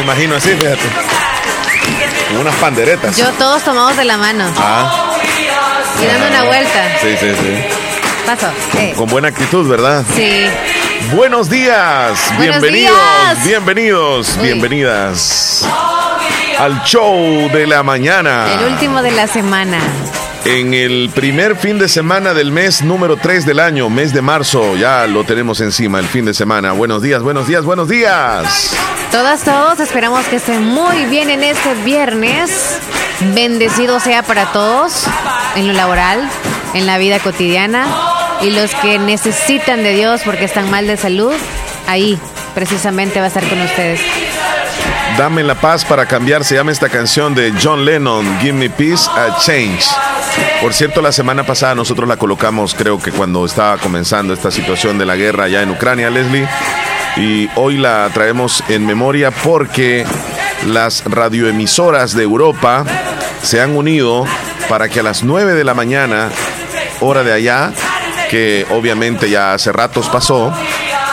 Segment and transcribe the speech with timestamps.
[0.00, 0.80] Me imagino así, fíjate.
[2.28, 3.16] Como unas panderetas.
[3.16, 4.50] Yo todos tomados de la mano.
[4.56, 5.12] Ah.
[6.02, 6.88] Y dando una vuelta.
[7.02, 7.64] Sí, sí, sí.
[8.24, 8.48] Paso.
[8.72, 10.04] Con, con buena actitud, ¿verdad?
[10.14, 10.46] Sí.
[11.14, 13.44] Buenos días, Buenos bienvenidos, días.
[13.46, 14.42] bienvenidos, Uy.
[14.44, 15.66] bienvenidas
[16.58, 18.46] al show de la mañana.
[18.52, 19.78] El último de la semana.
[20.44, 24.74] En el primer fin de semana del mes número 3 del año, mes de marzo,
[24.74, 26.72] ya lo tenemos encima, el fin de semana.
[26.72, 28.74] Buenos días, buenos días, buenos días.
[29.12, 32.78] Todas, todos, esperamos que estén muy bien en este viernes.
[33.34, 35.04] Bendecido sea para todos
[35.56, 36.26] en lo laboral,
[36.72, 37.86] en la vida cotidiana.
[38.40, 41.34] Y los que necesitan de Dios porque están mal de salud,
[41.86, 42.18] ahí
[42.54, 44.00] precisamente va a estar con ustedes.
[45.18, 49.06] Dame la paz para cambiar, se llama esta canción de John Lennon, Give Me Peace,
[49.10, 49.84] a Change.
[50.60, 54.98] Por cierto, la semana pasada nosotros la colocamos, creo que cuando estaba comenzando esta situación
[54.98, 56.46] de la guerra allá en Ucrania, Leslie.
[57.16, 60.04] Y hoy la traemos en memoria porque
[60.66, 62.84] las radioemisoras de Europa
[63.42, 64.26] se han unido
[64.68, 66.28] para que a las 9 de la mañana,
[67.00, 67.72] hora de allá,
[68.30, 70.52] que obviamente ya hace ratos pasó,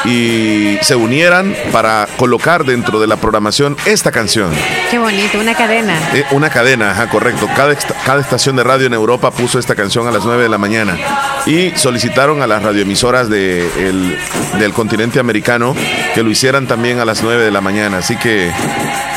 [0.05, 4.51] y se unieran para colocar dentro de la programación esta canción.
[4.89, 5.97] Qué bonito, una cadena.
[6.13, 7.47] Eh, una cadena, ajá, correcto.
[7.55, 10.57] Cada, cada estación de radio en Europa puso esta canción a las 9 de la
[10.57, 10.97] mañana
[11.45, 14.17] y solicitaron a las radioemisoras de el-
[14.59, 15.75] del continente americano
[16.15, 17.97] que lo hicieran también a las 9 de la mañana.
[17.99, 18.51] Así que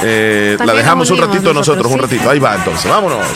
[0.02, 2.16] eh, la dejamos un ratito nosotros, un nosotros, sí.
[2.16, 2.30] ratito.
[2.30, 3.26] Ahí va entonces, vámonos.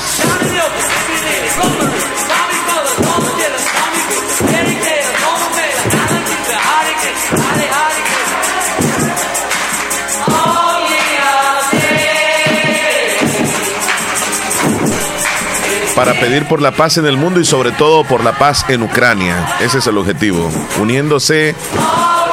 [15.95, 18.83] Para pedir por la paz en el mundo y sobre todo por la paz en
[18.83, 19.57] Ucrania.
[19.61, 20.51] Ese es el objetivo.
[20.81, 21.55] Uniéndose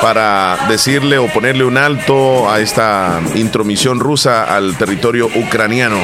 [0.02, 6.00] para decirle o ponerle un alto a esta intromisión rusa al territorio ucraniano.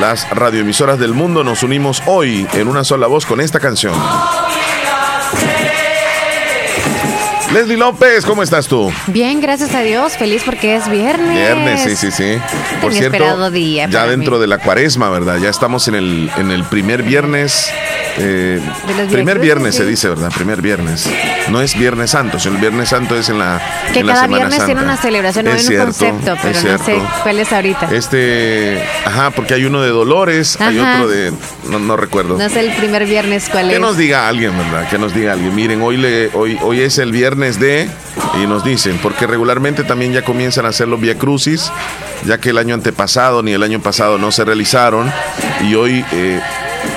[0.00, 3.94] Las radioemisoras del mundo nos unimos hoy en una sola voz con esta canción.
[7.52, 8.90] Leslie López, ¿cómo estás tú?
[9.08, 10.16] Bien, gracias a Dios.
[10.16, 11.34] Feliz porque es viernes.
[11.36, 12.38] Viernes, sí, sí, sí.
[12.80, 14.40] Por Tan cierto, esperado día ya dentro mí.
[14.40, 15.36] de la cuaresma, ¿verdad?
[15.36, 17.70] Ya estamos en el, en el primer viernes.
[18.16, 18.58] eh,
[19.10, 20.30] primer viernes se dice, ¿verdad?
[20.34, 21.06] Primer viernes.
[21.50, 23.60] No es Viernes Santo, sino el Viernes Santo es en la.
[23.92, 26.64] Que en cada viernes tiene una celebración, no Es hay un cierto, concepto, pero es
[26.64, 27.88] no sé cuál es ahorita.
[27.92, 31.32] Este, ajá, porque hay uno de Dolores, hay otro de,
[31.68, 32.38] no, no recuerdo.
[32.38, 33.80] No sé el primer viernes cuál Que es.
[33.80, 34.88] nos diga alguien, ¿verdad?
[34.88, 35.54] Que nos diga alguien.
[35.54, 37.88] Miren, hoy, le, hoy, hoy es el viernes de.
[38.42, 41.70] Y nos dicen, porque regularmente también ya comienzan a hacer los Via Crucis,
[42.24, 45.10] ya que el año antepasado ni el año pasado no se realizaron.
[45.62, 46.40] Y hoy, eh,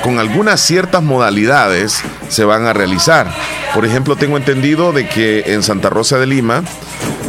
[0.03, 3.28] con algunas ciertas modalidades, se van a realizar.
[3.73, 6.63] Por ejemplo, tengo entendido de que en Santa Rosa de Lima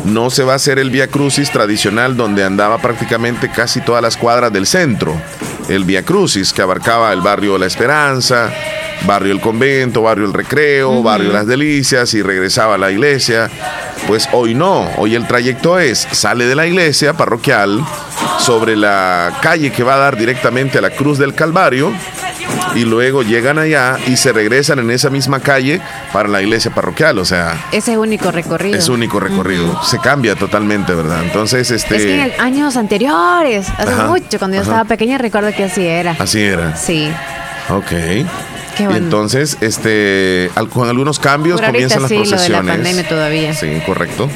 [0.04, 4.16] no se va a hacer el Via Crucis tradicional donde andaba prácticamente casi todas las
[4.16, 5.20] cuadras del centro.
[5.68, 8.52] El Via Crucis que abarcaba el barrio La Esperanza,
[9.04, 13.50] barrio El Convento, barrio El Recreo, barrio Las Delicias y regresaba a la iglesia.
[14.06, 17.84] Pues hoy no, hoy el trayecto es, sale de la iglesia parroquial
[18.38, 21.92] sobre la calle que va a dar directamente a la Cruz del Calvario
[22.74, 25.80] y luego llegan allá y se regresan en esa misma calle
[26.12, 28.76] para la iglesia parroquial, o sea, Ese único recorrido.
[28.78, 29.82] es único recorrido.
[29.82, 31.22] Se cambia totalmente, ¿verdad?
[31.24, 31.96] Entonces, este.
[31.96, 34.70] Es que en años anteriores, hace Ajá, mucho, cuando yo ajá.
[34.72, 36.14] estaba pequeña, recuerdo que así era.
[36.18, 36.76] Así era.
[36.76, 37.10] Sí.
[37.70, 37.92] Ok.
[38.76, 39.04] Qué Y bueno.
[39.04, 42.74] entonces, este, al- con algunos cambios Por comienzan las sí, lo de la procesiones.
[42.74, 43.54] pandemia todavía.
[43.54, 44.28] Sí, correcto.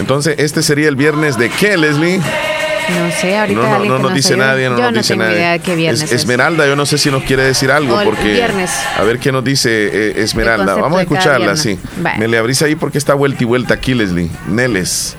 [0.00, 2.18] Entonces, este sería el viernes de qué, Leslie?
[2.18, 5.24] No sé, ahorita No, no, no nos dice nadie, no Yo nos no dice tengo
[5.24, 5.36] nadie.
[5.36, 6.20] idea de qué viernes Es- es.
[6.22, 8.32] Esmeralda, yo no sé si nos quiere decir algo, O porque.
[8.32, 8.70] viernes.
[8.98, 10.74] A ver qué nos dice eh, Esmeralda.
[10.74, 11.78] Vamos a escucharla, sí.
[12.18, 14.28] Me le abrís ahí porque está vuelta y vuelta aquí, Leslie.
[14.48, 15.16] Neles.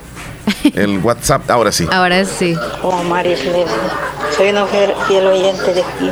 [0.76, 1.88] El WhatsApp, ahora sí.
[1.92, 2.56] Ahora sí.
[2.56, 3.66] Y Leslie.
[4.36, 6.12] Soy una fiel, fiel oyente de aquí,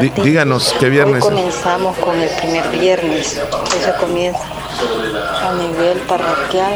[0.00, 0.22] de ti.
[0.22, 1.24] díganos, ¿qué viernes?
[1.24, 3.40] Hoy comenzamos con el primer viernes.
[3.80, 4.40] Eso comienza
[5.42, 6.74] a nivel parroquial.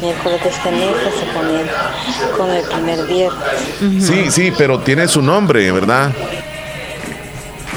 [0.00, 4.04] Miércoles de ceniza se comienza con el primer viernes.
[4.04, 6.10] Sí, sí, pero tiene su nombre, ¿verdad?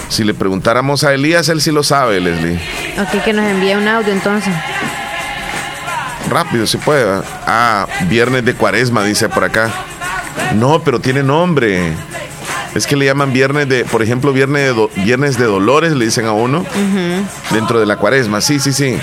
[0.10, 2.60] Si le preguntáramos a Elías, él sí lo sabe, Leslie.
[3.00, 4.54] Ok, que nos envíe un audio entonces.
[6.30, 7.22] Rápido, si puede.
[7.46, 9.72] Ah, viernes de cuaresma, dice por acá.
[10.56, 11.94] No, pero tiene nombre.
[12.74, 16.26] Es que le llaman viernes de, por ejemplo, viernes de, viernes de dolores, le dicen
[16.26, 16.66] a uno,
[17.52, 18.42] dentro de la cuaresma.
[18.42, 18.98] Sí, sí, sí.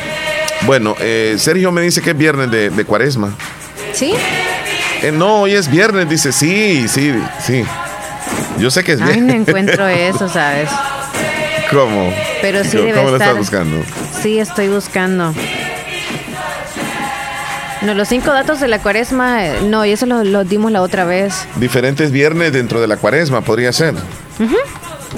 [0.67, 3.33] Bueno, eh, Sergio me dice que es viernes de, cuaresma.
[3.95, 4.13] ¿Sí?
[5.03, 7.15] Eh, no, hoy es viernes, dice, sí, sí,
[7.45, 7.65] sí.
[8.59, 9.17] Yo sé que es viernes.
[9.17, 10.69] Ay, no encuentro eso, ¿sabes?
[11.71, 12.13] ¿Cómo?
[12.43, 13.83] Pero sí debe ¿Cómo lo estás buscando?
[14.23, 15.35] Sí, estoy buscando.
[17.85, 21.05] No, los cinco datos de la cuaresma, eh, no, y eso los dimos la otra
[21.05, 21.47] vez.
[21.57, 23.95] Diferentes viernes dentro de la cuaresma, podría ser.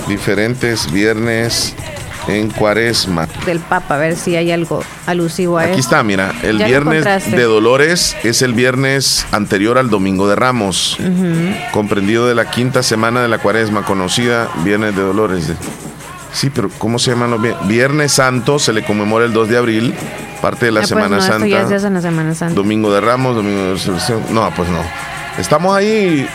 [0.09, 1.75] Diferentes viernes
[2.27, 3.29] en cuaresma.
[3.45, 7.43] Del Papa, a ver si hay algo alusivo a Aquí está, mira, el viernes de
[7.43, 10.97] Dolores es el viernes anterior al Domingo de Ramos,
[11.73, 15.53] comprendido de la quinta semana de la cuaresma, conocida Viernes de Dolores.
[16.35, 17.67] Sí, pero ¿cómo se llaman los viernes?
[17.69, 19.95] Viernes Santo se le conmemora el 2 de abril,
[20.43, 22.55] parte de la ah, pues Semana Santa.
[22.55, 24.23] Domingo de Ramos, Domingo de Resurrección.
[24.31, 24.81] No, pues no.
[25.39, 26.29] Estamos ahí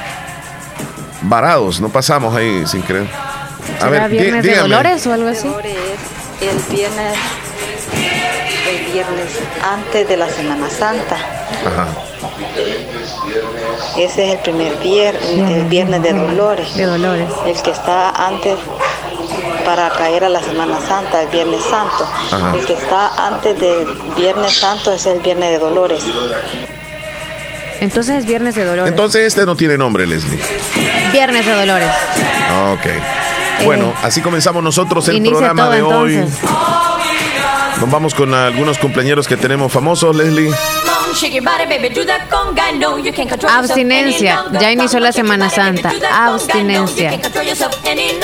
[1.24, 3.08] varados, no pasamos ahí sin creer.
[3.82, 5.48] A ver, viernes de Dolores o algo así?
[5.48, 7.18] El viernes,
[8.70, 11.18] el viernes antes de la Semana Santa.
[11.66, 11.88] Ajá.
[13.98, 16.76] Ese es el primer viernes, el viernes de Dolores.
[16.76, 17.30] De Dolores.
[17.46, 18.58] El que está antes
[19.70, 22.58] para caer a la Semana Santa, el Viernes Santo.
[22.58, 23.86] El que está antes del
[24.18, 26.04] Viernes Santo es el Viernes de Dolores.
[27.80, 28.90] Entonces es Viernes de Dolores.
[28.90, 30.40] Entonces este no tiene nombre, Leslie.
[31.12, 31.92] Viernes de Dolores.
[32.72, 33.64] Ok.
[33.64, 36.16] Bueno, eh, así comenzamos nosotros el programa de hoy.
[37.80, 40.52] Nos vamos con algunos cumpleaños que tenemos famosos, Leslie.
[43.50, 44.46] Abstinencia.
[44.60, 45.92] Ya inició la Semana Santa.
[46.12, 47.20] Abstinencia.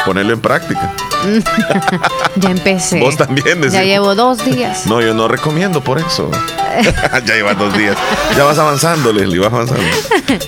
[0.05, 0.93] Ponerlo en práctica.
[2.35, 2.99] ya empecé.
[2.99, 3.61] Vos también.
[3.69, 4.85] Ya llevo dos días.
[4.85, 6.29] No, yo no recomiendo por eso.
[7.25, 7.97] ya llevas dos días.
[8.37, 9.83] Ya vas avanzando, Leslie, vas avanzando.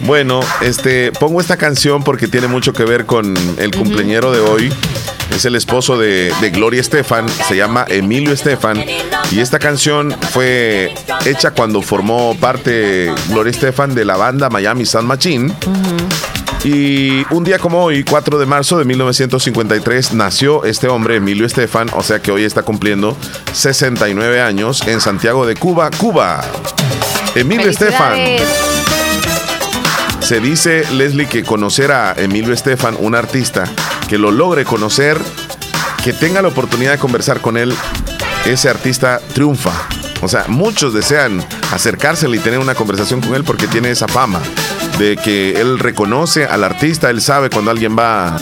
[0.01, 4.73] Bueno, este, pongo esta canción porque tiene mucho que ver con el cumpleañero de hoy.
[5.35, 8.83] Es el esposo de, de Gloria Estefan, se llama Emilio Estefan.
[9.31, 10.93] Y esta canción fue
[11.25, 15.53] hecha cuando formó parte Gloria Estefan de la banda Miami San Machine.
[16.63, 21.89] Y un día como hoy, 4 de marzo de 1953, nació este hombre, Emilio Estefan,
[21.93, 23.15] o sea que hoy está cumpliendo
[23.53, 26.43] 69 años en Santiago de Cuba, Cuba.
[27.35, 28.17] Emilio Estefan.
[30.19, 33.63] Se dice, Leslie, que conocer a Emilio Estefan, un artista,
[34.09, 35.17] que lo logre conocer,
[36.03, 37.73] que tenga la oportunidad de conversar con él,
[38.45, 39.71] ese artista triunfa.
[40.21, 44.41] O sea, muchos desean acercársele y tener una conversación con él porque tiene esa fama
[44.97, 48.37] de que él reconoce al artista, él sabe cuando alguien va,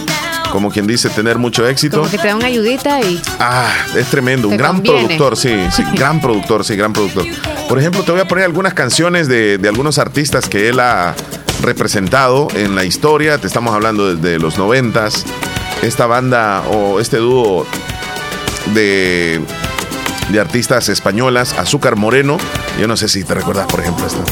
[0.51, 1.99] como quien dice, tener mucho éxito.
[1.99, 3.21] Como que te da una ayudita y.
[3.39, 7.25] Ah, es tremendo, un gran productor, sí, sí, gran productor, sí, gran productor.
[7.67, 11.13] Por ejemplo, te voy a poner algunas canciones de, de algunos artistas que él ha
[11.61, 13.37] representado en la historia.
[13.37, 15.25] Te estamos hablando desde los noventas.
[15.81, 17.67] Esta banda o este dúo
[18.73, 19.41] de
[20.29, 22.37] de artistas españolas, Azúcar Moreno.
[22.79, 24.23] Yo no sé si te recuerdas, por ejemplo, esta.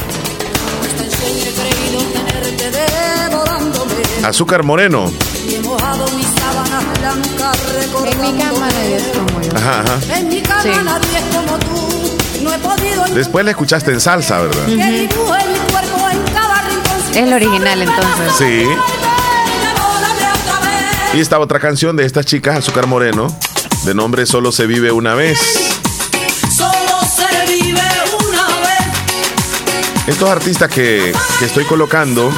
[4.26, 5.12] Azúcar Moreno.
[8.06, 9.56] En mi cama nadie es como yo.
[9.56, 10.00] Ajá, ajá.
[10.62, 10.70] Sí.
[13.14, 14.68] Después la escuchaste en salsa, ¿verdad?
[17.10, 18.32] Es el original entonces.
[18.38, 18.64] Sí.
[21.14, 23.28] Y esta otra canción de estas chicas, Azúcar Moreno,
[23.84, 25.73] de nombre Solo se vive una vez.
[30.06, 32.30] Estos artistas que, estoy colocando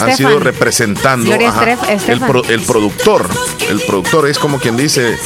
[0.00, 3.28] han sido representando el, productor.
[3.68, 5.16] El productor es como quien dice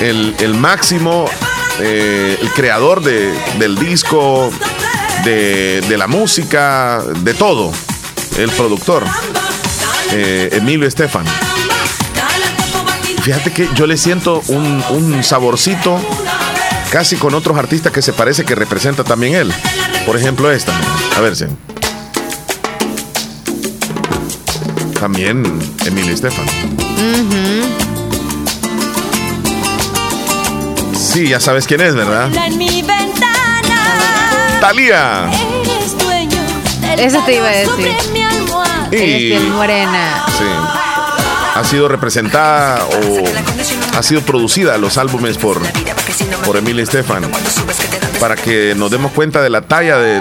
[0.00, 1.26] el, máximo,
[1.80, 4.50] eh, el creador del disco,
[5.24, 7.70] de, la música, de todo.
[8.36, 9.04] El productor,
[10.12, 11.24] eh, Emilio Estefan.
[13.22, 16.00] Fíjate que yo le siento un, un saborcito
[16.90, 19.52] casi con otros artistas que se parece que representa también él.
[20.06, 20.72] Por ejemplo, esta.
[21.16, 21.46] A ver si.
[24.98, 25.44] También
[25.86, 26.46] Emilio Estefan.
[30.94, 32.28] Sí, ya sabes quién es, ¿verdad?
[34.60, 35.30] Talía.
[36.98, 37.92] Eso te iba a decir.
[38.92, 39.38] Y...
[39.50, 40.24] morena.
[40.38, 40.44] Sí.
[41.54, 45.60] Ha sido representada o ha sido producida los álbumes por,
[46.44, 47.30] por Emilio Estefan
[48.20, 50.20] para que nos demos cuenta de la talla de,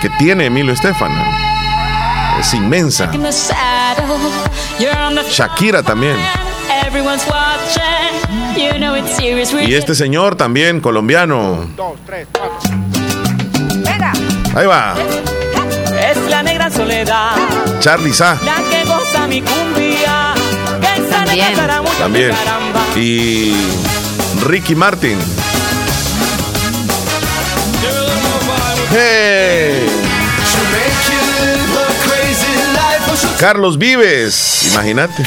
[0.00, 1.12] que tiene Emilio Estefan.
[2.38, 3.10] Es inmensa.
[5.28, 6.16] Shakira también.
[9.66, 11.68] Y este señor también, colombiano.
[14.54, 14.94] Ahí va.
[16.00, 17.32] Es la negra soledad.
[17.80, 18.38] Charlie Sa.
[18.44, 20.34] La que goza mi cumbia.
[21.10, 21.56] También.
[21.98, 22.32] También.
[22.96, 23.52] Y
[24.44, 25.18] Ricky Martin.
[28.90, 29.86] Hey.
[33.38, 35.22] Carlos Vives, imagínate.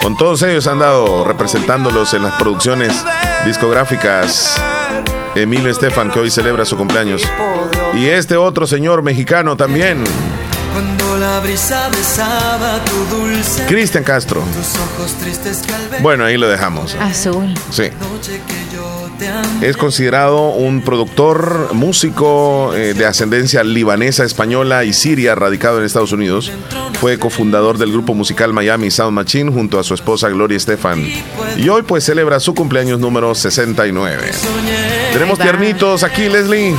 [0.00, 2.92] Con todos ellos han dado representándolos en las producciones
[3.44, 4.60] discográficas.
[5.36, 7.22] Emilio Estefan, que hoy celebra su cumpleaños.
[7.94, 10.02] Y este otro señor mexicano también.
[13.68, 14.42] Cristian Castro.
[16.00, 16.96] Bueno, ahí lo dejamos.
[16.96, 17.54] Azul.
[17.70, 17.90] Sí.
[19.60, 26.12] Es considerado un productor, músico eh, de ascendencia libanesa, española y siria, radicado en Estados
[26.12, 26.52] Unidos.
[27.00, 31.04] Fue cofundador del grupo musical Miami Sound Machine junto a su esposa Gloria Estefan.
[31.56, 34.30] Y hoy pues celebra su cumpleaños número 69.
[35.12, 36.74] Tenemos tiernitos aquí, Leslie.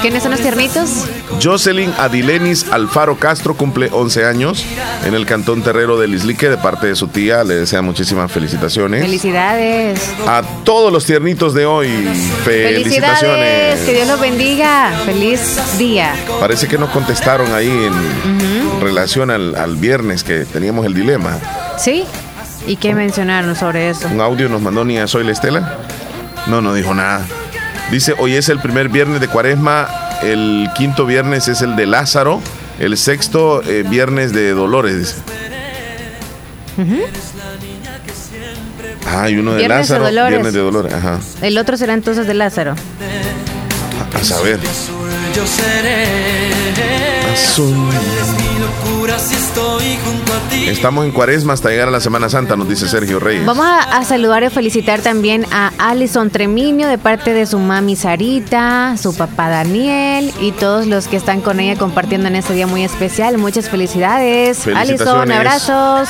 [0.00, 1.06] ¿Quiénes son los tiernitos?
[1.42, 4.64] Jocelyn Adilenis Alfaro Castro cumple 11 años
[5.04, 7.44] en el cantón terrero de Lislique de parte de su tía.
[7.44, 9.02] Le desea muchísimas felicitaciones.
[9.02, 10.00] Felicidades.
[10.26, 11.88] A todos los tiernitos de hoy,
[12.44, 13.80] felicitaciones.
[13.80, 14.92] Que Dios los bendiga.
[15.04, 16.14] Feliz día.
[16.40, 21.38] Parece que nos contestaron ahí en relación al, al viernes que teníamos el dilema.
[21.78, 22.04] ¿Sí?
[22.66, 24.08] ¿Y qué mencionaron sobre eso?
[24.08, 25.78] Un audio nos mandó Nia Soy la Estela.
[26.46, 27.24] No, no dijo nada.
[27.90, 29.88] Dice, hoy es el primer viernes de cuaresma,
[30.22, 32.40] el quinto viernes es el de Lázaro,
[32.78, 34.98] el sexto eh, viernes de Dolores.
[34.98, 35.14] dice.
[39.06, 40.30] Ah, y uno de Viernes de Lázaro, Dolores.
[40.30, 40.92] viernes de Dolores.
[40.94, 41.18] Ajá.
[41.40, 42.74] El otro será entonces de Lázaro.
[44.14, 44.58] A saber.
[45.34, 46.52] Yo seré.
[47.32, 47.74] Azul.
[50.66, 53.44] Estamos en cuaresma hasta llegar a la Semana Santa, nos dice Sergio Reyes.
[53.44, 57.96] Vamos a, a saludar y felicitar también a Alison Tremiño de parte de su mami
[57.96, 62.66] Sarita, su papá Daniel y todos los que están con ella compartiendo en este día
[62.66, 63.38] muy especial.
[63.38, 64.66] Muchas felicidades.
[64.66, 66.08] Alison, abrazos.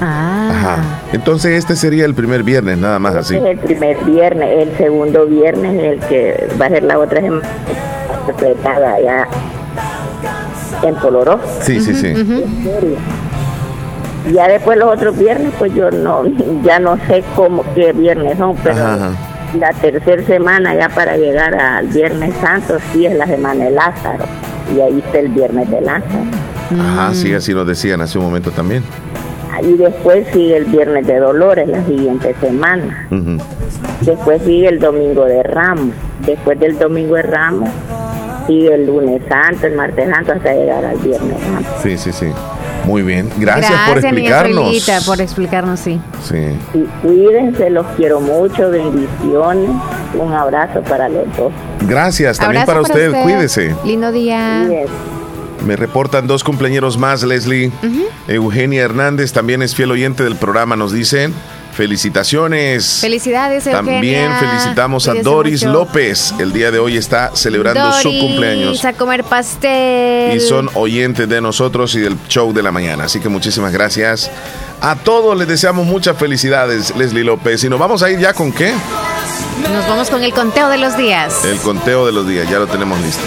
[0.00, 0.48] Ah.
[0.50, 0.78] Ajá.
[1.12, 3.36] Entonces este sería el primer viernes, nada más así.
[3.36, 6.98] Este es el primer viernes, el segundo viernes es el que va a ser la
[6.98, 7.48] otra semana
[8.26, 9.26] interpretada allá
[10.82, 11.40] en Poloró.
[11.60, 12.14] Sí, sí, sí.
[14.32, 16.22] Ya después los otros viernes, pues yo no,
[16.64, 19.10] ya no sé cómo qué viernes son, pero Ajá, ajá.
[19.58, 24.24] la tercera semana ya para llegar al Viernes Santo sí es la semana de Lázaro
[24.76, 26.24] y ahí está el Viernes de Lázaro.
[26.80, 28.82] Ajá, sí, así nos decían hace un momento también.
[29.62, 33.08] Y después sigue el Viernes de Dolores la siguiente semana.
[34.00, 35.94] Después sigue el Domingo de Ramos.
[36.24, 37.68] Después del Domingo de Ramos
[38.46, 41.70] sigue el Lunes Santo, el Martes Santo hasta llegar al Viernes Santo.
[41.82, 42.26] Sí, sí, sí.
[42.84, 43.30] Muy bien.
[43.38, 44.64] Gracias, por explicarnos.
[44.64, 46.00] Zoilita, por explicarnos, sí.
[46.22, 46.58] Sí.
[46.74, 49.70] Y cuídense, los quiero mucho, bendiciones.
[50.18, 51.52] Un abrazo para los dos.
[51.82, 53.22] Gracias también Abrazo para usted.
[53.22, 53.74] Cuídese.
[53.84, 54.64] Lindo día.
[54.66, 54.92] Cuídense.
[55.66, 57.70] Me reportan dos cumpleaños más, Leslie.
[58.26, 61.32] Eugenia Hernández también es fiel oyente del programa, nos dicen.
[61.72, 62.98] Felicitaciones.
[63.00, 63.92] Felicidades, Eugenia.
[63.92, 65.72] También felicitamos a Doris mucho.
[65.72, 66.34] López.
[66.38, 68.84] El día de hoy está celebrando su cumpleaños.
[68.84, 70.36] a comer pastel.
[70.36, 73.04] Y son oyentes de nosotros y del show de la mañana.
[73.04, 74.30] Así que muchísimas gracias.
[74.80, 77.64] A todos les deseamos muchas felicidades, Leslie López.
[77.64, 78.74] Y nos vamos a ir ya con qué?
[79.72, 81.44] Nos vamos con el conteo de los días.
[81.44, 82.48] El conteo de los días.
[82.50, 83.22] Ya lo tenemos listo.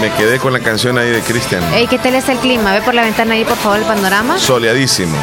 [0.00, 1.62] Me quedé con la canción ahí de Cristian.
[1.72, 2.72] Ey, ¿qué tal está el clima?
[2.72, 4.38] Ve por la ventana ahí, por favor, el panorama.
[4.38, 5.16] Soleadísimo.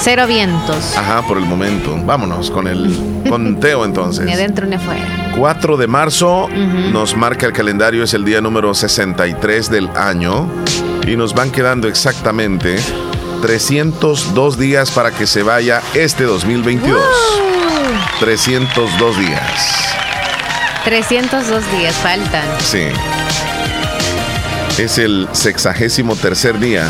[0.00, 0.96] Cero vientos.
[0.96, 1.96] Ajá, por el momento.
[2.04, 4.24] Vámonos con el conteo entonces.
[4.24, 5.32] Ni adentro ni afuera.
[5.36, 6.48] 4 de marzo
[6.92, 10.48] nos marca el calendario, es el día número 63 del año
[11.06, 12.78] y nos van quedando exactamente
[13.42, 17.00] 302 días para que se vaya este 2022.
[18.20, 19.94] 302 días.
[20.84, 22.44] 302 días faltan.
[22.60, 22.84] Sí.
[24.78, 26.88] Es el sexagésimo tercer día.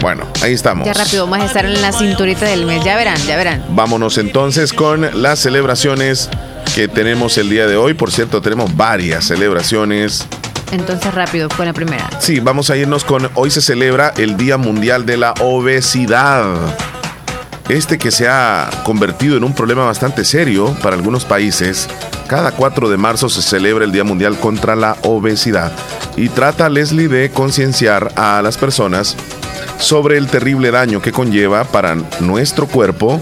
[0.00, 0.86] Bueno, ahí estamos.
[0.86, 2.84] Ya rápido vamos a estar en la cinturita del mes.
[2.84, 3.64] Ya verán, ya verán.
[3.70, 6.28] Vámonos entonces con las celebraciones
[6.74, 7.94] que tenemos el día de hoy.
[7.94, 10.26] Por cierto, tenemos varias celebraciones.
[10.70, 12.08] Entonces rápido con la primera.
[12.20, 16.44] Sí, vamos a irnos con hoy se celebra el Día Mundial de la Obesidad.
[17.68, 21.88] Este que se ha convertido en un problema bastante serio para algunos países.
[22.26, 25.72] Cada 4 de marzo se celebra el Día Mundial contra la Obesidad
[26.16, 29.16] y trata Leslie de concienciar a las personas
[29.78, 33.18] sobre el terrible daño que conlleva para nuestro cuerpo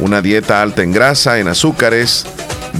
[0.00, 2.26] una dieta alta en grasa, en azúcares,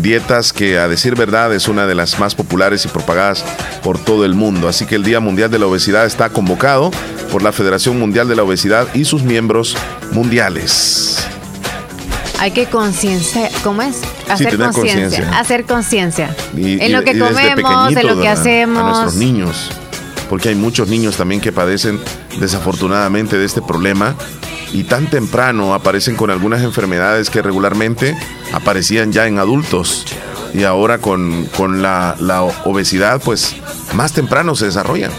[0.00, 3.44] dietas que a decir verdad es una de las más populares y propagadas
[3.82, 4.68] por todo el mundo.
[4.68, 6.90] Así que el Día Mundial de la Obesidad está convocado
[7.30, 9.76] por la Federación Mundial de la Obesidad y sus miembros
[10.12, 11.26] mundiales.
[12.38, 14.00] Hay que conciencia, ¿cómo es?
[14.28, 16.34] Hacer conciencia, hacer conciencia.
[16.56, 18.82] En lo que comemos, en lo que hacemos.
[18.82, 19.70] A nuestros niños,
[20.32, 22.00] porque hay muchos niños también que padecen
[22.40, 24.14] desafortunadamente de este problema
[24.72, 28.16] y tan temprano aparecen con algunas enfermedades que regularmente
[28.50, 30.06] aparecían ya en adultos
[30.54, 31.50] y ahora con,
[31.82, 33.56] la, la obesidad pues
[33.92, 35.12] más temprano se desarrollan.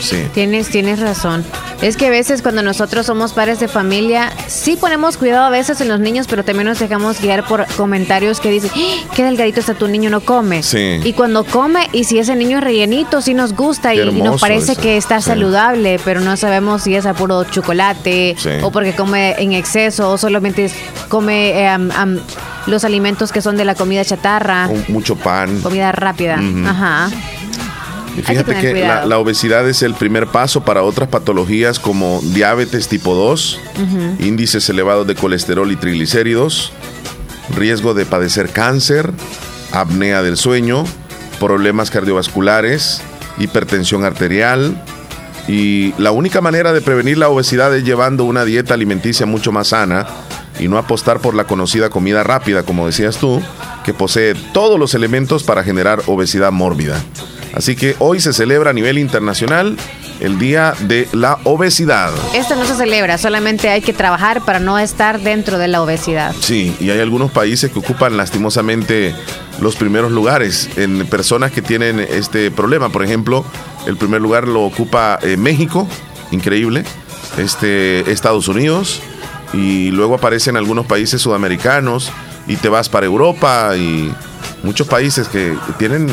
[0.00, 0.26] Sí.
[0.34, 1.44] Tienes, tienes razón.
[1.82, 5.80] Es que a veces cuando nosotros somos padres de familia, sí ponemos cuidado a veces
[5.80, 9.10] en los niños, pero también nos dejamos guiar por comentarios que dicen, ¡Ah!
[9.14, 10.62] qué delgadito está tu niño, no come.
[10.62, 11.00] Sí.
[11.04, 14.76] Y cuando come, y si ese niño es rellenito, sí nos gusta y, nos parece
[14.76, 19.52] que está saludable, pero no sabemos si es a puro chocolate o porque come en
[19.52, 20.70] exceso o solamente
[21.08, 21.76] come eh,
[22.66, 24.68] los alimentos que son de la comida chatarra.
[24.88, 25.60] Mucho pan.
[25.60, 26.40] Comida rápida.
[26.66, 27.10] Ajá.
[28.16, 33.14] Y fíjate que, la, obesidad es el primer paso para otras patologías como diabetes tipo
[33.14, 33.60] 2,
[34.20, 36.72] índices elevados de colesterol y triglicéridos,
[37.54, 39.12] riesgo de padecer cáncer,
[39.72, 40.84] apnea del sueño,
[41.38, 43.02] problemas cardiovasculares,
[43.38, 44.82] hipertensión arterial.
[45.46, 49.68] Y la única manera de prevenir la obesidad es llevando una dieta alimenticia mucho más
[49.68, 50.06] sana
[50.58, 53.42] y no apostar por la conocida comida rápida, como decías tú,
[53.84, 57.00] que posee todos los elementos para generar obesidad mórbida.
[57.56, 59.78] Así que hoy se celebra a nivel internacional
[60.20, 62.12] el Día de la Obesidad.
[62.34, 66.34] Esto no se celebra, solamente hay que trabajar para no estar dentro de la obesidad.
[66.38, 69.14] Sí, y hay algunos países que ocupan lastimosamente
[69.58, 72.90] los primeros lugares en personas que tienen este problema.
[72.90, 73.42] Por ejemplo,
[73.86, 75.88] el primer lugar lo ocupa eh, México,
[76.32, 76.84] increíble,
[77.38, 79.00] este, Estados Unidos,
[79.54, 82.12] y luego aparecen algunos países sudamericanos,
[82.46, 84.12] y te vas para Europa y
[84.62, 86.08] muchos países que tienen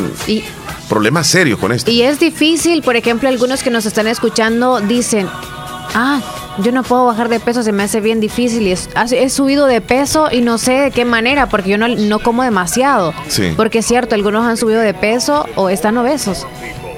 [0.94, 1.90] problemas serios con esto.
[1.90, 5.28] Y es difícil, por ejemplo, algunos que nos están escuchando dicen,
[5.92, 6.20] ah,
[6.58, 8.72] yo no puedo bajar de peso, se me hace bien difícil y
[9.16, 12.44] he subido de peso y no sé de qué manera, porque yo no, no como
[12.44, 13.12] demasiado.
[13.26, 13.54] Sí.
[13.56, 16.46] Porque es cierto, algunos han subido de peso o están obesos.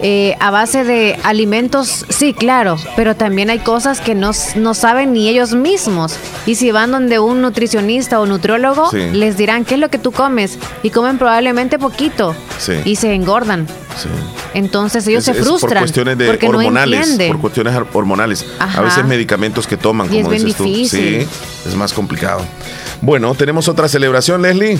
[0.02, 5.12] Eh, a base de alimentos, sí, claro, pero también hay cosas que no, no, saben
[5.12, 6.16] ni ellos mismos.
[6.44, 10.12] Y si van donde un nutricionista o nutriólogo, les dirán qué es lo que tú
[10.12, 12.34] comes y comen probablemente poquito
[12.84, 13.66] y se engordan.
[14.54, 15.70] Entonces ellos se frustran.
[15.70, 17.18] por cuestiones de hormonales.
[17.28, 18.46] por cuestiones hormonales.
[18.58, 20.64] A veces medicamentos que toman, como dices tú.
[20.64, 21.26] Sí,
[21.66, 22.42] es más complicado.
[23.02, 24.78] Bueno, tenemos otra celebración, Leslie.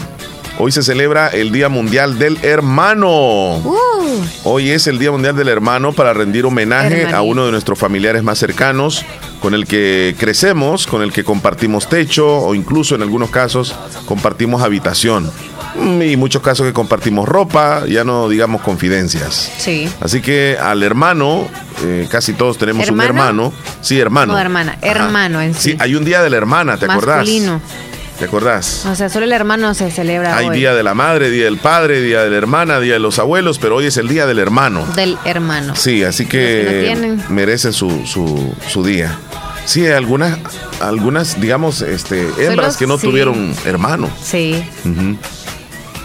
[0.59, 3.57] Hoy se celebra el Día Mundial del Hermano.
[3.59, 4.25] Uh.
[4.45, 8.23] Hoy es el Día Mundial del Hermano para rendir homenaje a uno de nuestros familiares
[8.23, 9.05] más cercanos,
[9.41, 13.75] con el que crecemos, con el que compartimos techo o incluso en algunos casos
[14.07, 15.31] compartimos habitación.
[15.79, 19.53] Mm, y muchos casos que compartimos ropa, ya no digamos confidencias.
[19.59, 19.91] Sí.
[20.01, 21.47] Así que al hermano,
[21.85, 23.53] eh, casi todos tenemos un hermano.
[23.83, 24.33] Sí, hermano.
[24.33, 25.73] No, hermana, hermano en sí.
[25.73, 27.57] Sí, hay un día de la hermana, ¿te Masculino.
[27.57, 27.86] acordás?
[28.19, 28.87] ¿Te acordás?
[28.87, 30.37] O sea, solo el hermano se celebra.
[30.37, 33.19] Hay Día de la Madre, Día del Padre, Día de la Hermana, Día de los
[33.19, 34.87] Abuelos, pero hoy es el Día del Hermano.
[34.95, 35.77] Del hermano.
[35.77, 36.97] Sí, así que,
[37.29, 39.19] merecen su, su, día.
[39.67, 40.39] Sí, algunas,
[40.81, 44.09] algunas digamos, este, hembras que no tuvieron hermano.
[44.23, 44.65] Sí.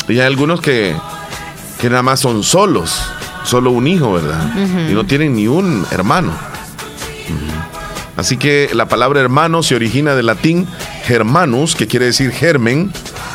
[0.10, 0.94] Y hay algunos que,
[1.80, 3.02] que nada más son solos,
[3.46, 4.54] solo un hijo, ¿verdad?
[4.90, 6.34] Y no tienen ni un hermano.
[8.18, 10.68] Así que la palabra hermano se origina del latín
[11.04, 12.92] germanus, que quiere decir germen,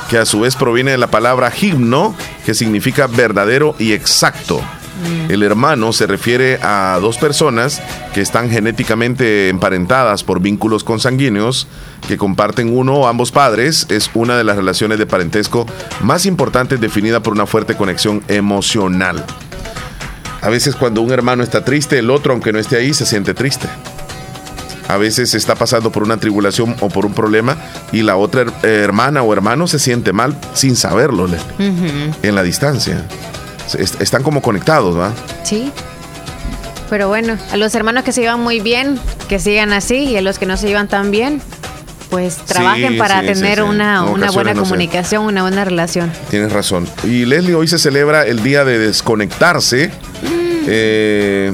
[0.08, 4.60] que a su vez proviene de la palabra himno, que significa verdadero y exacto.
[5.02, 5.30] Mm.
[5.30, 7.82] El hermano se refiere a dos personas
[8.14, 11.66] que están genéticamente emparentadas por vínculos consanguíneos,
[12.08, 13.86] que comparten uno o ambos padres.
[13.90, 15.66] Es una de las relaciones de parentesco
[16.00, 19.24] más importantes definida por una fuerte conexión emocional.
[20.40, 23.34] A veces cuando un hermano está triste, el otro, aunque no esté ahí, se siente
[23.34, 23.68] triste.
[24.88, 27.56] A veces está pasando por una tribulación o por un problema
[27.92, 33.06] y la otra hermana o hermano se siente mal sin saberlo en la distancia.
[33.98, 35.12] Están como conectados, ¿va?
[35.42, 35.72] Sí.
[36.88, 40.22] Pero bueno, a los hermanos que se llevan muy bien, que sigan así, y a
[40.22, 41.42] los que no se llevan tan bien,
[42.10, 46.12] pues trabajen para tener una, una buena comunicación, una buena relación.
[46.30, 46.86] Tienes razón.
[47.04, 49.88] Y Leslie, hoy se celebra el día de desconectarse.
[50.22, 50.64] Mm.
[50.68, 51.52] Eh,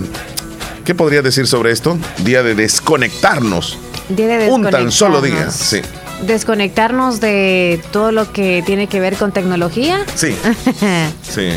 [0.85, 1.99] ¿Qué podrías decir sobre esto?
[2.19, 3.79] Día de desconectarnos.
[4.09, 4.57] Día de desconectarnos.
[4.57, 5.81] Un tan solo día, sí.
[6.27, 10.05] Desconectarnos de todo lo que tiene que ver con tecnología.
[10.15, 10.35] Sí.
[11.23, 11.51] sí.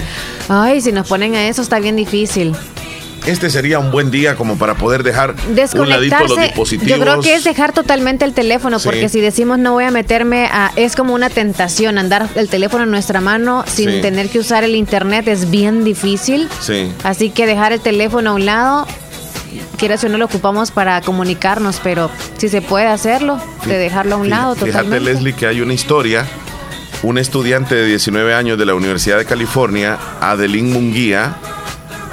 [0.47, 2.55] Ay, si nos ponen a eso está bien difícil
[3.27, 5.35] este sería un buen día como para poder dejar
[5.75, 6.87] un ladito los dispositivos.
[6.87, 10.45] Yo creo que es dejar totalmente el teléfono, porque si decimos no voy a meterme
[10.45, 10.71] a.
[10.75, 14.75] Es como una tentación andar el teléfono en nuestra mano sin tener que usar el
[14.75, 16.47] internet, es bien difícil.
[16.59, 16.91] Sí.
[17.03, 18.87] Así que dejar el teléfono a un lado.
[19.77, 24.17] Quiera si no lo ocupamos para comunicarnos, pero si se puede hacerlo, de dejarlo a
[24.17, 24.99] un lado totalmente.
[24.99, 26.25] Fíjate, Leslie, que hay una historia
[27.03, 31.35] un estudiante de 19 años de la Universidad de California, Adeline Munguía,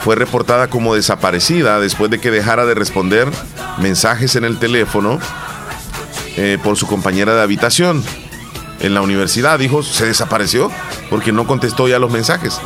[0.01, 3.31] fue reportada como desaparecida después de que dejara de responder
[3.79, 5.19] mensajes en el teléfono
[6.37, 8.03] eh, por su compañera de habitación.
[8.81, 10.71] En la universidad dijo, se desapareció
[11.09, 12.61] porque no contestó ya los mensajes.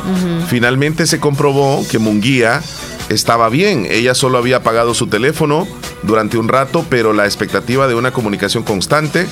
[0.49, 2.61] Finalmente se comprobó que Munguía
[3.09, 3.87] estaba bien.
[3.89, 5.67] Ella solo había apagado su teléfono
[6.03, 9.27] durante un rato, pero la expectativa de una comunicación constante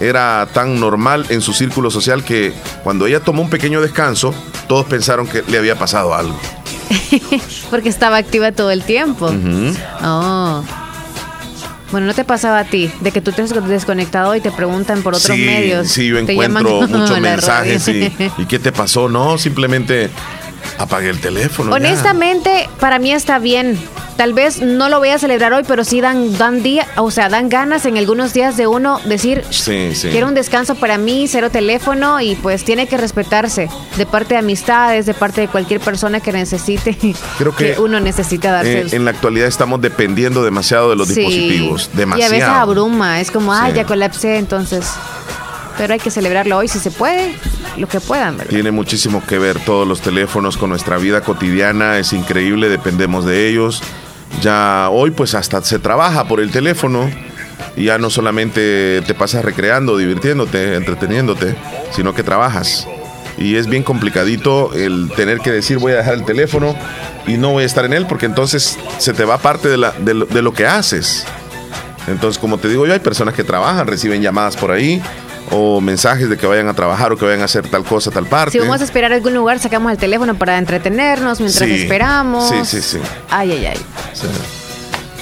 [0.00, 2.52] era tan normal en su círculo social que
[2.84, 4.34] cuando ella tomó un pequeño descanso,
[4.68, 6.38] todos pensaron que le había pasado algo.
[7.70, 9.32] Porque estaba activa todo el tiempo.
[10.02, 10.62] Oh.
[11.92, 15.02] Bueno, ¿no te pasaba a ti de que tú te has desconectado y te preguntan
[15.02, 15.88] por otros medios?
[15.88, 19.08] Sí, yo encuentro muchos mensajes y, y, ¿qué te pasó?
[19.08, 20.10] No, simplemente
[20.78, 21.72] apagué el teléfono.
[21.72, 23.78] Honestamente, para mí está bien
[24.16, 27.28] tal vez no lo voy a celebrar hoy, pero sí dan, dan día, o sea,
[27.28, 31.50] dan ganas en algunos días de uno decir, sí, quiero un descanso para mí, cero
[31.50, 36.20] teléfono y pues tiene que respetarse de parte de amistades, de parte de cualquier persona
[36.20, 36.96] que necesite,
[37.38, 38.80] Creo que, uno necesita darse.
[38.80, 42.32] Eh, en la actualidad estamos dependiendo demasiado de los dispositivos, demasiado.
[42.32, 44.86] Y a veces abruma, es como, ah, ya colapsé, entonces
[45.76, 47.34] pero hay que celebrarlo hoy si se puede,
[47.76, 48.36] lo que puedan.
[48.36, 48.50] ¿verdad?
[48.50, 53.48] Tiene muchísimo que ver todos los teléfonos con nuestra vida cotidiana, es increíble, dependemos de
[53.48, 53.82] ellos.
[54.42, 57.08] Ya hoy pues hasta se trabaja por el teléfono
[57.76, 61.54] y ya no solamente te pasas recreando, divirtiéndote, entreteniéndote,
[61.92, 62.86] sino que trabajas.
[63.38, 66.74] Y es bien complicadito el tener que decir voy a dejar el teléfono
[67.26, 69.92] y no voy a estar en él porque entonces se te va parte de, la,
[69.92, 71.26] de, lo, que haces.
[72.06, 75.02] Entonces, como te digo yo, hay personas que trabajan, reciben llamadas por ahí,
[75.50, 78.26] o mensajes de que vayan a trabajar o que vayan a hacer tal cosa, tal
[78.26, 78.52] parte.
[78.52, 82.48] Si vamos a esperar a algún lugar, sacamos el teléfono para entretenernos mientras esperamos.
[82.48, 82.98] Sí, sí, sí.
[83.30, 83.78] Ay, ay, ay.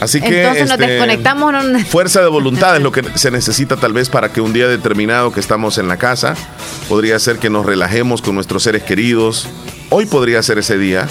[0.00, 1.54] Así que Entonces nos este, desconectamos.
[1.88, 5.32] Fuerza de voluntad es lo que se necesita tal vez para que un día determinado
[5.32, 6.34] que estamos en la casa,
[6.88, 9.48] podría ser que nos relajemos con nuestros seres queridos.
[9.90, 11.06] Hoy podría ser ese día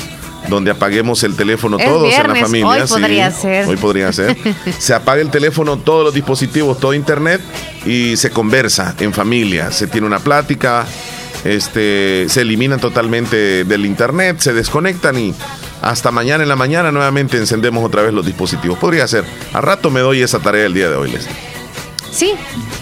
[0.48, 2.68] donde apaguemos el teléfono todos en la familia.
[2.68, 3.68] Hoy podría ser.
[3.68, 4.38] Hoy podría ser.
[4.78, 7.42] se apaga el teléfono, todos los dispositivos, todo internet
[7.86, 9.72] y se conversa en familia.
[9.72, 10.86] Se tiene una plática,
[11.44, 15.34] este, se eliminan totalmente del internet, se desconectan y
[15.82, 18.78] hasta mañana en la mañana nuevamente encendemos otra vez los dispositivos.
[18.78, 19.26] Podría ser.
[19.54, 21.36] A rato me doy esa tarea el día de hoy, Leslie.
[22.12, 22.34] Sí,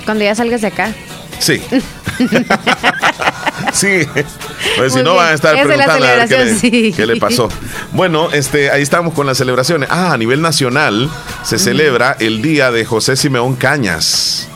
[0.06, 0.94] cuando ya salgas de acá.
[1.40, 1.62] Sí.
[3.74, 4.08] sí.
[4.78, 6.06] Pues si no van a estar preguntando
[6.70, 7.50] qué, le, pasó.
[7.92, 9.90] Bueno, este, ahí estamos con las celebraciones.
[9.92, 11.10] Ah, a nivel nacional
[11.44, 14.48] se celebra el día de José Simeón Cañas.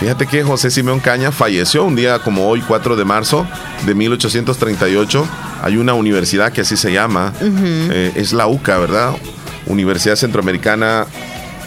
[0.00, 3.46] Fíjate que José Simeón Cañas falleció un día como hoy, 4 de marzo
[3.86, 5.26] de 1838.
[5.62, 9.14] Hay una universidad que así se llama, eh, es la UCA, ¿verdad?
[9.66, 11.06] Universidad Centroamericana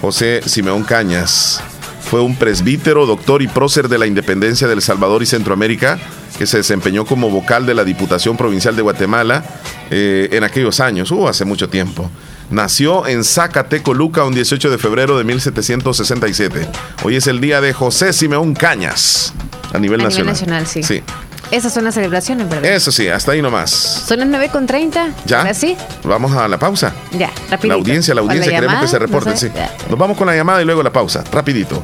[0.01, 1.61] José Simeón Cañas.
[2.09, 5.99] Fue un presbítero, doctor y prócer de la independencia del Salvador y Centroamérica,
[6.37, 9.43] que se desempeñó como vocal de la Diputación Provincial de Guatemala
[9.89, 12.09] eh, en aquellos años, uh, hace mucho tiempo.
[12.49, 16.69] Nació en Zacatecoluca un 18 de febrero de 1767.
[17.03, 19.33] Hoy es el día de José Simeón Cañas
[19.73, 20.33] a nivel nacional.
[20.33, 20.83] Nivel nacional, sí.
[20.83, 21.03] Sí.
[21.51, 22.65] Esas son las celebraciones, ¿verdad?
[22.69, 23.69] Eso sí, hasta ahí nomás.
[23.71, 25.11] Son las 9.30.
[25.25, 25.53] ¿Ya?
[25.53, 25.77] sí?
[26.03, 26.93] Vamos a la pausa.
[27.17, 27.67] Ya, rapidito.
[27.67, 29.49] La audiencia, la audiencia, queremos que se reporten, sí.
[29.89, 31.81] Nos vamos con la llamada y luego la pausa, rapidito.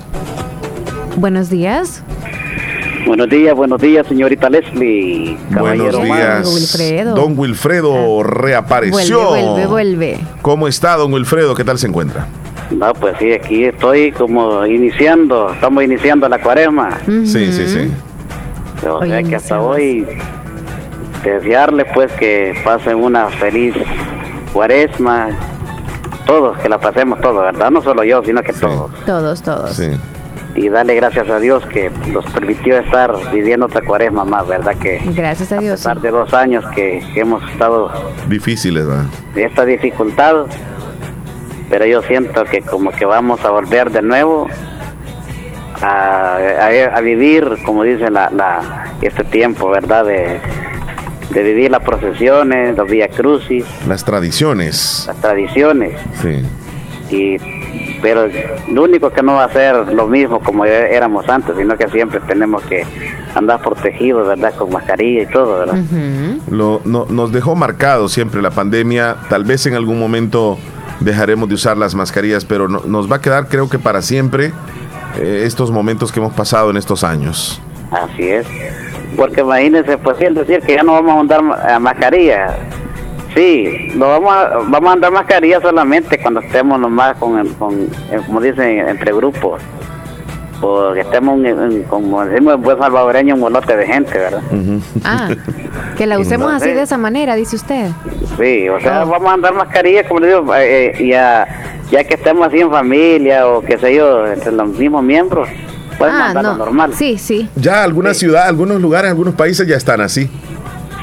[1.15, 2.01] Buenos días.
[3.05, 5.37] Buenos días, buenos días, señorita Leslie.
[5.49, 6.43] Buenos días.
[6.43, 7.15] Don Wilfredo.
[7.15, 8.23] Don Wilfredo Ah.
[8.25, 9.27] reapareció.
[9.29, 10.19] Vuelve, vuelve, vuelve.
[10.41, 11.53] ¿Cómo está, don Wilfredo?
[11.55, 12.27] ¿Qué tal se encuentra?
[12.71, 16.97] No, pues sí, aquí estoy como iniciando, estamos iniciando la cuaresma.
[17.05, 17.91] Sí, sí, sí.
[18.85, 20.07] O Hoy sea que hasta hoy
[21.23, 23.75] desearles pues que pasen una feliz
[24.51, 25.29] cuaresma.
[26.25, 27.69] Todos, que la pasemos todos, ¿verdad?
[27.69, 28.91] No solo yo, sino que todos.
[29.05, 29.71] Todos, todos.
[29.75, 29.89] Sí.
[30.55, 34.75] Y darle gracias a Dios que nos permitió estar viviendo otra cuaresma más, ¿verdad?
[34.75, 35.79] Que Gracias a a Dios.
[35.79, 37.91] pesar de dos años que, que hemos estado
[38.29, 39.05] Difíciles, ¿verdad?
[39.33, 40.45] de esta dificultad,
[41.69, 44.47] pero yo siento que como que vamos a volver de nuevo
[45.83, 50.05] a, a- a vivir, como dice la, la- este tiempo, ¿verdad?
[50.05, 50.39] De,
[51.31, 55.05] de vivir las procesiones, los vía crucis, Las tradiciones.
[55.07, 56.41] las tradiciones, Sí.
[57.15, 57.37] y
[58.01, 58.27] pero
[58.69, 61.87] lo único que no va a ser lo mismo como e- éramos antes, sino que
[61.87, 62.85] siempre tenemos que
[63.33, 64.53] andar protegidos, ¿verdad?
[64.55, 65.75] Con mascarilla y todo, ¿verdad?
[65.79, 66.53] Ujú.
[66.55, 69.15] Lo, no- nos dejó marcado siempre la pandemia.
[69.29, 70.57] Tal vez en algún momento
[70.99, 74.51] dejaremos de usar las mascarillas, pero no- nos va a quedar, creo que para siempre,
[75.17, 77.61] eh, estos momentos que hemos pasado en estos años.
[77.91, 78.45] Así es.
[79.15, 82.55] Porque imagínense, pues sí, el decir que ya no vamos a andar eh, mascarilla.
[83.35, 87.73] Sí, no vamos a, vamos a andar mascarilla solamente cuando estemos nomás con, el- con
[88.11, 89.61] eh, como dicen, entre grupos.
[90.61, 94.41] O que estemos, en- en- como decimos en buen salvadoreño, un molote de gente, ¿verdad?
[95.03, 95.29] Ah,
[95.95, 97.89] que la usemos así de esa manera, dice usted.
[98.37, 99.09] Sí, o sea, Oh.
[99.09, 101.47] vamos a andar mascarilla, como le digo, eh, eh, ya,
[101.91, 105.47] ya que estemos así en familia o qué sé yo, entre los mismos miembros,
[105.97, 106.55] podemos ah, no.
[106.57, 106.93] normal.
[106.93, 107.47] Sí, sí.
[107.55, 110.29] Ya algunas ciudades, algunos lugares, algunos países ya están así.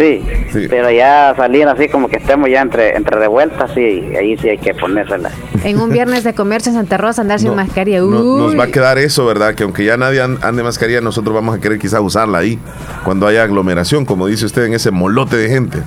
[0.00, 0.66] Sí, Sí.
[0.70, 4.56] pero ya salir así como que estemos ya entre entre revueltas, sí, ahí sí hay
[4.56, 5.30] que ponérsela.
[5.62, 7.98] En un viernes de comercio en Santa Rosa andar sin No, mascarilla.
[8.00, 8.08] no-
[8.38, 8.56] nos Uy.
[8.56, 9.54] va a quedar eso, ¿verdad?
[9.54, 12.58] Que aunque ya nadie an- ande mascarilla, nosotros vamos a querer quizás usarla ahí,
[13.04, 15.78] cuando haya aglomeración, como dice usted, en ese molote de gente.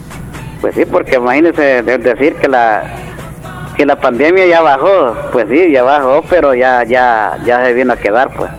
[0.61, 2.83] Pues sí, porque imagínese de- decir que la
[3.75, 7.93] que la pandemia ya bajó, pues sí, ya bajó, pero ya ya ya se vino
[7.93, 8.51] a quedar, pues.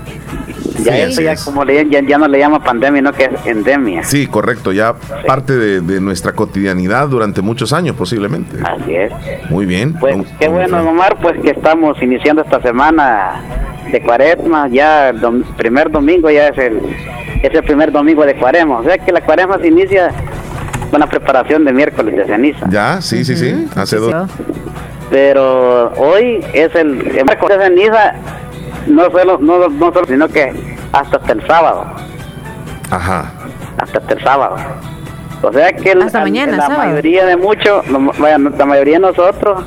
[0.82, 1.44] Ya Sí, eso ya es.
[1.44, 4.02] como le ya, ya no le llama pandemia, no que es endemia.
[4.04, 4.94] Sí, correcto, ya
[5.26, 8.56] parte de, de nuestra cotidianidad durante muchos años posiblemente.
[8.64, 9.12] Así es.
[9.50, 9.94] Muy bien.
[9.94, 10.90] Pues don- qué don bueno.
[10.90, 13.40] Omar, pues que estamos iniciando esta semana
[13.92, 16.80] de cuaresma, ya el dom- primer domingo ya es el,
[17.42, 20.10] es el primer domingo de cuaresma, o sea que la cuaresma se inicia
[20.90, 22.66] con la preparación de miércoles de ceniza.
[22.70, 23.66] Ya, sí, sí, sí.
[23.76, 24.12] Hace dos.
[25.10, 28.14] Pero hoy es el, el miércoles de ceniza,
[28.86, 30.52] no solo, no, no solo, sino que
[30.92, 31.84] hasta hasta el sábado,
[32.90, 33.32] Ajá.
[33.78, 34.56] hasta hasta el sábado.
[35.42, 36.88] O sea que el- Hasta mañana, la sábado.
[36.90, 39.64] mayoría de muchos, la mayoría de nosotros,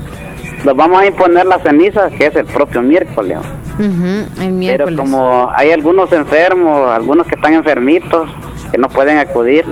[0.63, 3.37] nos vamos a imponer las cenizas, que es el propio miércoles.
[3.79, 8.27] El Pero como hay algunos enfermos, algunos que están enfermitos,
[8.71, 9.65] que no pueden acudir,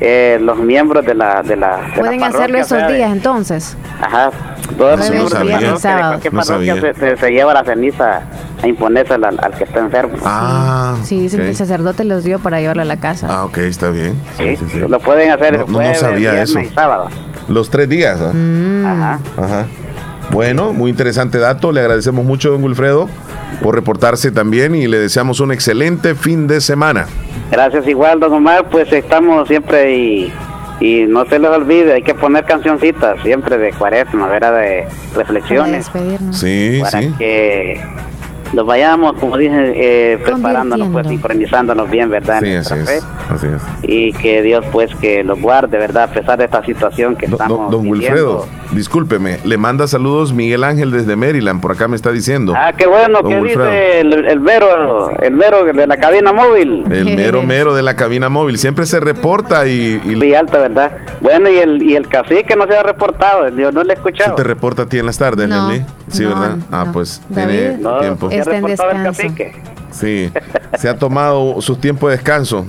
[0.00, 3.76] eh, los miembros de la de la de la Pueden hacerlo esos días entonces.
[4.00, 4.30] Ajá,
[4.76, 8.22] todos los miembros de la parroquia, de No se, se- se lleva la ceniza
[8.62, 10.16] a imponerse al, al que está enfermo.
[10.24, 11.50] Ah, Sí, dicen que ok.
[11.50, 13.26] el sacerdote los dio para llevarlo a la casa.
[13.30, 14.14] Ah, ok, está bien.
[14.36, 14.78] Sí, Sí, sí, sí.
[14.88, 16.60] Lo pueden hacer No- no, no jueves, sabía eso.
[16.60, 17.08] y sábado.
[17.48, 18.20] Los tres días.
[18.20, 18.32] ¿ah?
[18.32, 18.86] Mm.
[18.86, 19.18] Ajá.
[19.36, 19.66] Ajá.
[20.30, 21.72] Bueno, muy interesante dato.
[21.72, 23.08] Le agradecemos mucho, don Wilfredo,
[23.62, 27.06] por reportarse también y le deseamos un excelente fin de semana.
[27.50, 30.32] Gracias igual, don Omar, pues estamos siempre y,
[30.80, 34.52] y no se les olvide, hay que poner cancioncitas siempre de cuaresma, ¿verdad?
[34.60, 35.84] De Para reflexiones.
[35.86, 36.38] despedirnos.
[36.38, 37.14] Sí, para sí.
[37.18, 37.80] que
[38.52, 42.40] nos vayamos, como dicen, eh, preparándonos, pues, sincronizándonos bien, ¿verdad?
[42.40, 43.04] Sí, en así es.
[43.30, 43.62] Así es.
[43.82, 46.04] Y que Dios, pues, que los guarde, ¿verdad?
[46.04, 48.67] A pesar de esta situación que Do- do- estamos don Wilfredo, viviendo.
[48.72, 52.52] Discúlpeme, le manda saludos Miguel Ángel desde Maryland, por acá me está diciendo.
[52.56, 56.84] Ah, qué bueno, que dice el, el Vero, el Vero de la cabina móvil.
[56.90, 60.92] El mero mero de la cabina móvil, siempre se reporta y, y Muy alta, ¿verdad?
[61.20, 64.00] Bueno, y el, y el cacique no se ha reportado, yo no le he se
[64.00, 64.34] escuchado.
[64.34, 65.70] te reporta a ti en las tardes, No.
[66.08, 66.56] Sí, no, ¿verdad?
[66.70, 66.92] Ah, no.
[66.92, 67.54] pues David.
[67.78, 68.30] tiene tiempo.
[68.30, 69.02] ¿se ha Está en el descanso.
[69.04, 69.52] cacique?
[69.90, 70.30] Sí,
[70.78, 72.64] se ha tomado su tiempo de descanso.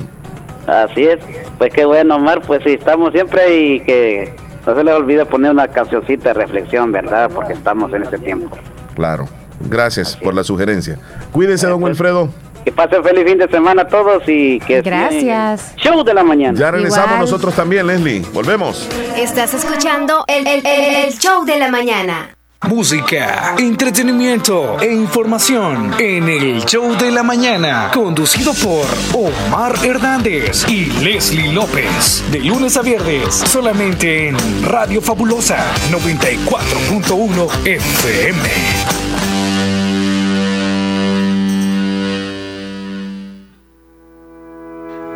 [0.68, 1.18] Así es,
[1.58, 4.34] pues qué bueno, Omar, pues sí, estamos siempre y que
[4.70, 7.30] no se les olvide poner una cancioncita de reflexión, ¿verdad?
[7.34, 8.56] Porque estamos en este tiempo.
[8.96, 9.28] Claro.
[9.62, 10.98] Gracias por la sugerencia.
[11.32, 12.30] Cuídese, don Wilfredo.
[12.64, 15.74] Que pasen feliz fin de semana a todos y que Gracias.
[15.78, 16.58] Show de la mañana.
[16.60, 17.22] Ya regresamos Igual.
[17.22, 18.22] nosotros también, Leslie.
[18.34, 18.88] Volvemos.
[19.18, 22.30] Estás escuchando el, el- el- el show de la mañana.
[22.68, 30.86] Música, entretenimiento e información en el show de la mañana, conducido por Omar Hernández y
[31.02, 32.22] Leslie López.
[32.32, 35.58] De lunes a viernes, solamente en Radio Fabulosa
[35.90, 38.99] 94.1 FM.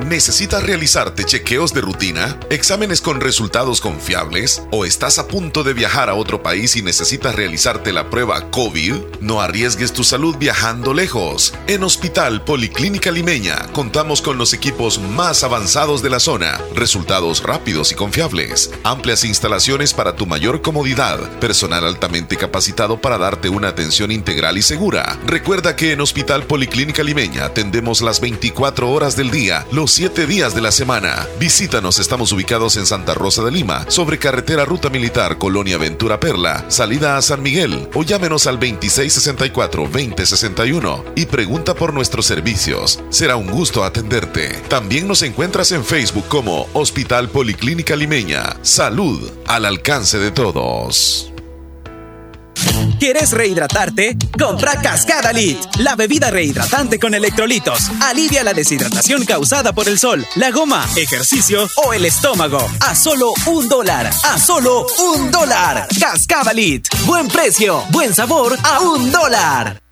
[0.05, 2.37] ¿Necesitas realizarte chequeos de rutina?
[2.49, 4.61] ¿Exámenes con resultados confiables?
[4.69, 8.95] ¿O estás a punto de viajar a otro país y necesitas realizarte la prueba COVID?
[9.21, 11.53] No arriesgues tu salud viajando lejos.
[11.67, 17.93] En Hospital Policlínica Limeña contamos con los equipos más avanzados de la zona, resultados rápidos
[17.93, 24.11] y confiables, amplias instalaciones para tu mayor comodidad, personal altamente capacitado para darte una atención
[24.11, 25.17] integral y segura.
[25.25, 30.55] Recuerda que en Hospital Policlínica Limeña atendemos las 24 horas del día, los 7 días
[30.55, 31.27] de la semana.
[31.39, 36.65] Visítanos, estamos ubicados en Santa Rosa de Lima, sobre carretera Ruta Militar Colonia Ventura Perla,
[36.67, 43.03] salida a San Miguel, o llámenos al 2664-2061 y pregunta por nuestros servicios.
[43.11, 44.63] Será un gusto atenderte.
[44.67, 48.57] También nos encuentras en Facebook como Hospital Policlínica Limeña.
[48.63, 51.32] Salud al alcance de todos.
[52.99, 54.17] ¿Quieres rehidratarte?
[54.37, 57.79] Compra Cascada Lit, la bebida rehidratante con electrolitos.
[58.01, 62.65] Alivia la deshidratación causada por el sol, la goma, ejercicio o el estómago.
[62.79, 64.09] A solo un dólar.
[64.23, 65.87] A solo un dólar.
[65.99, 66.87] Cascada Lit.
[67.05, 69.82] Buen precio, buen sabor a un dólar.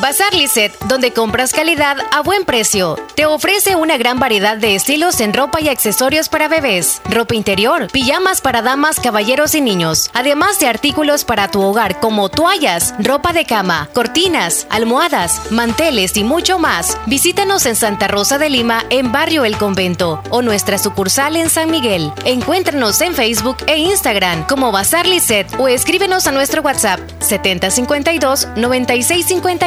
[0.00, 2.96] Bazar Lisset, donde compras calidad a buen precio.
[3.16, 7.88] Te ofrece una gran variedad de estilos en ropa y accesorios para bebés, ropa interior,
[7.92, 13.32] pijamas para damas, caballeros y niños, además de artículos para tu hogar como toallas, ropa
[13.34, 16.96] de cama, cortinas, almohadas, manteles y mucho más.
[17.06, 21.70] Visítanos en Santa Rosa de Lima, en Barrio El Convento, o nuestra sucursal en San
[21.70, 22.10] Miguel.
[22.24, 28.48] Encuéntranos en Facebook e Instagram como Bazar Lisset o escríbenos a nuestro WhatsApp 7052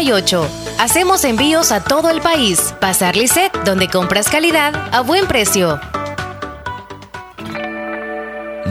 [0.04, 2.74] 9658 Hacemos envíos a todo el país.
[2.80, 5.80] Pasar Lisset, donde compras calidad a buen precio.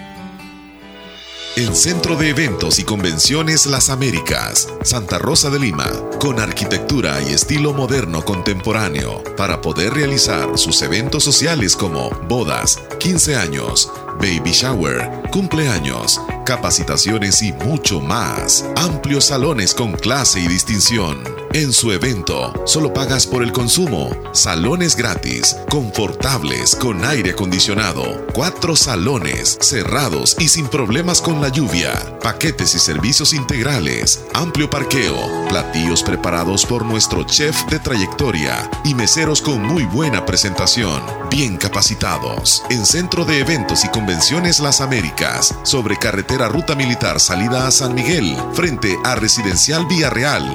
[1.58, 5.90] El Centro de Eventos y Convenciones Las Américas, Santa Rosa de Lima,
[6.20, 13.34] con arquitectura y estilo moderno contemporáneo, para poder realizar sus eventos sociales como bodas, 15
[13.34, 13.90] años,
[14.20, 18.64] baby shower, cumpleaños, capacitaciones y mucho más.
[18.76, 21.47] Amplios salones con clase y distinción.
[21.54, 24.10] En su evento, solo pagas por el consumo.
[24.32, 28.26] Salones gratis, confortables, con aire acondicionado.
[28.34, 32.18] Cuatro salones, cerrados y sin problemas con la lluvia.
[32.22, 34.24] Paquetes y servicios integrales.
[34.34, 35.48] Amplio parqueo.
[35.48, 38.70] Platillos preparados por nuestro chef de trayectoria.
[38.84, 41.02] Y meseros con muy buena presentación.
[41.30, 42.62] Bien capacitados.
[42.68, 45.54] En Centro de Eventos y Convenciones Las Américas.
[45.62, 48.36] Sobre carretera Ruta Militar salida a San Miguel.
[48.52, 50.54] Frente a Residencial Vía Real.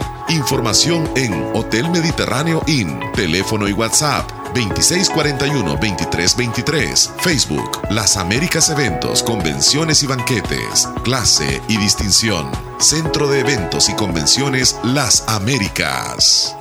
[0.85, 2.99] En Hotel Mediterráneo Inn.
[3.15, 7.11] Teléfono y WhatsApp 2641-2323.
[7.19, 10.89] Facebook Las Américas Eventos, Convenciones y Banquetes.
[11.05, 12.51] Clase y distinción.
[12.79, 16.53] Centro de Eventos y Convenciones Las Américas.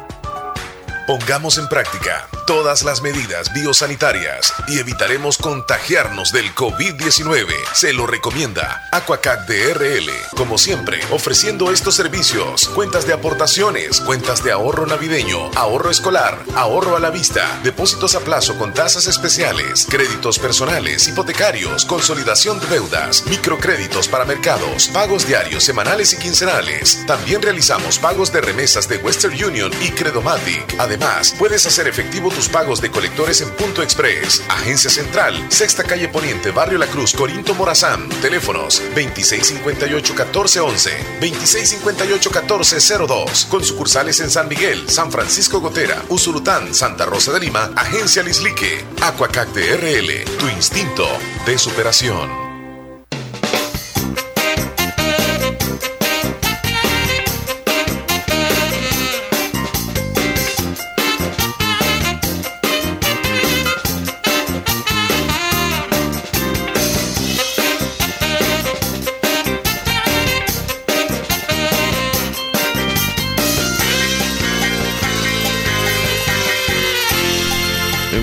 [1.12, 7.52] Pongamos en práctica todas las medidas biosanitarias y evitaremos contagiarnos del COVID-19.
[7.74, 10.10] Se lo recomienda Aquacac DRL.
[10.34, 16.96] Como siempre, ofreciendo estos servicios: cuentas de aportaciones, cuentas de ahorro navideño, ahorro escolar, ahorro
[16.96, 23.26] a la vista, depósitos a plazo con tasas especiales, créditos personales, hipotecarios, consolidación de deudas,
[23.26, 27.04] microcréditos para mercados, pagos diarios, semanales y quincenales.
[27.06, 30.74] También realizamos pagos de remesas de Western Union y Credomatic.
[30.78, 31.01] Además,
[31.38, 34.42] puedes hacer efectivo tus pagos de colectores en Punto Express.
[34.48, 38.08] Agencia Central, Sexta Calle Poniente, Barrio La Cruz, Corinto Morazán.
[38.20, 40.90] Teléfonos 2658-1411,
[41.20, 43.48] 2658-1402.
[43.48, 48.84] Con sucursales en San Miguel, San Francisco Gotera, Usulután, Santa Rosa de Lima, Agencia Lislique.
[49.02, 51.06] Aquacac DRL, tu instinto
[51.46, 52.41] de superación.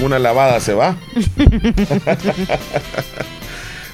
[0.09, 0.97] Una lavada se va.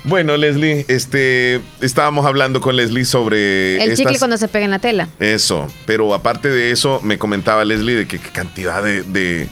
[0.07, 3.83] Bueno, Leslie, este, estábamos hablando con Leslie sobre...
[3.83, 5.09] El chicle cuando se pega en la tela.
[5.19, 9.49] Eso, pero aparte de eso, me comentaba Leslie de que qué cantidad de,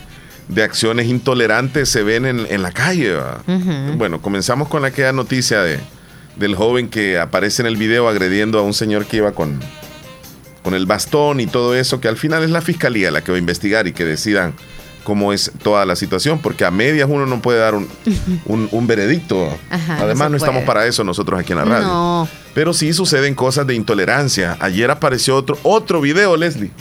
[0.63, 3.15] acciones intolerantes se ven en, la calle.
[3.97, 5.79] Bueno, comenzamos con aquella noticia de,
[6.35, 9.59] del joven que aparece en el video agrediendo a un señor que iba con,
[10.61, 13.37] con el bastón y todo eso, que al final es la fiscalía la que va
[13.37, 14.53] a investigar y que decidan
[15.03, 17.87] cómo es toda la situación, porque a medias uno no puede dar un,
[18.71, 19.49] un, veredicto.
[19.69, 22.27] Además, no, estamos para eso nosotros aquí en la radio.
[22.53, 24.57] Pero sí suceden cosas de intolerancia.
[24.59, 26.71] Ayer apareció otro, otro video, Leslie.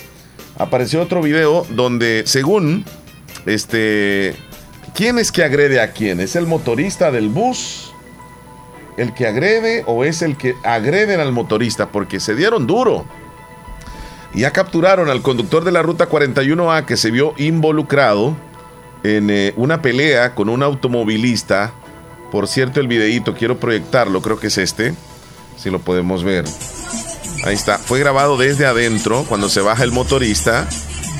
[0.58, 2.84] Apareció otro video donde, según
[3.46, 4.34] este.
[4.94, 6.20] ¿Quién es que agrede a quién?
[6.20, 7.92] ¿Es el motorista del bus?
[8.98, 11.88] ¿El que agrede o es el que agreden al motorista?
[11.88, 13.06] Porque se dieron duro.
[14.34, 18.36] Ya capturaron al conductor de la ruta 41A que se vio involucrado
[19.02, 21.72] en eh, una pelea con un automovilista.
[22.30, 24.94] Por cierto, el videíto, quiero proyectarlo, creo que es este,
[25.56, 26.46] si lo podemos ver.
[27.44, 30.66] Ahí está, fue grabado desde adentro cuando se baja el motorista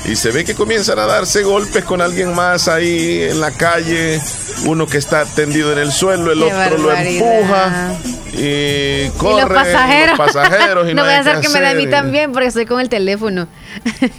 [0.04, 4.20] y se ve que comienzan a darse golpes con alguien más ahí en la calle.
[4.64, 7.94] Uno que está tendido en el suelo, el otro lo empuja.
[8.32, 10.16] Y los pasajeros.
[10.16, 12.88] pasajeros no, voy a hacer que, me da a mí también porque estoy con el
[12.88, 13.46] teléfono.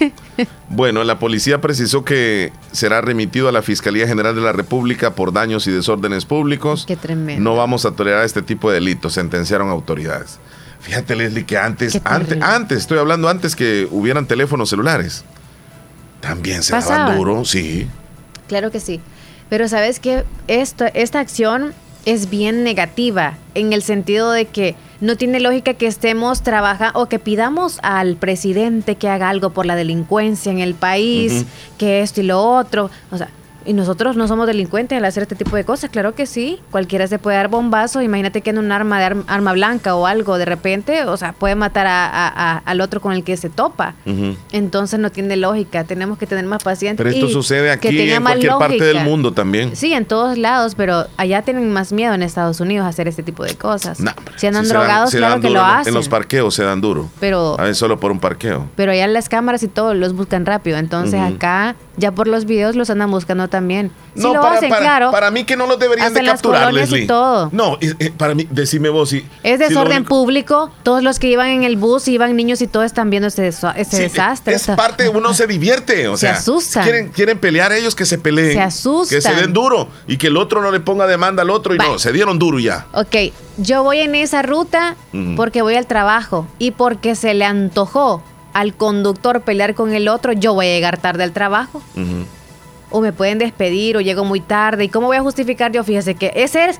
[0.70, 5.34] bueno, la policía precisó que será remitido a la Fiscalía General de la República por
[5.34, 6.86] daños y desórdenes públicos.
[6.88, 7.42] Qué tremendo.
[7.44, 10.40] No vamos a tolerar este tipo de delitos, sentenciaron autoridades.
[10.80, 15.24] Fíjate, Leslie, que antes, antes, antes, estoy hablando antes que hubieran teléfonos celulares.
[16.20, 17.88] También se daban duro, sí.
[18.48, 19.02] Claro que sí.
[19.50, 21.74] Pero sabes que esta acción
[22.06, 27.08] es bien negativa en el sentido de que no tiene lógica que estemos trabajando o
[27.08, 31.46] que pidamos al presidente que haga algo por la delincuencia en el país,
[31.78, 32.90] que esto y lo otro.
[33.12, 33.30] O sea,
[33.66, 36.60] y nosotros no somos delincuentes al hacer este tipo de cosas, claro que sí.
[36.72, 40.38] Cualquiera se puede dar bombazo, imagínate que en un arma de arma blanca o algo
[40.38, 43.96] de repente, o sea, puede matar a, al otro con el que se topa.
[44.52, 46.98] Entonces no tiene lógica, tenemos que tener más paciencia.
[47.04, 49.76] Pero esto sucede aquí en cualquier parte del mundo también.
[49.76, 53.24] Sí, en todos lados, pero allá tienen más miedo en Estados Unidos a hacer este
[53.24, 54.00] tipo de cosas.
[54.38, 55.90] si andan drogados, claro que lo hacen.
[55.90, 57.10] En los parqueos se dan duro.
[57.20, 58.68] Pero, a veces solo por un parqueo.
[58.76, 60.78] Pero allá las cámaras y todo los buscan rápido.
[60.78, 63.92] Entonces acá ya por los videos los andan buscando también.
[64.16, 65.12] no, para, claro.
[65.12, 67.04] Para mí que no los deberían de capturar, Leslie.
[67.04, 67.50] Y todo.
[67.52, 67.78] No,
[68.18, 69.26] para mí, decime vos si...
[69.44, 70.72] Es desorden público.
[70.84, 74.02] Todos los que iban en el bus, iban niños y todos están viendo ese, ese
[74.02, 74.56] desastre.
[74.56, 76.08] Es parte, uno se divierte.
[76.08, 76.84] O sea, se asustan.
[76.84, 78.54] Quieren, quieren pelear ellos que se peleen.
[78.54, 79.18] Se asustan.
[79.18, 79.88] Que se den duro.
[80.08, 81.76] Y que el otro no le ponga demanda al otro.
[81.76, 82.88] Y no, se dieron duro ya.
[82.94, 83.16] Ok,
[83.58, 84.96] yo voy en esa ruta
[85.36, 88.24] porque voy al trabajo y porque se le antojó
[88.54, 91.82] al conductor pelear con el otro, yo voy a llegar tarde al trabajo.
[92.90, 94.86] O me pueden despedir o llego muy tarde.
[94.86, 95.84] ¿Y cómo voy a justificar yo?
[95.84, 96.80] Fíjese que ese es...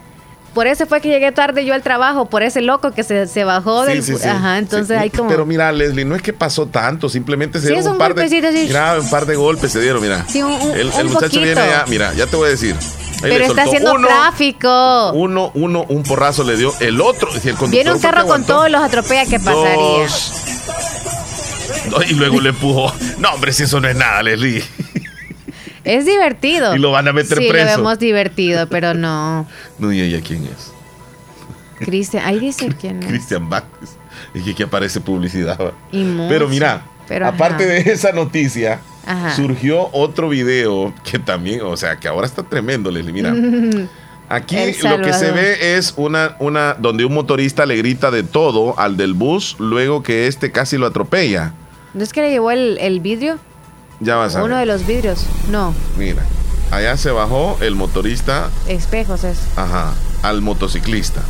[0.54, 3.86] Por eso fue que llegué tarde yo al trabajo, por ese loco que se, bajó
[3.86, 4.04] del...
[4.24, 5.28] Ajá, entonces hay como...
[5.28, 8.30] Pero mira, Leslie, no es que pasó tanto, simplemente se dieron un, par de...
[8.68, 10.24] Mira, un par de golpes se dieron, mira.
[10.28, 12.76] Sí, un, el, el muchacho viene ya, mira, ya te voy a decir.
[13.24, 15.12] Pero está haciendo tráfico.
[15.14, 16.74] Uno, uno, un porrazo le dio.
[16.80, 20.08] El otro, el Viene un carro con todos los atropella, ¿qué pasaría?
[22.10, 22.94] Y luego le empujó.
[23.20, 24.64] No, hombre, si eso no es nada, Leslie.
[25.84, 26.76] Es divertido.
[26.76, 27.66] Y lo van a meter sí, preso.
[27.66, 29.48] lo vemos divertido, pero no.
[29.80, 30.72] No, y ella quién es.
[31.80, 33.10] Cristian, ahí dice quién es.
[33.10, 33.98] Cristian Vázquez.
[34.34, 35.74] Y que aquí aparece publicidad.
[36.30, 36.86] pero mira,
[37.26, 38.80] aparte de esa noticia,
[39.36, 43.14] surgió otro video que también, o sea, que ahora está tremendo, Leslie.
[43.14, 43.34] Mira.
[44.34, 48.80] Aquí lo que se ve es una, una donde un motorista le grita de todo
[48.80, 51.54] al del bus luego que este casi lo atropella.
[51.94, 53.38] ¿No es que le llevó el, el vidrio?
[54.00, 55.76] Ya vas a Uno de los vidrios, no.
[56.00, 56.24] Mira,
[56.72, 58.50] allá se bajó el motorista.
[58.68, 59.38] Espejos es.
[59.56, 61.22] Ajá, al motociclista.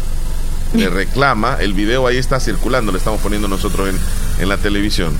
[0.74, 3.99] Le reclama, el video ahí está circulando, le estamos poniendo nosotros en,
[4.41, 5.14] en la televisión.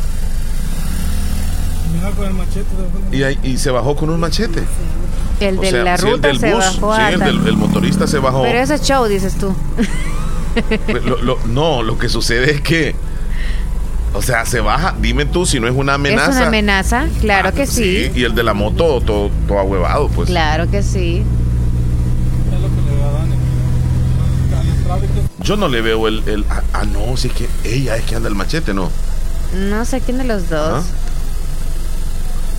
[2.16, 3.42] Con el machete.
[3.44, 4.64] Y, y se bajó con un machete.
[5.40, 6.96] El de la ruta se bajó.
[6.96, 8.44] Sí, el, del, el motorista se bajó.
[8.44, 9.54] Pero eso es show, dices tú.
[11.48, 12.96] no, lo que sucede es que
[14.14, 14.96] o sea, se baja.
[15.00, 16.30] Dime tú si no es una amenaza.
[16.30, 18.12] Es una amenaza, claro que sí.
[18.14, 20.30] Y el de la moto todo, todo ahuevado, pues.
[20.30, 21.24] Claro que sí.
[25.42, 26.24] Yo no le veo el.
[26.28, 28.90] el ah, ah, no, si es que ella es que anda el machete, ¿no?
[29.54, 30.86] No sé quién de los dos.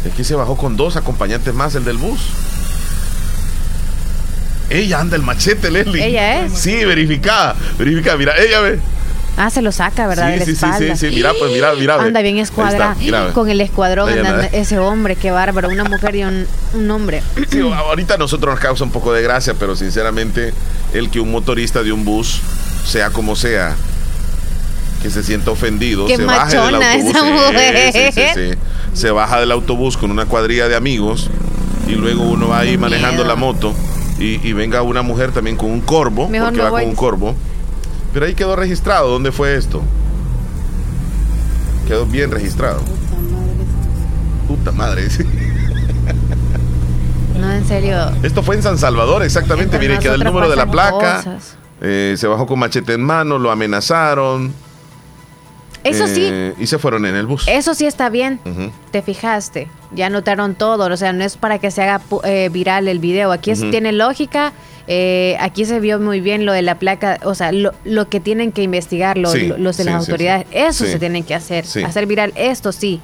[0.04, 2.20] Es que se bajó con dos acompañantes más, el del bus.
[4.70, 6.04] Ella anda el machete, Leslie.
[6.04, 6.52] Ella es.
[6.52, 7.54] Sí, verificada.
[7.78, 8.16] Verificada.
[8.16, 8.78] Mira, ella ve.
[9.36, 10.26] Ah, se lo saca, ¿verdad?
[10.26, 10.96] Sí, de la sí, espalda.
[10.96, 11.96] sí, sí, mira, pues mira, mira.
[11.96, 12.94] Anda bien escuadrado.
[13.32, 15.68] Con el escuadrón andando, ese hombre, qué bárbaro.
[15.68, 17.22] Una mujer y un, un hombre.
[17.50, 20.52] Sí, ahorita a nosotros nos causa un poco de gracia, pero sinceramente,
[20.92, 22.40] el que un motorista de un bus,
[22.84, 23.74] sea como sea,
[25.02, 27.10] que se sienta ofendido, Qué se baje del autobús.
[27.10, 27.92] Esa mujer.
[27.92, 28.50] Sí, sí, sí,
[28.94, 31.28] se baja del autobús con una cuadrilla de amigos
[31.88, 33.74] y luego uno va ahí manejando la moto
[34.18, 36.82] y, y, venga una mujer también con un corvo, Mejor porque no va voy.
[36.82, 37.34] con un corvo.
[38.12, 39.10] Pero ahí quedó registrado.
[39.10, 39.82] ¿Dónde fue esto?
[41.88, 42.80] Quedó bien registrado.
[44.48, 45.08] Puta madre.
[47.38, 47.96] No, en serio.
[48.22, 49.78] Esto fue en San Salvador, exactamente.
[49.78, 51.22] Mire, quedó el número de la placa.
[51.80, 54.54] eh, se bajó con machete en mano, lo amenazaron.
[55.84, 56.26] Eso sí.
[56.30, 57.46] eh, Y se fueron en el bus.
[57.46, 58.40] Eso sí está bien.
[58.90, 59.68] Te fijaste.
[59.92, 60.92] Ya notaron todo.
[60.92, 63.30] O sea, no es para que se haga eh, viral el video.
[63.32, 63.70] Aquí es- Ujú.
[63.70, 64.52] tiene lógica.
[64.86, 67.18] eh, aquí se vio muy bien lo de la placa.
[67.24, 69.98] O sea, lo, lo que tienen que investigar lo- Sí, lo- los de sí, las
[70.00, 70.46] autoridades.
[70.50, 70.56] sí.
[70.58, 71.64] Eso se tienen que hacer.
[71.86, 73.00] Hacer viral esto sí.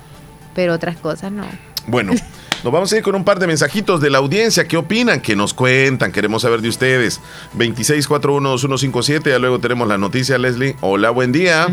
[0.55, 1.45] Pero otras cosas no.
[1.87, 2.13] Bueno,
[2.65, 4.69] nos vamos a ir con un par de mensajitos de la audiencia.
[4.69, 5.21] ¿Qué opinan?
[5.23, 6.13] ¿Qué nos cuentan?
[6.13, 7.19] Queremos saber de ustedes.
[7.57, 9.31] 26412157.
[9.31, 10.77] Ya luego tenemos la noticia, Leslie.
[10.83, 11.67] Hola, buen día.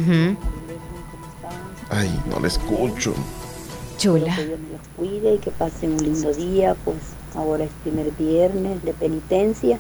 [1.90, 3.14] Ay, no le escucho.
[3.98, 4.36] Chula.
[4.36, 6.76] Que Dios los cuide y que pasen un lindo día.
[6.84, 6.98] Pues
[7.36, 9.80] ahora es primer viernes de penitencia.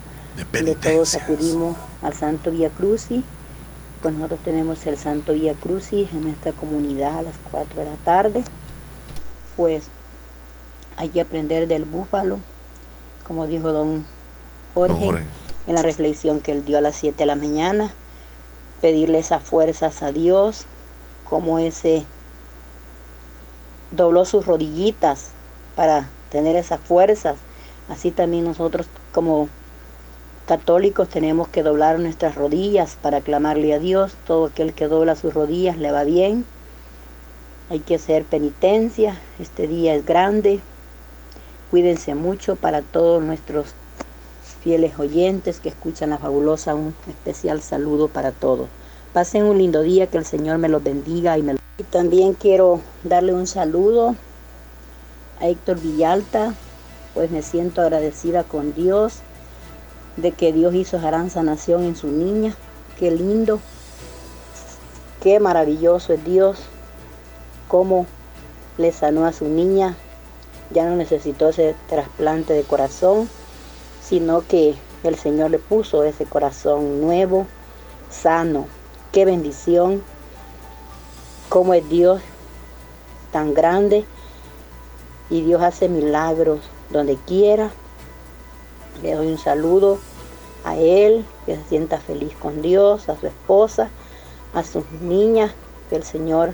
[0.51, 3.23] De todos acudimos al Santo Vía Crucis.
[4.01, 7.95] Pues nosotros tenemos el Santo Vía Crucis en nuestra comunidad a las 4 de la
[7.97, 8.43] tarde.
[9.55, 9.85] Pues
[10.95, 12.39] hay que aprender del búfalo,
[13.27, 14.05] como dijo don
[14.73, 15.23] Jorge, Jorge.
[15.65, 17.91] en la reflexión que él dio a las 7 de la mañana.
[18.81, 20.65] Pedirle esas fuerzas a Dios,
[21.29, 22.05] como ese
[23.91, 25.29] dobló sus rodillitas
[25.75, 27.37] para tener esas fuerzas.
[27.89, 29.49] Así también nosotros como
[30.45, 34.13] católicos tenemos que doblar nuestras rodillas para clamarle a Dios.
[34.25, 36.45] Todo aquel que dobla sus rodillas le va bien.
[37.69, 39.19] Hay que hacer penitencia.
[39.39, 40.59] Este día es grande.
[41.69, 43.73] Cuídense mucho para todos nuestros
[44.63, 46.75] fieles oyentes que escuchan la fabulosa.
[46.75, 48.67] Un especial saludo para todos.
[49.17, 52.81] Pasen un lindo día, que el Señor me los bendiga y me y también quiero
[53.03, 54.15] darle un saludo
[55.41, 56.53] a Héctor Villalta,
[57.15, 59.21] pues me siento agradecida con Dios
[60.17, 62.55] de que Dios hizo gran sanación en su niña.
[62.99, 63.59] Qué lindo,
[65.23, 66.59] qué maravilloso es Dios,
[67.67, 68.05] cómo
[68.77, 69.95] le sanó a su niña.
[70.69, 73.27] Ya no necesitó ese trasplante de corazón,
[73.99, 77.47] sino que el Señor le puso ese corazón nuevo,
[78.11, 78.76] sano.
[79.11, 80.03] Qué bendición,
[81.49, 82.21] cómo es Dios
[83.31, 84.05] tan grande
[85.29, 87.71] y Dios hace milagros donde quiera.
[89.01, 89.99] Le doy un saludo
[90.63, 93.89] a él, que se sienta feliz con Dios, a su esposa,
[94.53, 95.51] a sus niñas,
[95.89, 96.53] que el Señor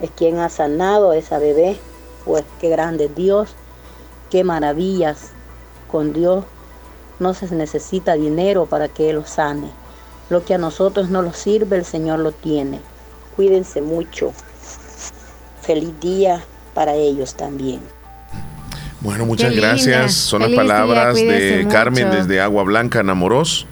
[0.00, 1.78] es quien ha sanado a esa bebé.
[2.24, 3.54] Pues qué grande Dios,
[4.30, 5.32] qué maravillas
[5.90, 6.44] con Dios.
[7.18, 9.83] No se necesita dinero para que Él lo sane.
[10.34, 12.80] Lo que a nosotros no nos sirve, el Señor lo tiene.
[13.36, 14.32] Cuídense mucho.
[15.62, 16.42] Feliz día
[16.74, 17.78] para ellos también.
[19.00, 20.14] Bueno, muchas Qué gracias.
[20.14, 21.72] Son las Feliz palabras de mucho.
[21.72, 23.68] Carmen desde Agua Blanca, Namoros.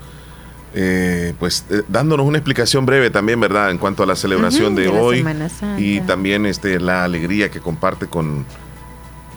[0.73, 3.73] Eh, pues eh, dándonos una explicación breve también, ¿verdad?
[3.73, 5.27] En cuanto a la celebración de, de la hoy
[5.79, 8.47] y también este la alegría que comparte con,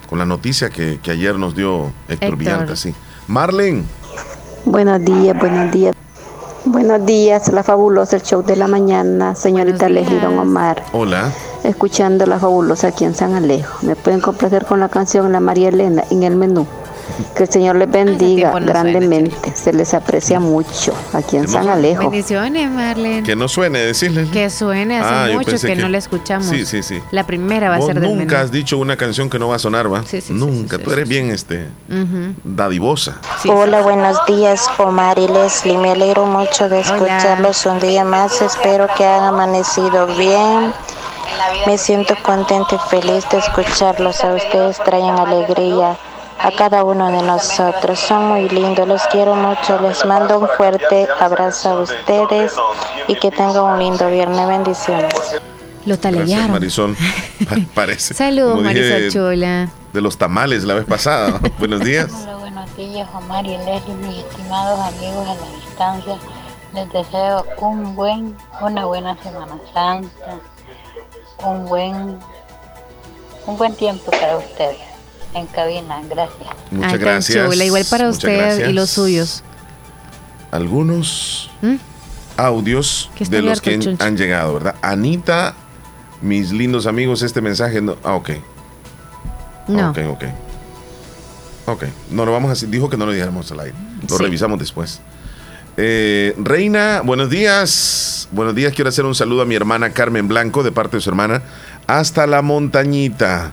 [0.08, 2.38] con la noticia que, que ayer nos dio Héctor, Héctor.
[2.38, 2.76] Villalta.
[2.76, 2.94] Sí.
[3.26, 3.84] Marlene,
[4.64, 5.95] Buenos días, buenos días.
[6.68, 10.84] Buenos días, la fabulosa, el show de la mañana, señorita Leslie Don Omar.
[10.94, 11.32] hola.
[11.64, 13.86] Escuchando la fabulosa aquí en San Alejo.
[13.86, 16.66] Me pueden complacer con la canción La María Elena en el menú.
[17.36, 19.56] Que el Señor les bendiga tiempo no suena, grandemente.
[19.56, 21.74] Se les aprecia mucho aquí en San suena.
[21.74, 22.02] Alejo.
[22.10, 23.24] Bendiciones, Marlene.
[23.24, 24.28] Que no suene, decirle.
[24.32, 26.48] Que suene, hace Ah, yo mucho pensé que, que- no la escuchamos.
[26.48, 27.02] Sí, sí, sí.
[27.12, 28.36] La primera va a ser del nunca menú.
[28.38, 30.04] has dicho una canción que no va a sonar, ¿va?
[30.30, 30.78] nunca.
[30.78, 32.34] Tú eres bien este Ujú.
[32.44, 33.18] dadivosa.
[33.48, 35.78] Hola, buenos días, Omar y Leslie.
[35.78, 38.42] Me alegro mucho de escucharlos un día más.
[38.42, 40.74] Espero que hayan amanecido bien.
[41.68, 44.24] Me siento contenta y feliz de escucharlos.
[44.24, 45.98] A ustedes traen alegría
[46.40, 48.00] a cada uno de nosotros.
[48.00, 49.80] Son muy lindos, los quiero mucho.
[49.82, 52.54] Les mando un fuerte abrazo a ustedes
[53.08, 54.48] y que tengan un lindo viernes.
[54.48, 55.14] Bendiciones.
[55.86, 56.52] Lo talearon.
[56.52, 56.96] Marisol.
[57.50, 58.14] Pa- parece.
[58.14, 59.70] Saludos, como dije, Marisol Chula.
[59.94, 61.40] De los tamales la vez pasada.
[61.60, 62.12] Buenos días.
[62.24, 66.16] Hola, buenos días, Omar y Leslie, mis estimados amigos a la distancia.
[66.74, 70.10] Les deseo un buen, una buena Semana Santa,
[71.46, 72.20] un buen,
[73.46, 74.80] un buen tiempo para ustedes
[75.36, 76.02] en cabina.
[76.10, 76.50] Gracias.
[76.72, 77.52] Muchas Ay, gracias.
[77.52, 77.66] chula.
[77.66, 78.70] Igual para Muchas usted gracias.
[78.70, 79.44] y los suyos.
[80.52, 81.76] Algunos ¿Mm?
[82.38, 84.76] audios de los que han llegado, ¿verdad?
[84.82, 85.54] Anita,
[86.22, 87.98] mis lindos amigos, este mensaje no.
[88.04, 88.30] Ah, ok.
[89.68, 89.90] No.
[89.92, 90.24] Ok, ok.
[91.68, 91.84] Ok.
[92.12, 92.70] No lo vamos a decir.
[92.70, 93.76] Dijo que no lo dijéramos al aire.
[94.10, 95.02] Lo revisamos después.
[95.78, 98.30] Eh, Reina, buenos días.
[98.32, 98.72] Buenos días.
[98.74, 101.42] Quiero hacer un saludo a mi hermana Carmen Blanco de parte de su hermana.
[101.88, 103.52] Hasta la montañita.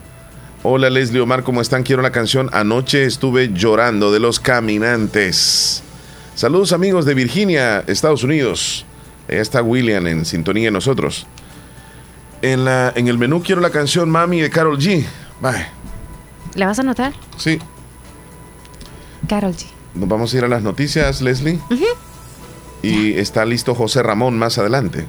[0.65, 1.83] Hola Leslie Omar, ¿cómo están?
[1.83, 5.83] Quiero la canción Anoche estuve llorando de los caminantes.
[6.37, 8.87] Saludos amigos de Virginia, Estados Unidos.
[9.29, 11.27] Ahí está William en sintonía de nosotros.
[12.43, 15.05] En, la, en el menú quiero la canción Mami de Carol G.
[15.41, 15.67] Bye.
[16.55, 17.13] ¿La vas a anotar?
[17.39, 17.59] Sí.
[19.29, 19.67] Carol G.
[19.95, 21.59] Nos vamos a ir a las noticias, Leslie.
[22.83, 25.09] Y está listo José Ramón más adelante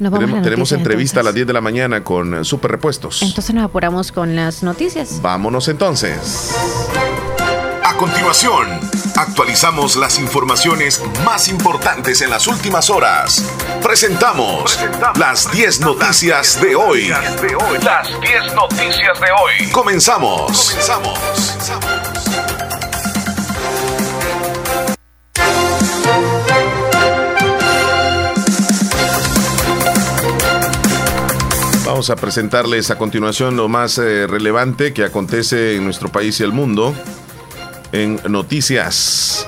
[0.00, 3.22] tenemos, entrevista a las 10 de la mañana con Super Repuestos.
[3.22, 5.20] Entonces nos apuramos con las noticias.
[5.20, 6.54] Vámonos entonces.
[7.84, 8.66] A continuación,
[9.16, 13.44] actualizamos las informaciones más importantes en las últimas horas.
[13.82, 14.78] Presentamos,
[15.18, 17.08] las 10 noticias, de hoy.
[17.08, 19.70] Las 10 noticias de hoy.
[19.70, 20.70] Comenzamos.
[20.70, 22.29] Comenzamos.
[32.08, 36.50] A presentarles a continuación lo más eh, relevante que acontece en nuestro país y el
[36.50, 36.94] mundo
[37.92, 39.46] en noticias.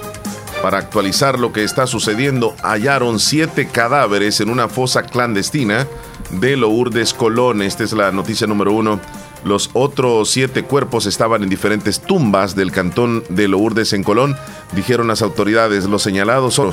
[0.61, 5.89] Para actualizar lo que está sucediendo, hallaron siete cadáveres en una fosa clandestina
[6.31, 7.63] de Lourdes Colón.
[7.63, 9.01] Esta es la noticia número uno.
[9.45, 14.37] Los otros siete cuerpos estaban en diferentes tumbas del cantón de Lourdes en Colón,
[14.73, 15.87] dijeron las autoridades.
[15.87, 16.71] Los señalados son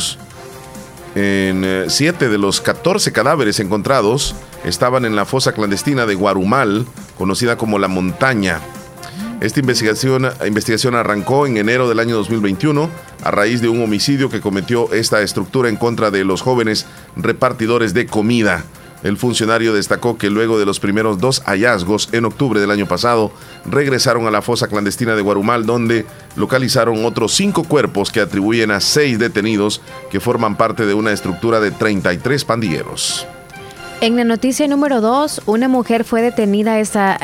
[1.15, 6.85] en eh, siete de los 14 cadáveres encontrados estaban en la fosa clandestina de Guarumal,
[7.17, 8.59] conocida como La Montaña.
[9.41, 12.89] Esta investigación, investigación arrancó en enero del año 2021
[13.23, 16.85] a raíz de un homicidio que cometió esta estructura en contra de los jóvenes
[17.15, 18.65] repartidores de comida.
[19.03, 23.31] El funcionario destacó que luego de los primeros dos hallazgos en octubre del año pasado,
[23.65, 28.79] regresaron a la fosa clandestina de Guarumal, donde localizaron otros cinco cuerpos que atribuyen a
[28.81, 29.81] seis detenidos
[30.11, 33.25] que forman parte de una estructura de 33 pandilleros.
[34.01, 36.81] En la noticia número 2, una mujer fue detenida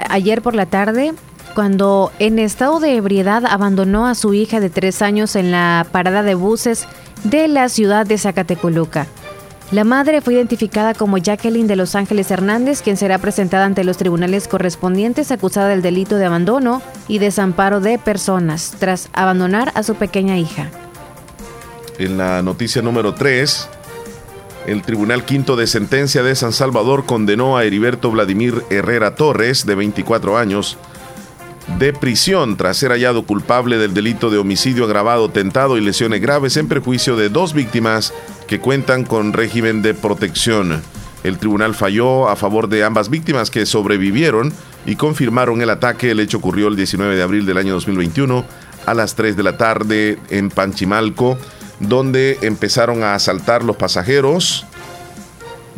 [0.10, 1.14] ayer por la tarde
[1.54, 6.22] cuando en estado de ebriedad abandonó a su hija de tres años en la parada
[6.22, 6.86] de buses
[7.24, 9.08] de la ciudad de Zacatecoluca.
[9.72, 13.98] La madre fue identificada como Jacqueline de Los Ángeles Hernández, quien será presentada ante los
[13.98, 19.96] tribunales correspondientes acusada del delito de abandono y desamparo de personas tras abandonar a su
[19.96, 20.70] pequeña hija.
[21.98, 23.70] En la noticia número 3,
[24.68, 29.74] el Tribunal Quinto de Sentencia de San Salvador condenó a Heriberto Vladimir Herrera Torres, de
[29.74, 30.78] 24 años,
[31.80, 36.58] de prisión tras ser hallado culpable del delito de homicidio agravado, tentado y lesiones graves
[36.58, 38.14] en perjuicio de dos víctimas
[38.48, 40.82] que cuentan con régimen de protección.
[41.24, 44.54] El tribunal falló a favor de ambas víctimas que sobrevivieron
[44.86, 46.12] y confirmaron el ataque.
[46.12, 48.46] El hecho ocurrió el 19 de abril del año 2021
[48.86, 51.38] a las 3 de la tarde en Panchimalco,
[51.80, 54.68] donde empezaron a asaltar los pasajeros.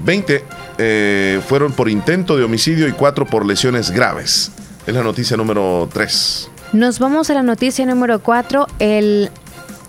[0.04, 0.44] 20
[0.80, 4.52] eh, fueron por intento de homicidio y 4 por lesiones graves.
[4.88, 6.50] Es la noticia número 3.
[6.72, 8.68] Nos vamos a la noticia número 4.
[8.80, 9.30] El,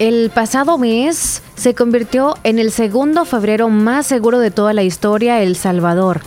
[0.00, 5.40] el pasado mes se convirtió en el segundo febrero más seguro de toda la historia,
[5.40, 6.22] El Salvador.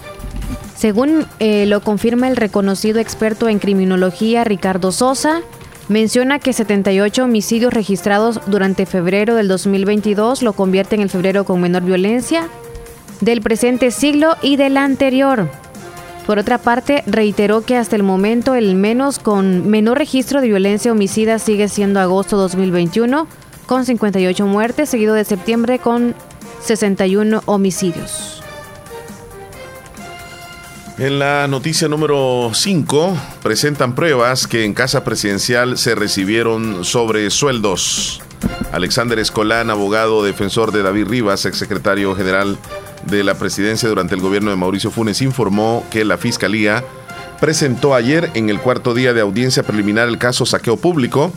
[0.77, 5.41] Según eh, lo confirma el reconocido experto en criminología Ricardo Sosa,
[5.89, 11.59] menciona que 78 homicidios registrados durante febrero del 2022 lo convierten en el febrero con
[11.59, 12.47] menor violencia
[13.19, 15.49] del presente siglo y del anterior.
[16.31, 20.93] Por otra parte, reiteró que hasta el momento el menos con menor registro de violencia
[20.93, 23.27] homicida sigue siendo agosto 2021,
[23.65, 26.15] con 58 muertes, seguido de septiembre con
[26.63, 28.41] 61 homicidios.
[30.99, 38.21] En la noticia número 5, presentan pruebas que en casa presidencial se recibieron sobre sueldos.
[38.71, 42.57] Alexander Escolán, abogado defensor de David Rivas, exsecretario general
[43.05, 46.83] de la presidencia durante el gobierno de Mauricio Funes informó que la Fiscalía
[47.39, 51.33] presentó ayer en el cuarto día de audiencia preliminar el caso saqueo público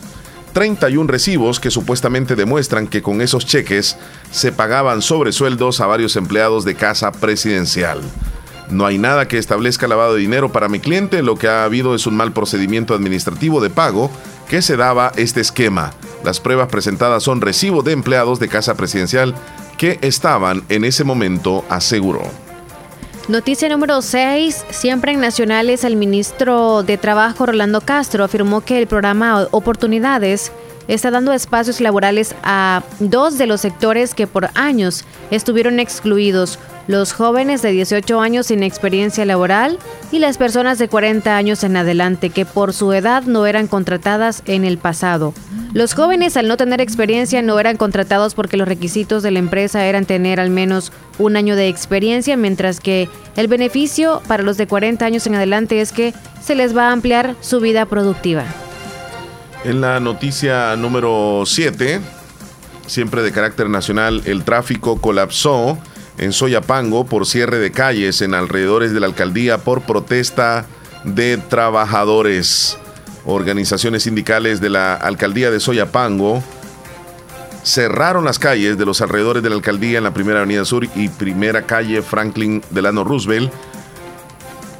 [0.55, 3.97] 31 recibos que supuestamente demuestran que con esos cheques
[4.31, 7.99] se pagaban sobresueldos a varios empleados de casa presidencial.
[8.69, 11.93] No hay nada que establezca lavado de dinero para mi cliente, lo que ha habido
[11.93, 14.09] es un mal procedimiento administrativo de pago
[14.47, 15.91] que se daba este esquema.
[16.23, 19.35] Las pruebas presentadas son recibo de empleados de casa presidencial
[19.77, 22.23] que estaban en ese momento, aseguró.
[23.27, 24.65] Noticia número 6.
[24.69, 30.51] Siempre en Nacionales, el ministro de Trabajo, Rolando Castro, afirmó que el programa Oportunidades
[30.87, 37.13] está dando espacios laborales a dos de los sectores que por años estuvieron excluidos, los
[37.13, 39.79] jóvenes de 18 años sin experiencia laboral
[40.11, 44.43] y las personas de 40 años en adelante que por su edad no eran contratadas
[44.45, 45.33] en el pasado.
[45.73, 49.85] Los jóvenes al no tener experiencia no eran contratados porque los requisitos de la empresa
[49.85, 54.67] eran tener al menos un año de experiencia, mientras que el beneficio para los de
[54.67, 58.45] 40 años en adelante es que se les va a ampliar su vida productiva.
[59.65, 61.99] En la noticia número 7,
[62.85, 65.79] siempre de carácter nacional, el tráfico colapsó
[66.19, 70.67] en Soyapango por cierre de calles en alrededores de la alcaldía por protesta
[71.03, 72.77] de trabajadores.
[73.25, 76.43] Organizaciones sindicales de la alcaldía de Soyapango
[77.63, 81.09] cerraron las calles de los alrededores de la alcaldía en la primera avenida sur y
[81.09, 83.51] primera calle Franklin Delano Roosevelt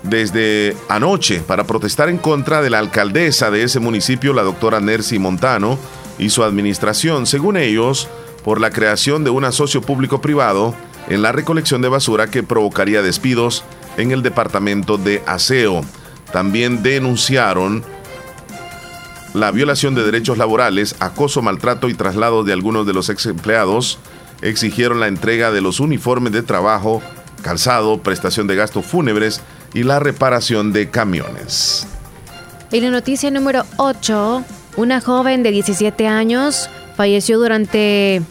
[0.09, 5.19] desde anoche para protestar en contra de la alcaldesa de ese municipio, la doctora Nercy
[5.19, 5.77] Montano,
[6.17, 8.07] y su administración, según ellos,
[8.43, 10.75] por la creación de un asocio público-privado
[11.09, 13.63] en la recolección de basura que provocaría despidos
[13.97, 15.83] en el departamento de aseo.
[16.31, 17.83] También denunciaron
[19.33, 23.99] la violación de derechos laborales, acoso, maltrato y traslado de algunos de los ex empleados.
[24.41, 27.01] Exigieron la entrega de los uniformes de trabajo,
[27.41, 29.41] calzado, prestación de gastos fúnebres
[29.75, 31.85] y la reparación de camiones.
[32.71, 34.43] En la noticia número 8,
[34.77, 38.23] una joven de 17 años falleció durante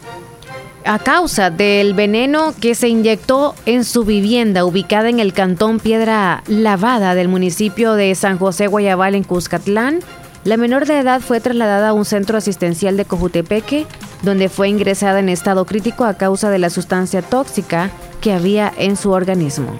[0.83, 6.43] a causa del veneno que se inyectó en su vivienda ubicada en el cantón Piedra
[6.47, 9.99] Lavada del municipio de San José Guayabal en Cuscatlán.
[10.43, 13.85] La menor de edad fue trasladada a un centro asistencial de Cojutepeque,
[14.21, 17.89] donde fue ingresada en estado crítico a causa de la sustancia tóxica
[18.21, 19.79] que había en su organismo.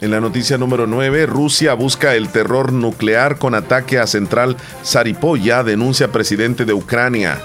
[0.00, 5.62] En la noticia número 9, Rusia busca el terror nuclear con ataque a central Zaripoya,
[5.62, 7.38] denuncia presidente de Ucrania.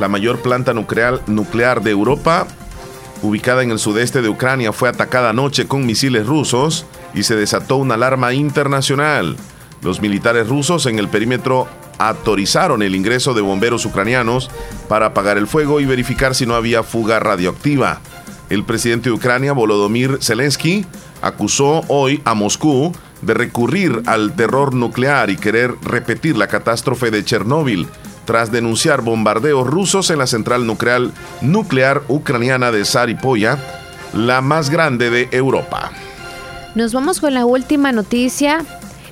[0.00, 2.48] La mayor planta nuclear, nuclear de Europa,
[3.22, 7.76] ubicada en el sudeste de Ucrania, fue atacada anoche con misiles rusos y se desató
[7.76, 9.36] una alarma internacional.
[9.80, 14.50] Los militares rusos en el perímetro autorizaron el ingreso de bomberos ucranianos
[14.88, 18.00] para apagar el fuego y verificar si no había fuga radioactiva.
[18.50, 20.84] El presidente de Ucrania, Volodymyr Zelensky,
[21.22, 22.92] acusó hoy a Moscú
[23.22, 27.88] de recurrir al terror nuclear y querer repetir la catástrofe de Chernóbil
[28.24, 31.02] tras denunciar bombardeos rusos en la central nuclear,
[31.40, 33.58] nuclear ucraniana de Saripoya,
[34.12, 35.90] la más grande de Europa.
[36.74, 38.64] Nos vamos con la última noticia.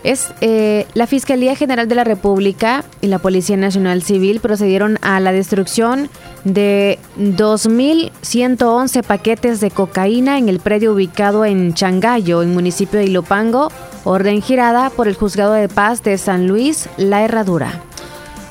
[0.03, 5.21] Es eh, la Fiscalía General de la República y la Policía Nacional Civil procedieron a
[5.21, 6.09] la destrucción
[6.45, 13.71] de 2.111 paquetes de cocaína en el predio ubicado en Changayo, en municipio de Ilopango,
[14.05, 17.83] orden girada por el Juzgado de Paz de San Luis, La Herradura.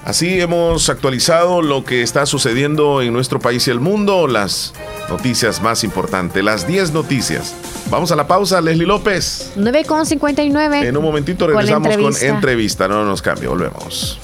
[0.06, 4.74] Así hemos actualizado lo que está sucediendo en nuestro país y el mundo, las
[5.08, 7.54] noticias más importantes, las 10 noticias.
[7.92, 9.52] Vamos a la pausa, Leslie López.
[9.56, 10.86] 9.59.
[10.86, 12.88] En un momentito regresamos con entrevista.
[12.88, 14.20] No nos cambie, volvemos.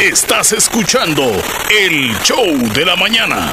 [0.00, 1.22] Estás escuchando
[1.78, 3.52] el show de la mañana.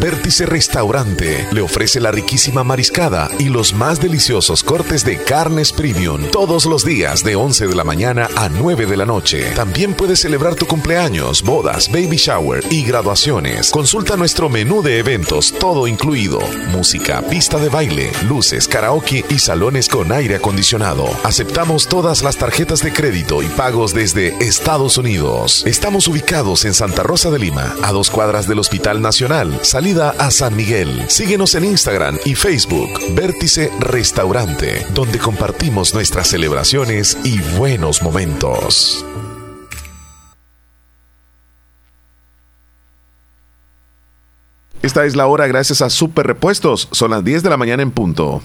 [0.00, 6.22] Vértice Restaurante le ofrece la riquísima mariscada y los más deliciosos cortes de carnes premium
[6.32, 9.52] todos los días de 11 de la mañana a 9 de la noche.
[9.54, 13.70] También puedes celebrar tu cumpleaños, bodas, baby shower y graduaciones.
[13.70, 16.40] Consulta nuestro menú de eventos, todo incluido.
[16.68, 21.10] Música, pista de baile, luces, karaoke y salones con aire acondicionado.
[21.24, 25.62] Aceptamos todas las tarjetas de crédito y pagos desde Estados Unidos.
[25.66, 30.30] Estamos ubicados en Santa Rosa de Lima, a dos cuadras del Hospital Nacional, salida a
[30.30, 31.04] San Miguel.
[31.08, 39.04] Síguenos en Instagram y Facebook, Vértice Restaurante, donde compartimos nuestras celebraciones y buenos momentos.
[44.80, 46.88] Esta es la hora gracias a Super Repuestos.
[46.92, 48.42] Son las 10 de la mañana en punto.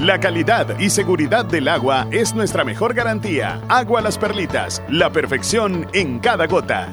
[0.00, 3.60] La calidad y seguridad del agua es nuestra mejor garantía.
[3.68, 6.92] Agua Las Perlitas, la perfección en cada gota.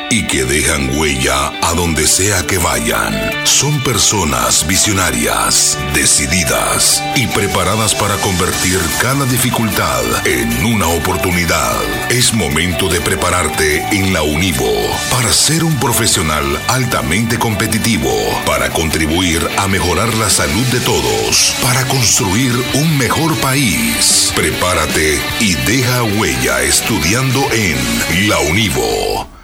[0.11, 3.13] y que dejan huella a donde sea que vayan.
[3.45, 11.81] Son personas visionarias, decididas y preparadas para convertir cada dificultad en una oportunidad.
[12.09, 14.69] Es momento de prepararte en la Univo
[15.09, 18.13] para ser un profesional altamente competitivo,
[18.45, 24.33] para contribuir a mejorar la salud de todos, para construir un mejor país.
[24.35, 29.40] Prepárate y deja huella estudiando en la Univo.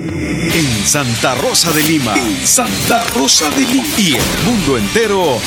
[0.00, 2.14] En Santa Rosa de Lima.
[2.14, 3.84] En Santa Rosa de Lima.
[3.98, 5.38] Y el mundo entero.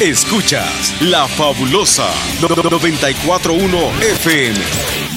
[0.00, 2.10] Escuchas La Fabulosa
[2.40, 4.58] 941 FM.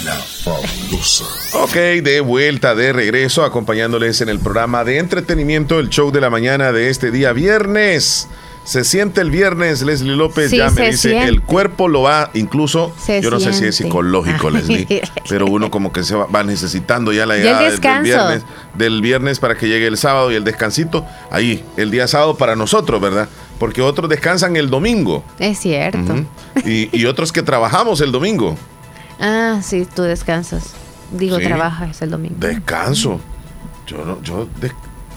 [0.05, 1.25] La Fabulosa.
[1.53, 6.29] Ok, de vuelta, de regreso, acompañándoles en el programa de entretenimiento, el show de la
[6.29, 8.27] mañana de este día viernes.
[8.67, 13.31] Se siente el viernes, Leslie López ya me dice, el cuerpo lo va, incluso, yo
[13.31, 14.85] no sé si es psicológico, Leslie,
[15.29, 18.43] pero uno como que se va, necesitando ya la llegada del, viernes,
[18.73, 22.57] del viernes para que llegue el sábado y el descansito, ahí, el día sábado para
[22.57, 23.29] nosotros, ¿verdad?
[23.57, 25.23] Porque otros descansan el domingo.
[25.39, 26.25] Es cierto.
[26.65, 28.57] y, otros que trabajamos el domingo.
[29.17, 30.73] Ah, sí, tú descansas.
[31.11, 32.35] Digo, trabajas el domingo.
[32.37, 33.21] Descanso.
[33.87, 34.49] Yo no, yo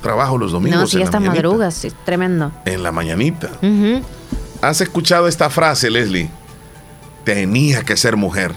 [0.00, 0.80] trabajo los domingos.
[0.80, 2.52] No, sí, hasta madrugas, sí, tremendo.
[2.64, 3.50] En la mañanita.
[4.62, 6.30] ¿Has escuchado esta frase, Leslie?
[7.24, 8.54] Tenía que ser mujer.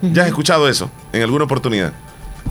[0.00, 1.92] ¿Ya has escuchado eso en alguna oportunidad?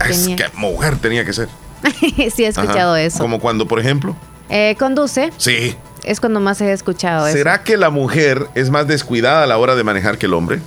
[0.08, 1.48] Es que mujer tenía que ser.
[2.34, 3.18] sí, he escuchado eso.
[3.18, 4.16] Como cuando, por ejemplo.
[4.48, 5.32] Eh, conduce.
[5.36, 5.76] Sí.
[6.04, 7.36] Es cuando más he escuchado eso.
[7.36, 10.60] ¿Será que la mujer es más descuidada a la hora de manejar que el hombre?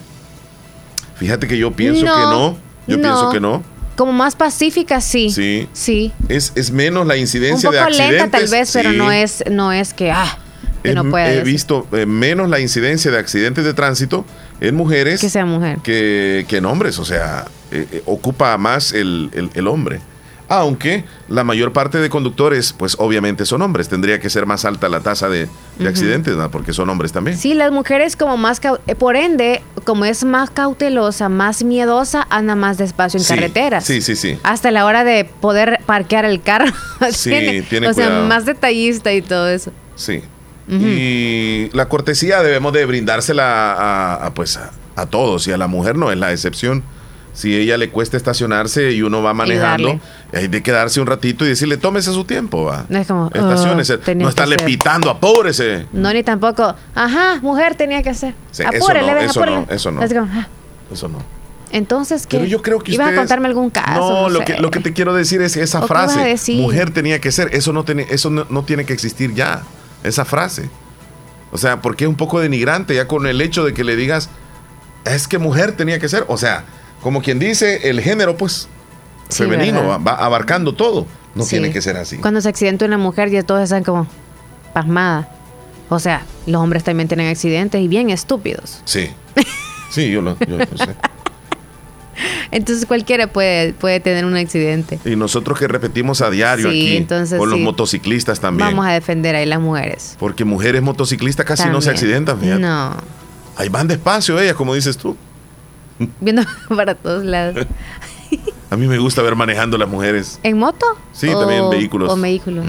[1.15, 2.57] Fíjate que yo pienso que no.
[2.88, 3.63] Yo pienso que no.
[3.95, 5.29] Como más pacífica, sí.
[5.29, 5.67] Sí.
[5.73, 6.11] Sí.
[6.29, 8.21] Es, es menos la incidencia de accidentes.
[8.21, 10.37] lenta tal vez, pero no es, no es que, ah,
[10.83, 14.25] que no pueda He visto eh, menos la incidencia de accidentes de tránsito
[14.59, 15.21] en mujeres.
[15.21, 15.79] Que sea mujer.
[15.83, 20.01] Que, en hombres, o sea, eh, eh, ocupa más el, el, el hombre
[20.47, 23.89] aunque la mayor parte de conductores, pues obviamente son hombres.
[23.89, 25.47] Tendría que ser más alta la tasa de,
[25.85, 26.49] accidentes, ¿no?
[26.51, 27.37] porque son hombres también.
[27.37, 32.55] Sí, las mujeres como más, eh, por ende, como es más cautelosa, más miedosa, anda
[32.55, 33.85] más despacio en carreteras.
[33.85, 34.37] Sí, sí, sí.
[34.43, 36.71] Hasta la hora de poder parquear el carro.
[37.11, 39.71] sí, tiene, O sea, más detallista y todo eso.
[39.95, 40.21] Sí.
[40.67, 44.59] Y la cortesía debemos de brindársela a, pues
[44.95, 46.83] a todos y a la mujer no es la excepción
[47.36, 49.99] si ella le cuesta estacionarse y uno va manejando,
[50.33, 52.86] hay de quedarse un ratito y decirle, tómese su tiempo, va.
[52.88, 55.86] No es como, Estaciones, oh, no estarle pitando, apúrese.
[55.91, 58.33] No, ni tampoco, ajá, mujer tenía que hacer.
[58.51, 60.01] Sí, eso no, eso no, eso no.
[60.31, 60.47] Ah".
[60.91, 61.19] Eso no.
[61.71, 62.38] Entonces, ¿qué?
[62.38, 63.99] Pero yo creo que ¿Ibas a contarme algún caso?
[63.99, 67.53] No, lo, que, lo que te quiero decir es esa frase, mujer tenía que ser,
[67.53, 69.63] eso no, tiene, eso no, tiene que existir ya,
[70.03, 70.69] esa frase.
[71.51, 74.29] O sea, porque es un poco denigrante ya con el hecho de que le digas,
[75.03, 76.63] es que mujer tenía que ser, o sea,
[77.05, 78.67] como quien dice, el género, pues,
[79.29, 81.05] femenino, va, abarcando todo.
[81.35, 82.17] No tiene que ser así.
[82.17, 84.07] Cuando se accidenta una mujer, ya todos están como
[84.73, 85.29] pasmada.
[85.89, 88.81] O sea, los hombres también tienen accidentes y bien estúpidos.
[88.85, 89.11] Sí.
[89.91, 90.47] Sí, yo lo, sé.
[92.51, 94.99] Entonces cualquiera puede, puede tener un accidente.
[95.05, 98.67] Y nosotros que repetimos a diario aquí, entonces, con los motociclistas también.
[98.67, 100.15] Vamos a defender ahí las mujeres.
[100.17, 102.61] Porque mujeres motociclistas casi no se accidentan, fíjate.
[102.61, 102.95] No.
[103.57, 105.15] Ahí van despacio ellas, como dices tú.
[106.19, 106.43] Viendo
[106.75, 107.65] para todos lados.
[108.69, 110.39] A mí me gusta ver manejando las mujeres.
[110.43, 110.85] ¿En moto?
[111.13, 112.11] Sí, también en vehículos.
[112.11, 112.65] O vehículos.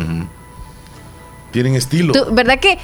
[1.50, 2.12] Tienen estilo.
[2.32, 2.78] ¿Verdad que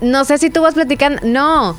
[0.00, 1.20] no sé si tú vas platicando?
[1.24, 1.76] No.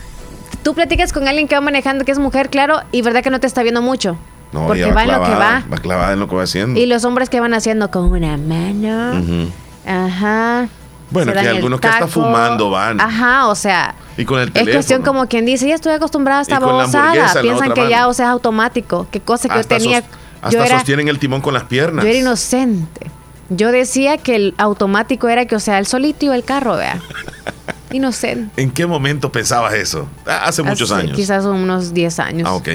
[0.63, 3.39] tú platicas con alguien que va manejando que es mujer, claro, y verdad que no
[3.39, 4.17] te está viendo mucho.
[4.51, 5.63] No, porque va en lo que va.
[5.71, 6.79] Va clavada en lo que va haciendo.
[6.79, 9.49] Y los hombres que van haciendo con una mano.
[9.85, 10.69] Ajá.
[11.11, 12.99] Bueno, que algunos que hasta fumando van.
[12.99, 16.41] Ajá, o sea, Y con el es cuestión como quien dice, ya estoy acostumbrada a
[16.43, 17.41] esta babosada.
[17.41, 19.07] Piensan que ya, o sea, es automático.
[19.11, 20.03] Qué cosa que hasta yo tenía.
[20.41, 22.03] hasta yo era, sostienen el timón con las piernas.
[22.03, 23.11] yo era inocente.
[23.49, 26.99] Yo decía que el automático era que, o sea, el solito iba el carro, vea.
[27.91, 28.61] Inocente.
[28.61, 30.09] ¿En qué momento pensabas eso?
[30.25, 31.15] Ah, Hace muchos Hace años.
[31.15, 32.49] Quizás unos 10 años.
[32.49, 32.69] Ah, ok.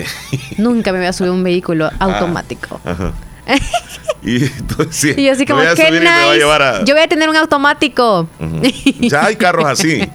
[0.57, 2.81] Nunca me había subido un vehículo automático.
[2.85, 3.12] Ajá.
[4.22, 6.36] Y, yo así como, voy qué nice.
[6.36, 8.28] llevar a- Yo voy a tener un automático.
[9.01, 10.07] Ya hay carros así.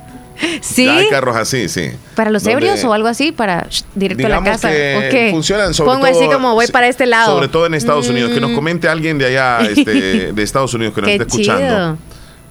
[0.61, 0.85] ¿Sí?
[0.85, 1.91] Ya hay carros así, sí.
[2.13, 3.31] ¿Para los Donde- ebrios o algo así?
[3.31, 4.69] ¿Para directo a la casa?
[4.69, 7.33] que funcionan sobre Pongo todo, así como voy para este lado.
[7.35, 8.31] Sobre todo en Estados Unidos.
[8.31, 8.55] Que nos Mm.
[8.55, 9.93] comente alguien de allá, este,
[10.33, 11.97] de Estados Unidos, que nos Qué esté escuchando.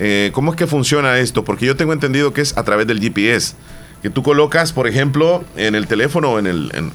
[0.00, 1.44] Eh, ¿Cómo es que funciona esto?
[1.44, 3.54] Porque yo tengo entendido que es a través del GPS.
[4.02, 6.70] Que tú colocas, por ejemplo, en el teléfono en el...
[6.74, 6.92] en-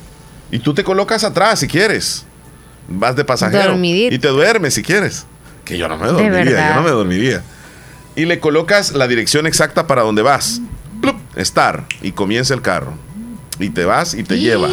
[0.51, 2.25] y tú te colocas atrás si quieres.
[2.89, 3.69] Vas de pasajero.
[3.69, 4.13] Dormidito.
[4.15, 5.25] Y te duermes si quieres.
[5.63, 7.43] Que yo no me dormiría, yo no me dormiría.
[8.15, 10.61] Y le colocas la dirección exacta para donde vas.
[11.01, 11.85] Plup, Estar.
[12.01, 12.93] Y comienza el carro.
[13.59, 14.67] Y te vas y te lleva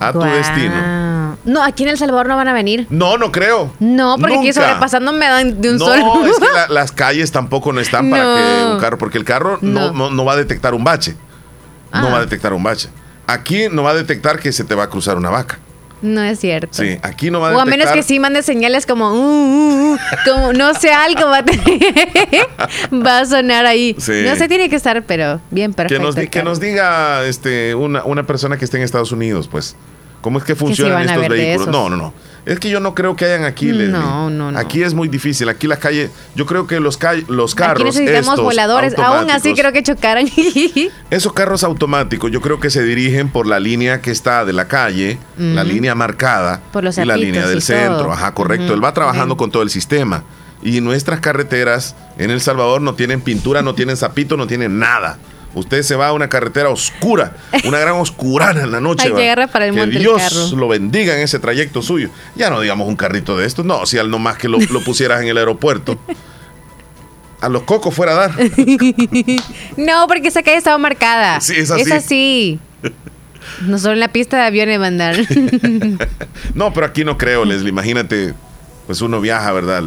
[0.00, 1.02] a tu destino.
[1.44, 2.86] No, aquí en El Salvador no van a venir.
[2.90, 3.72] No, no creo.
[3.80, 4.60] No, porque aquí Nunca.
[4.62, 6.26] sobrepasando me dan de un no, solo.
[6.26, 8.36] es que la- las calles tampoco no están para No.
[8.36, 10.10] que un carro, porque el carro no, No.
[10.10, 11.12] no, va a detectar un bache.
[11.92, 12.10] No Ah.
[12.10, 12.88] va a detectar un bache.
[13.26, 15.58] Aquí no va a detectar que se te va a cruzar una vaca.
[16.02, 16.82] No es cierto.
[16.82, 17.78] Sí, aquí no va a O a detectar.
[17.78, 19.98] menos que sí mande señales como, uh, uh, uh,
[20.28, 22.48] como no sé, algo va a, tener-
[23.06, 23.94] va a sonar ahí.
[23.98, 24.22] Sí.
[24.24, 26.00] No sé, tiene que estar, pero bien perfecto.
[26.12, 29.76] que nos, que nos diga este, una, una persona que esté en Estados Unidos, pues,
[30.22, 31.68] cómo es que funcionan estos vehículos.
[31.68, 32.14] No, no, no.
[32.44, 33.88] Es que yo no creo que hayan aquí, Leslie.
[33.92, 34.58] No, no, no.
[34.58, 35.48] Aquí es muy difícil.
[35.48, 37.76] Aquí la calle, yo creo que los, ca- los carros.
[37.76, 38.98] Aquí necesitamos estos voladores.
[38.98, 40.26] Aún así creo que chocaran.
[41.10, 44.66] Esos carros automáticos yo creo que se dirigen por la línea que está de la
[44.66, 47.98] calle, la línea marcada Por los y la línea del centro.
[47.98, 48.12] todo.
[48.12, 48.74] Ajá, correcto.
[48.74, 50.24] Él va trabajando con todo el sistema.
[50.64, 55.18] Y nuestras carreteras en El Salvador no tienen pintura, no tienen zapito, no tienen nada.
[55.54, 59.08] Usted se va a una carretera oscura, una gran oscurana en la noche.
[59.14, 60.56] Hay que para el que monte Dios carro.
[60.56, 62.08] lo bendiga en ese trayecto suyo.
[62.36, 63.64] Ya no digamos un carrito de estos.
[63.64, 65.98] No, si al nomás que lo, lo pusieras en el aeropuerto.
[67.40, 68.30] A los cocos fuera a dar.
[69.76, 71.40] no, porque esa calle estaba marcada.
[71.40, 71.80] Sí, es así.
[71.82, 72.60] Es así.
[73.62, 75.16] No solo en la pista de aviones mandar.
[76.54, 77.70] No, pero aquí no creo, Leslie.
[77.70, 78.34] Imagínate,
[78.86, 79.84] pues uno viaja, ¿verdad?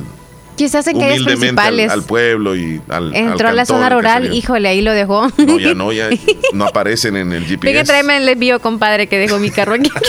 [0.56, 1.92] Quizás en calles Humildemente al, principales.
[1.92, 3.14] al pueblo y al.
[3.16, 5.28] Entró al a la zona rural, híjole, ahí lo dejó.
[5.38, 6.10] No, ya no, ya
[6.54, 7.66] no aparecen en el GPS.
[7.74, 9.90] Venga, tráeme el envío, compadre, que dejó mi carro aquí.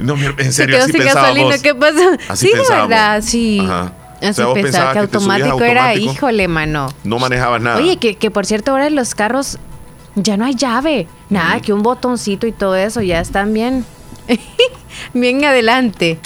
[0.00, 1.24] No, en Se serio, así pensábamos.
[1.52, 2.10] gasolina, ¿qué pasó?
[2.28, 2.88] Así sí, pensábamos.
[2.88, 3.60] verdad, sí.
[3.62, 3.92] Ajá.
[4.20, 6.12] Así O sea, pensaba que que subías automático era, automático.
[6.12, 6.88] híjole, mano.
[7.04, 7.76] No manejabas nada.
[7.76, 9.58] Oye, que, que por cierto, ahora los carros
[10.16, 11.06] ya no hay llave.
[11.28, 13.84] Nada, que un botoncito y todo eso ya están bien.
[15.14, 16.18] bien adelante.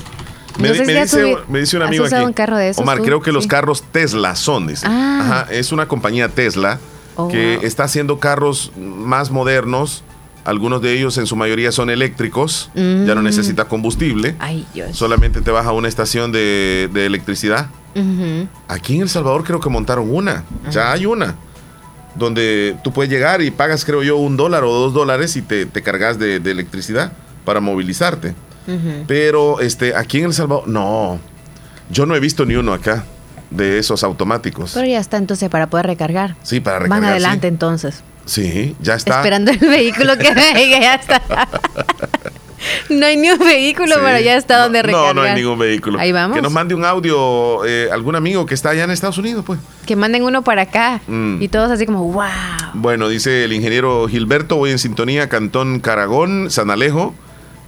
[0.58, 2.14] Me, no sé me si has dice, me dice un amigo aquí.
[2.16, 3.04] un carro de esos Omar, tú?
[3.04, 3.48] creo que los Sí.
[3.48, 4.86] carros Tesla son, dice.
[4.88, 5.20] Ah.
[5.44, 6.78] Ajá, es una compañía Tesla
[7.16, 7.66] Oh, que wow.
[7.66, 10.04] está haciendo carros más modernos.
[10.44, 12.70] Algunos de ellos en su mayoría son eléctricos.
[12.74, 13.24] Ya no Mm.
[13.24, 14.34] necesita combustible.
[14.38, 14.96] Ay, Dios.
[14.96, 17.68] Solamente te vas a una estación de, de electricidad.
[18.68, 20.44] Aquí en El Salvador creo que montaron una.
[20.70, 21.34] Ya hay una.
[22.14, 25.66] Donde tú puedes llegar y pagas, creo yo, un dólar o dos dólares y te,
[25.66, 27.12] te cargas de, de electricidad
[27.44, 28.34] para movilizarte.
[29.06, 31.18] Pero este, aquí en El Salvador, no.
[31.90, 33.04] Yo no he visto ni uno acá
[33.50, 34.72] de esos automáticos.
[34.74, 36.36] Pero ya está entonces para poder recargar.
[36.42, 37.00] Sí, para recargar.
[37.00, 37.12] Van sí.
[37.12, 38.02] adelante entonces.
[38.26, 39.16] Sí, ya está.
[39.16, 41.22] Esperando el vehículo que venga, ya está.
[42.90, 44.00] no hay ni un vehículo, Sí.
[44.04, 45.14] pero ya está donde recargar.
[45.14, 45.98] No, no hay ningún vehículo.
[45.98, 46.36] Ahí vamos.
[46.36, 49.58] Que nos mande un audio eh, algún amigo que está allá en Estados Unidos, pues.
[49.86, 51.00] Que manden uno para acá.
[51.06, 51.40] Mm.
[51.40, 52.24] Y todos así como, wow.
[52.74, 57.14] Bueno, dice el ingeniero Gilberto, voy en sintonía, Cantón Caragón, San Alejo,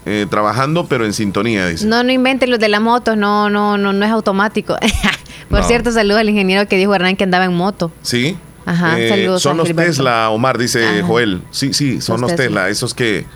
[0.07, 1.87] eh, trabajando, pero en sintonía, dice.
[1.87, 4.77] No, no inventen los de la moto, no, no, no, no es automático.
[5.51, 5.67] Por No.
[5.67, 7.91] cierto, saludos al ingeniero que dijo Hernán que andaba en moto.
[8.03, 8.37] Sí.
[8.67, 9.91] Ajá, Eh, saludos Son los Gilberto.
[9.93, 11.03] Tesla, Omar, dice Ajá.
[11.07, 11.43] Joel.
[11.51, 12.69] Sí, sí, son Los los, Tesla.
[12.69, 13.27] Esos que...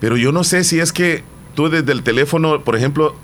[0.00, 3.14] Pero yo no sé si es que tú desde el teléfono, por ejemplo,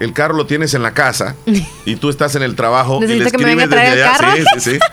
[0.00, 1.36] el carro lo tienes en la casa
[1.86, 4.16] y tú estás en el trabajo y le escribes desde allá.
[4.36, 4.78] Sí, sí, sí.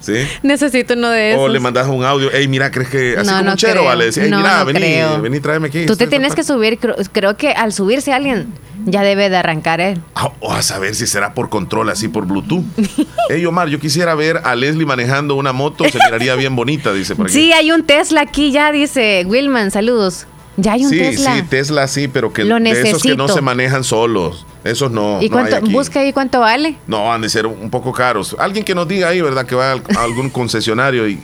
[0.00, 0.14] Sí.
[0.42, 1.42] Necesito uno de esos.
[1.42, 3.72] O le mandas un audio, hey, mira, ¿crees que así No, como no un chero,
[3.72, 3.84] creo.
[3.84, 4.10] vale?
[4.14, 5.20] Hey, No, mira, vení, creo.
[5.22, 5.86] vení, tráeme aquí.
[5.86, 8.52] Tú te tienes que subir, creo, creo que al subirse alguien
[8.86, 10.00] ya debe de arrancar él.
[10.14, 12.64] Ah, O a saber si será por control, así por Bluetooth.
[13.28, 17.14] Hey, Omar, yo quisiera ver a Leslie manejando una moto, se miraría bien bonita, dice
[17.14, 17.34] por aquí.
[17.34, 20.26] Sí, hay un Tesla aquí ya, dice Wilman, saludos.
[20.60, 21.36] Ya hay un sí, Tesla.
[21.36, 24.44] sí, Tesla sí, pero que Lo de esos que no se manejan solos.
[24.64, 25.12] Esos no.
[25.22, 25.70] ¿Y no hay cuánto, aquí.
[25.72, 26.74] busca ahí cuánto vale?
[26.88, 28.34] No, han de ser un poco caros.
[28.40, 29.46] Alguien que nos diga ahí, ¿verdad?
[29.46, 31.20] Que va a algún concesionario y,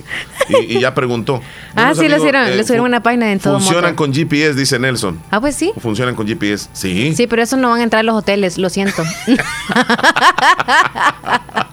[0.49, 1.43] y- y ya preguntó.
[1.75, 5.21] Ah, sí, amigos, subieron, eh, subieron una página en todo Funcionan con GPS, dice Nelson.
[5.33, 5.73] Ah, pues sí.
[5.81, 6.69] Funcionan con GPS.
[6.73, 7.13] Sí.
[7.17, 9.03] Sí, pero eso no van a entrar a los hoteles, lo siento.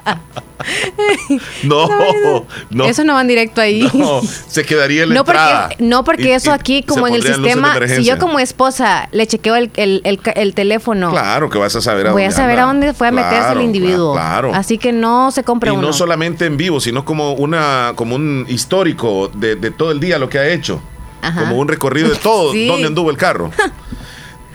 [1.64, 1.88] No,
[2.70, 2.86] no.
[2.86, 3.89] Eso no van directo ahí.
[3.93, 5.70] No, se quedaría en la No porque, entrada.
[5.80, 9.56] no porque Y- eso aquí, como en el sistema, si yo como esposa le chequeo
[9.56, 10.02] el, el-
[10.36, 12.64] el teléfono, Claro que vas a saber a voy a dónde saber anda.
[12.64, 14.14] a dónde fue a meterse Claro, el individuo.
[14.14, 14.54] Claro.
[14.54, 15.88] Así que no se compre y uno.
[15.88, 20.20] no solamente en vivo, sino como una como un histórico de, de todo el día
[20.20, 20.82] lo que ha hecho.
[21.24, 21.41] Ajá.
[21.41, 22.68] Como un recorrido de todo, Sí.
[22.68, 23.52] dónde anduvo el carro.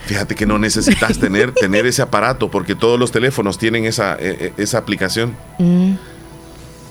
[0.07, 4.37] Fíjate que no necesitas tener, tener ese aparato porque todos los teléfonos tienen esa, eh,
[4.41, 5.37] eh, esa aplicación.
[5.59, 5.95] Mm,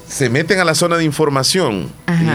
[0.07, 1.89] Se meten a la zona de información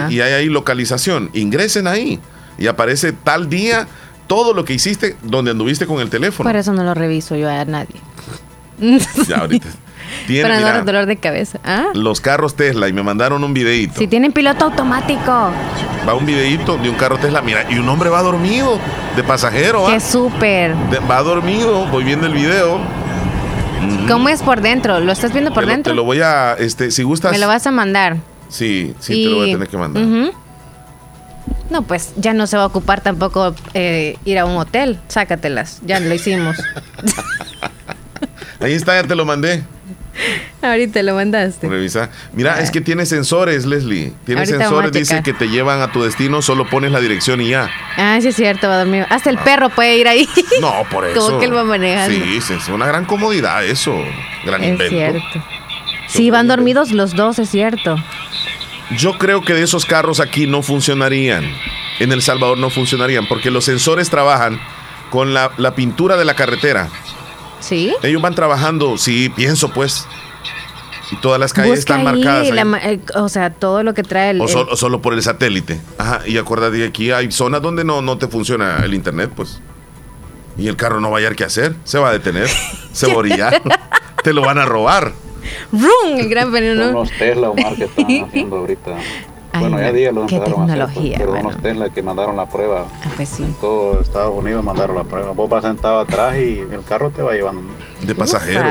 [0.08, 1.30] y, y hay ahí localización.
[1.34, 2.18] Ingresen ahí
[2.58, 3.86] y aparece tal día
[4.26, 6.48] todo lo que hiciste donde anduviste con el teléfono.
[6.48, 7.96] por eso no lo reviso yo a nadie.
[9.28, 9.68] Ya ahorita.
[10.26, 11.58] Tiene, Para no mira, dar dolor de cabeza.
[11.64, 11.86] ¿Ah?
[11.94, 13.94] los carros Tesla y me mandaron un videíto.
[13.98, 15.52] Si tienen piloto automático,
[16.08, 18.78] Va un videíto de un carro Tesla, mira, y un hombre va dormido,
[19.16, 19.92] de pasajero, ¿va?
[19.92, 20.74] que súper.
[21.10, 22.80] Va dormido, voy viendo el video.
[24.08, 25.00] ¿Cómo es por dentro?
[25.00, 25.92] ¿Lo estás viendo por te, lo, dentro?
[25.92, 27.32] te lo voy a, este, si gustas.
[27.32, 28.16] Me lo vas a mandar.
[28.48, 30.32] Sí, sí, te lo voy a tener que mandar.
[31.70, 34.98] No, pues ya no se va a ocupar tampoco eh, ir a un hotel.
[35.08, 36.56] Sácatelas, ya lo hicimos.
[38.60, 39.62] Ahí está, ya te lo mandé.
[40.62, 41.68] Ahorita lo mandaste.
[41.68, 42.10] Revisa.
[42.32, 44.12] Mira, es que tiene sensores, Leslie.
[44.24, 47.48] Tiene Ahorita sensores, dice que te llevan a tu destino, solo pones la dirección y
[47.50, 47.70] ya.
[47.96, 49.06] Ah, sí es cierto, va a dormir.
[49.08, 50.28] Hasta el perro puede ir ahí.
[50.60, 51.20] No, por eso.
[51.20, 52.14] Como que él va manejando.
[52.14, 53.94] Sí, sí, es una gran comodidad eso.
[54.44, 54.94] Gran es invento.
[54.94, 55.44] cierto.
[56.08, 57.96] Sí, van dormidos los dos, es cierto.
[58.96, 61.44] Yo creo que de esos carros aquí no funcionarían.
[62.00, 64.58] En El Salvador no funcionarían porque los sensores trabajan
[65.10, 66.88] con la, la pintura de la carretera.
[67.60, 67.94] ¿Sí?
[68.02, 70.06] Ellos van trabajando, sí, pienso pues.
[71.12, 72.42] Y todas las calles Busca están ahí marcadas.
[72.46, 72.52] ahí.
[72.52, 74.40] la ma- eh, o sea, todo lo que trae el...
[74.40, 75.80] o, el- sol- o solo por el satélite.
[75.98, 79.60] Ajá, y acuérdate que aquí hay zonas donde no, no te funciona el internet, pues.
[80.56, 81.74] Y el carro no va a hallar qué hacer.
[81.84, 82.48] Se va a detener.
[82.92, 83.60] Se va a orillar.
[84.22, 85.12] te lo van a robar.
[85.72, 86.18] ¡Rum!
[86.18, 86.84] El gran veneno.
[86.84, 88.90] Son los Tesla, Omar, que están haciendo ahorita.
[89.52, 91.62] Ay, bueno, ya no, días lo qué empezaron a hacer, pues, tecnología, bueno.
[91.62, 92.86] Tesla que mandaron la prueba.
[93.16, 93.42] pues sí.
[93.42, 95.32] En todo Estados Unidos mandaron la prueba.
[95.32, 97.62] Vos vas sentado atrás y el carro te va llevando.
[98.00, 98.64] De pasajero.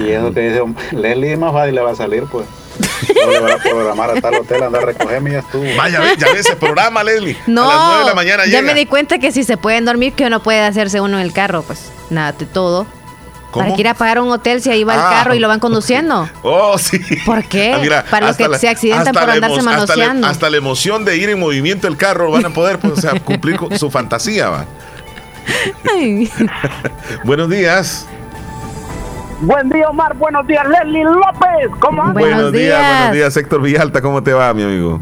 [0.00, 0.62] Y eso que dice,
[0.92, 2.46] Leslie es más fácil le va a salir, pues.
[3.26, 5.64] No le va a programar a tal hotel, anda a recogerme y ya estuvo.
[5.76, 7.36] Vaya, ya ves ese programa, Leslie.
[7.46, 8.62] No, a las 9 de la mañana ya llega.
[8.62, 11.32] me di cuenta que si se pueden dormir, que no puede hacerse uno en el
[11.32, 12.86] carro, pues nada, de todo.
[13.56, 13.64] ¿Cómo?
[13.64, 15.48] Para que ir a pagar un hotel si ahí va Ah, el carro y lo
[15.48, 16.28] van conduciendo.
[16.42, 16.98] Oh, sí.
[17.24, 17.72] ¿Por qué?
[17.74, 20.26] Ah, mira, Para los que la- se accidentan por andarse emo- hasta la- manoseando.
[20.26, 23.18] Hasta la emoción de ir en movimiento el carro van a poder pues, o sea,
[23.24, 24.64] cumplir con su fantasía, va.
[25.94, 26.30] Ay.
[27.24, 28.06] Buenos días.
[29.40, 30.14] Buen día, Omar.
[30.16, 31.70] Buenos días, Leslie López.
[31.78, 32.22] ¿Cómo andas?
[32.22, 32.78] buenos días.
[32.98, 35.00] buenos días, Héctor Villalta, ¿cómo te va, mi amigo?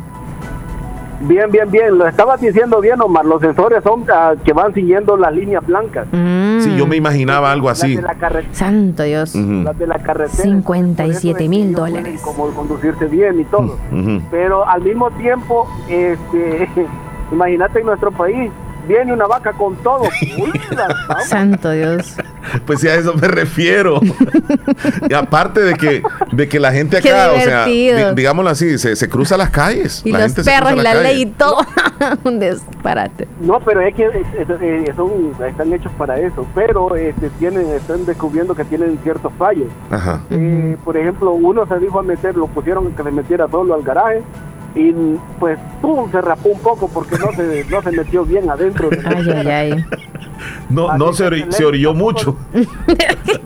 [1.21, 1.97] Bien, bien, bien.
[1.97, 3.25] Lo estabas diciendo bien, Omar.
[3.25, 6.07] Los sensores son ah, que van siguiendo las líneas blancas.
[6.65, 7.97] Sí, yo me imaginaba algo así.
[7.97, 9.35] Las de la, Santo Dios.
[9.35, 10.43] Las de la carretera.
[10.43, 12.21] 57 mil dólares.
[12.23, 13.79] Como conducirse bien y todo.
[14.31, 16.69] Pero al mismo tiempo, este,
[17.33, 18.51] imagínate en nuestro país,
[18.87, 20.03] viene una vaca con todo.
[20.39, 20.53] Uy,
[21.29, 22.17] Santo Dios.
[22.67, 24.01] Pues sí, a eso me refiero.
[25.09, 28.97] y aparte de que, de que la gente acá, o sea, di- digámoslo así, se,
[28.97, 30.03] se cruza las calles.
[30.05, 31.57] Y la los gente perros y la ley y todo.
[32.25, 33.27] Un disparate.
[33.41, 34.25] No, pero es que eh,
[34.61, 35.11] eh, son,
[35.47, 39.69] están hechos para eso, pero este, tienen, están descubriendo que tienen ciertos fallos.
[39.91, 40.21] Ajá.
[40.31, 43.83] Eh, por ejemplo, uno se dijo a meter, lo pusieron que se metiera solo al
[43.83, 44.23] garaje
[44.75, 44.93] y
[45.39, 48.91] pues pum, se rapó un poco porque no se, no se metió bien adentro.
[49.05, 49.85] Ay, ay, ay.
[50.71, 52.37] No, no se, ori- se orilló mucho.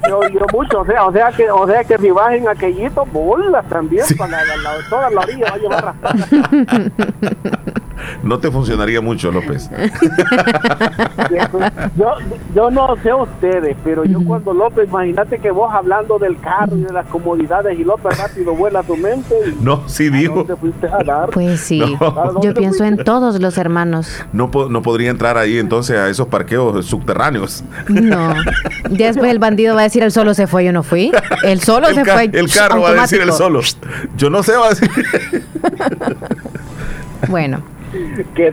[0.09, 3.67] Se oyó mucho, o sea, o sea que, o sea que si bajen aquellito, bolas
[3.69, 5.95] también, para la, la- toda la orilla va a llevar.
[8.23, 9.69] No te funcionaría mucho, López.
[11.97, 12.15] Yo,
[12.55, 16.83] yo no sé ustedes, pero yo cuando López, imagínate que vos hablando del carro y
[16.83, 20.47] de las comodidades y López rápido vuela a tu mente y No, sí dijo.
[21.33, 21.81] Pues sí.
[22.01, 22.41] No.
[22.41, 24.25] Yo pienso en todos los hermanos.
[24.33, 27.65] No, no podría entrar ahí entonces a esos parqueos subterráneos.
[27.89, 28.35] No.
[28.91, 31.11] Ya después el bandido va a decir, el solo se fue, yo no fui.
[31.43, 32.31] El solo el, se fue.
[32.33, 33.61] el carro va a decir el solo.
[34.17, 34.91] Yo no sé, va a decir.
[37.29, 37.63] Bueno,
[38.35, 38.53] qué,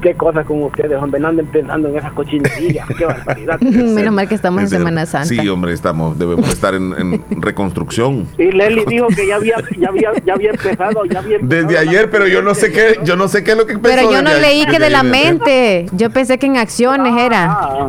[0.00, 3.60] qué cosas con ustedes, hombre, no anden pensando en esas cochinerías, qué barbaridad.
[3.60, 5.28] Menos mal que estamos en Es Semana Santa.
[5.28, 8.26] Sí, hombre, estamos, debemos estar en, en reconstrucción.
[8.38, 11.78] Y Leli dijo que ya había, ya había, ya había empezado, ya había empezado Desde
[11.78, 14.12] ayer, pero yo no sé qué, yo no sé qué es lo que pensó Pero
[14.12, 15.86] yo no desde leí que de la mente.
[15.92, 17.88] Yo pensé que en acciones era.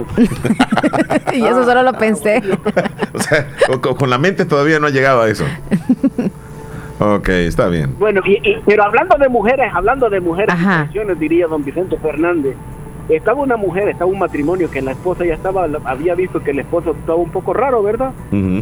[1.34, 2.42] y eso solo lo pensé.
[3.14, 3.48] O sea,
[3.82, 5.46] con, con la mente todavía no ha llegado a eso.
[7.02, 7.96] Ok, está bien.
[7.98, 10.54] Bueno, y, y- pero hablando de mujeres, hablando de mujeres,
[10.86, 12.56] situaciones, diría don Vicente Fernández,
[13.10, 16.60] estaba una mujer, estaba un matrimonio que la esposa ya estaba, había visto que el
[16.60, 18.12] esposo estaba un poco raro, ¿verdad?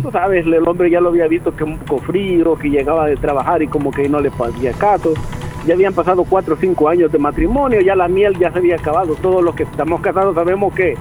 [0.01, 3.17] Tú sabes, el hombre ya lo había visto que un poco frío, que llegaba de
[3.17, 5.13] trabajar y como que no le hacía caso.
[5.67, 8.75] Ya habían pasado cuatro o cinco años de matrimonio, ya la miel ya se había
[8.77, 9.15] acabado.
[9.15, 10.95] Todos los que estamos casados sabemos que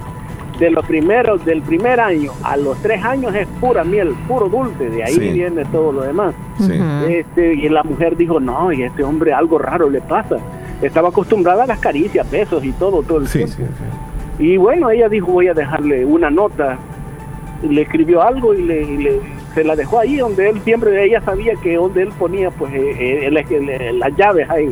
[0.59, 4.89] de los primeros, del primer año a los tres años es pura miel, puro dulce,
[4.89, 5.29] de ahí Sí.
[5.31, 6.35] viene todo lo demás.
[6.59, 6.73] Sí.
[7.07, 10.37] Este, y la mujer dijo, no, y este hombre algo raro le pasa.
[10.81, 13.53] Estaba acostumbrada a las caricias, besos y todo, todo el tiempo.
[14.37, 16.77] Y bueno, ella dijo, voy a dejarle una nota.
[17.63, 19.19] Y le escribió algo y, le, y le-
[19.53, 22.95] se la dejó ahí donde él siempre, ella sabía que donde él ponía pues eh,
[22.99, 24.71] eh, el- el- el- las llaves ahí.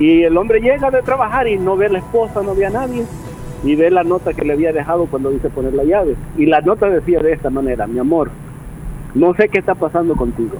[0.00, 2.70] Y el hombre llega de trabajar y no ve a la esposa, no ve a
[2.70, 3.04] nadie.
[3.64, 6.16] Y ve la nota que le había dejado cuando dice poner la llave.
[6.36, 8.30] Y la nota decía de esta manera, mi amor,
[9.14, 10.56] no sé qué está pasando contigo.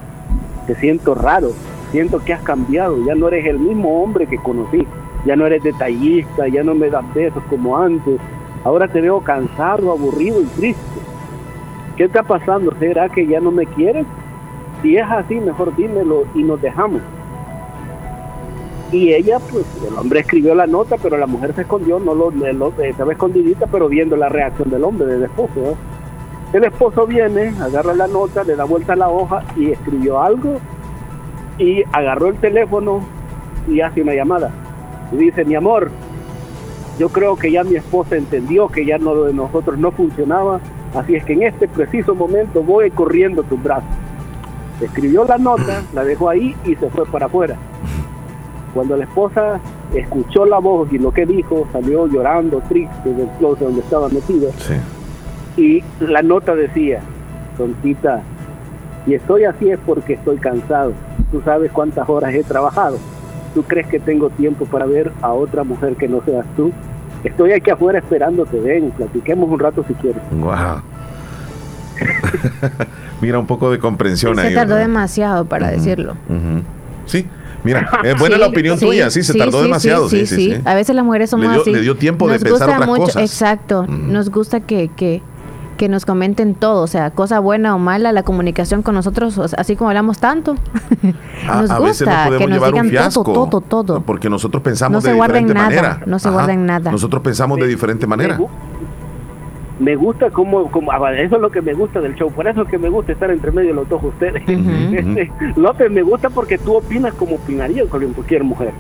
[0.67, 1.53] Te siento raro,
[1.93, 4.87] siento que has cambiado, ya no eres el mismo hombre que conocí,
[5.25, 8.21] ya no eres detallista, ya no me das besos como antes,
[8.65, 11.01] ahora te veo cansado, aburrido y triste.
[11.97, 12.73] ¿Qué está pasando?
[12.79, 14.07] ¿Será que ya no me quieres?
[14.83, 17.03] Si es así, mejor dímelo y nos dejamos.
[18.91, 22.31] Y ella, pues, el hombre escribió la nota, pero la mujer se escondió, no lo,
[22.31, 25.77] lo- estaba escondidita, pero viendo la reacción del hombre, del esposo.
[26.55, 30.57] El esposo viene, agarra la nota, le da vuelta a la hoja y escribió algo
[31.59, 33.01] y agarró el teléfono
[33.69, 34.51] y hace una llamada.
[35.13, 35.91] Y dice, mi amor,
[36.99, 40.61] yo creo que ya mi esposa entendió que ya no de nosotros no funcionaba,
[40.95, 43.91] así es que en este preciso momento voy corriendo tus brazos.
[44.81, 47.57] Escribió la nota, la dejó ahí y se fue para afuera.
[48.75, 49.61] Cuando la esposa
[49.95, 54.51] escuchó la voz y lo que dijo, salió llorando, triste del closet donde estaba metido.
[55.57, 57.01] Y la nota decía,
[57.57, 58.23] tontita,
[59.07, 60.93] y estoy así es porque estoy cansado.
[61.33, 62.99] Tú sabes cuántas horas he trabajado.
[63.55, 66.71] ¿Tú crees que tengo tiempo para ver a otra mujer que no seas tú?
[67.25, 70.23] Estoy aquí afuera esperándote, ven, platiquemos un rato si quieres.
[70.31, 70.83] Wow.
[73.21, 74.55] Mira un poco de comprensión Se ahí.
[74.55, 74.87] tardó ¿verdad?
[74.87, 76.13] demasiado para decirlo.
[76.29, 76.63] Ujú.
[77.07, 77.27] Sí,
[77.65, 80.09] mira, es buena Sí, la opinión sí, tuya, sí, se sí, tardó sí, demasiado.
[80.09, 80.55] Sí, sí, sí.
[80.65, 81.73] A veces las mujeres somos Le dio- así.
[81.73, 83.23] le dio tiempo de pensar gusta otras mucho, cosas.
[83.23, 83.87] Exacto.
[83.87, 85.23] Nos gusta que, que,
[85.77, 89.47] que nos comenten todo, o sea, cosa buena o mala, la comunicación con nosotros, o
[89.49, 90.57] sea, así como hablamos tanto.
[91.49, 93.23] A, nos a veces gusta nos podemos que nos un digan fiasco.
[93.23, 94.01] todo, todo, todo.
[94.03, 96.01] Porque nosotros pensamos No se de diferente nada, manera.
[96.07, 96.91] no se guarden nada.
[96.91, 98.39] Nosotros pensamos de diferente manera.
[99.79, 102.63] Me gusta como, como ah, eso es lo que me gusta del show, por eso
[102.63, 104.43] es que me gusta estar entre medio de los dos ustedes.
[104.49, 108.73] Este, López, me gusta porque tú opinas como opinaría con cualquier mujer.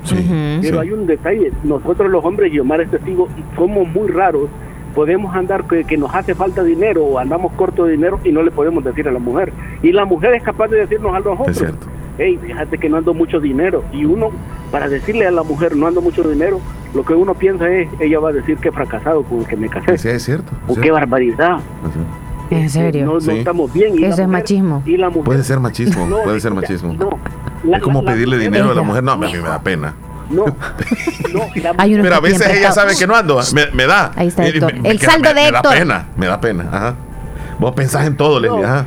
[0.61, 4.49] Pero hay un detalle, nosotros los hombres, y Omar es testigo, somos muy raros,
[4.95, 8.43] podemos andar que, que nos hace falta dinero o andamos corto de dinero y no
[8.43, 9.53] le podemos decir a la mujer.
[9.83, 11.75] Y la mujer es capaz de decirnos a nosotros,
[12.19, 13.85] hey, fíjate que no ando mucho dinero.
[13.93, 14.31] Y uno,
[14.71, 16.61] para decirle a la mujer no ando mucho dinero,
[16.95, 19.57] lo que uno piensa es, ella va a decir que he fracasado con el que
[19.57, 19.97] me casé.
[19.99, 20.53] Sí, es cierto.
[20.67, 21.59] O qué barbaridad.
[22.51, 23.05] En serio.
[23.07, 23.31] No, no Sí.
[23.39, 23.95] estamos bien.
[23.95, 24.83] Y la Eso es machismo.
[24.87, 26.95] Y la mujer, Puede ser machismo, No, puede ser machismo.
[27.65, 29.03] la- es como la- pedirle dinero a la mujer.
[29.05, 29.95] No, a mí me da pena.
[30.31, 33.41] No, no, la Hay Pero a veces ella sabe que no ando.
[33.55, 34.13] Me, me da.
[34.17, 34.75] Ahí está Héctor.
[34.75, 35.73] me- me El queda- saldo me- de Me da Héctor.
[35.79, 36.69] pena, me da pena.
[36.73, 36.95] Ajá.
[37.59, 38.65] Vos pensás en todo, Leslie.
[38.65, 38.87] Ajá.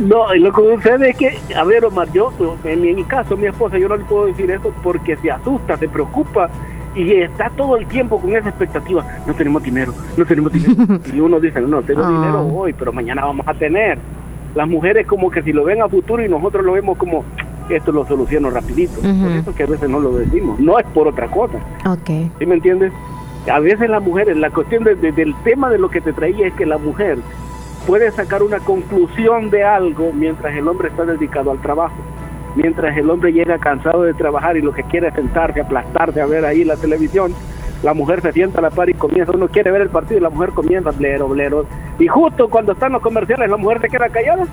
[0.00, 2.32] No, lo que sucede es que, a ver, Omar, yo,
[2.64, 5.30] en mi, en mi caso, mi esposa, yo no le puedo decir eso porque se
[5.30, 6.48] asusta, se preocupa
[6.94, 9.04] y está todo el tiempo con esa expectativa.
[9.26, 10.98] No tenemos dinero, no tenemos dinero.
[11.14, 12.08] y uno dice, no, tengo Ah.
[12.10, 13.98] dinero hoy, pero mañana vamos a tener.
[14.54, 17.24] Las mujeres como que si lo ven a futuro y nosotros lo vemos como,
[17.70, 19.00] esto lo soluciono rapidito.
[19.00, 20.60] Por eso que a veces no lo decimos.
[20.60, 21.56] No es por otra cosa.
[21.86, 22.10] Ok.
[22.38, 22.92] ¿Sí me entiendes?
[23.50, 26.46] A veces las mujeres, la cuestión de- de- del tema de lo que te traía
[26.48, 27.16] es que la mujer
[27.86, 31.94] puede sacar una conclusión de algo mientras el hombre está dedicado al trabajo.
[32.54, 36.26] Mientras el hombre llega cansado de trabajar y lo que quiere es sentarse, aplastarse a
[36.26, 37.34] ver ahí la televisión,
[37.82, 40.22] la mujer se sienta a la par y comienza, uno quiere ver el partido y
[40.22, 41.66] la mujer comienza, blero, blero.
[41.98, 44.46] Y justo cuando están los comerciales, la mujer se queda callada.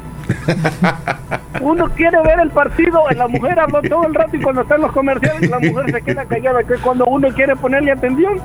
[1.62, 4.92] Uno quiere ver el partido, la mujer habla todo el rato y cuando están los
[4.92, 8.40] comerciales, la mujer se queda callada, que es cuando uno quiere ponerle atención.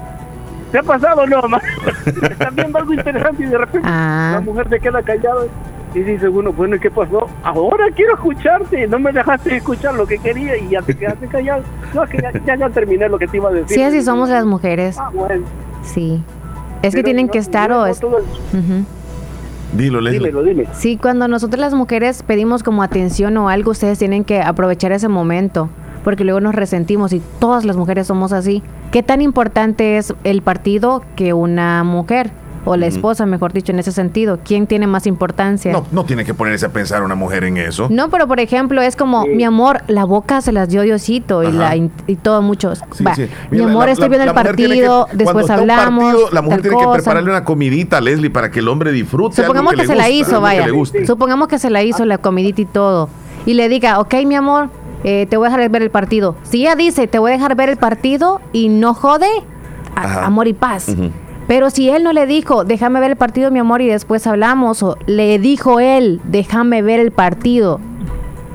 [0.74, 1.60] ¿Te ha pasado o no, ma?
[2.04, 4.32] Está viendo algo interesante y de repente Ah.
[4.34, 5.44] la mujer se queda callada
[5.94, 7.28] y dice uno, bueno, ¿y qué pasó?
[7.44, 11.62] ahora quiero escucharte, no me dejaste escuchar lo que quería y ya te quedaste callado.
[11.94, 13.68] No, que ya, ya, terminé lo que te iba a decir.
[13.76, 14.98] Sí, así somos las mujeres.
[14.98, 15.44] Ah, bueno.
[15.84, 16.20] Sí.
[16.82, 17.86] Es que tienen que estar o...
[17.86, 18.00] Es...
[19.74, 20.66] Dilo, Dímelo, dime.
[20.72, 25.06] Sí, cuando nosotros las mujeres pedimos como atención o algo, ustedes tienen que aprovechar ese
[25.06, 25.68] momento,
[26.04, 28.62] porque luego nos resentimos y todas las mujeres somos así.
[28.92, 32.30] ¿Qué tan importante es el partido que una mujer?
[32.64, 34.38] o la esposa, mejor dicho, en ese sentido.
[34.42, 35.72] ¿Quién tiene más importancia?
[35.72, 37.88] No, no tiene que ponerse a pensar una mujer en eso.
[37.90, 41.52] No, pero por ejemplo, es como, mi amor, la boca se las dio Diosito y,
[41.52, 42.72] la, y todo mucho.
[43.50, 46.32] mi amor, estoy viendo el partido, después hablamos.
[46.32, 49.42] la mujer tiene que prepararle una comidita a Leslie para que el hombre disfrute.
[49.42, 50.66] Supongamos que, se la hizo, vaya.
[51.06, 53.08] Supongamos que se la hizo la comidita y todo.
[53.46, 54.70] Y le diga, ok, mi amor,
[55.04, 56.36] eh, te voy a dejar ver el partido.
[56.42, 59.28] Si ella dice, te voy a dejar ver el partido y no jode,
[59.94, 60.88] amor y paz.
[61.46, 64.82] Pero si él no le dijo, déjame ver el partido, mi amor, y después hablamos,
[64.82, 67.80] o le dijo él, déjame ver el partido,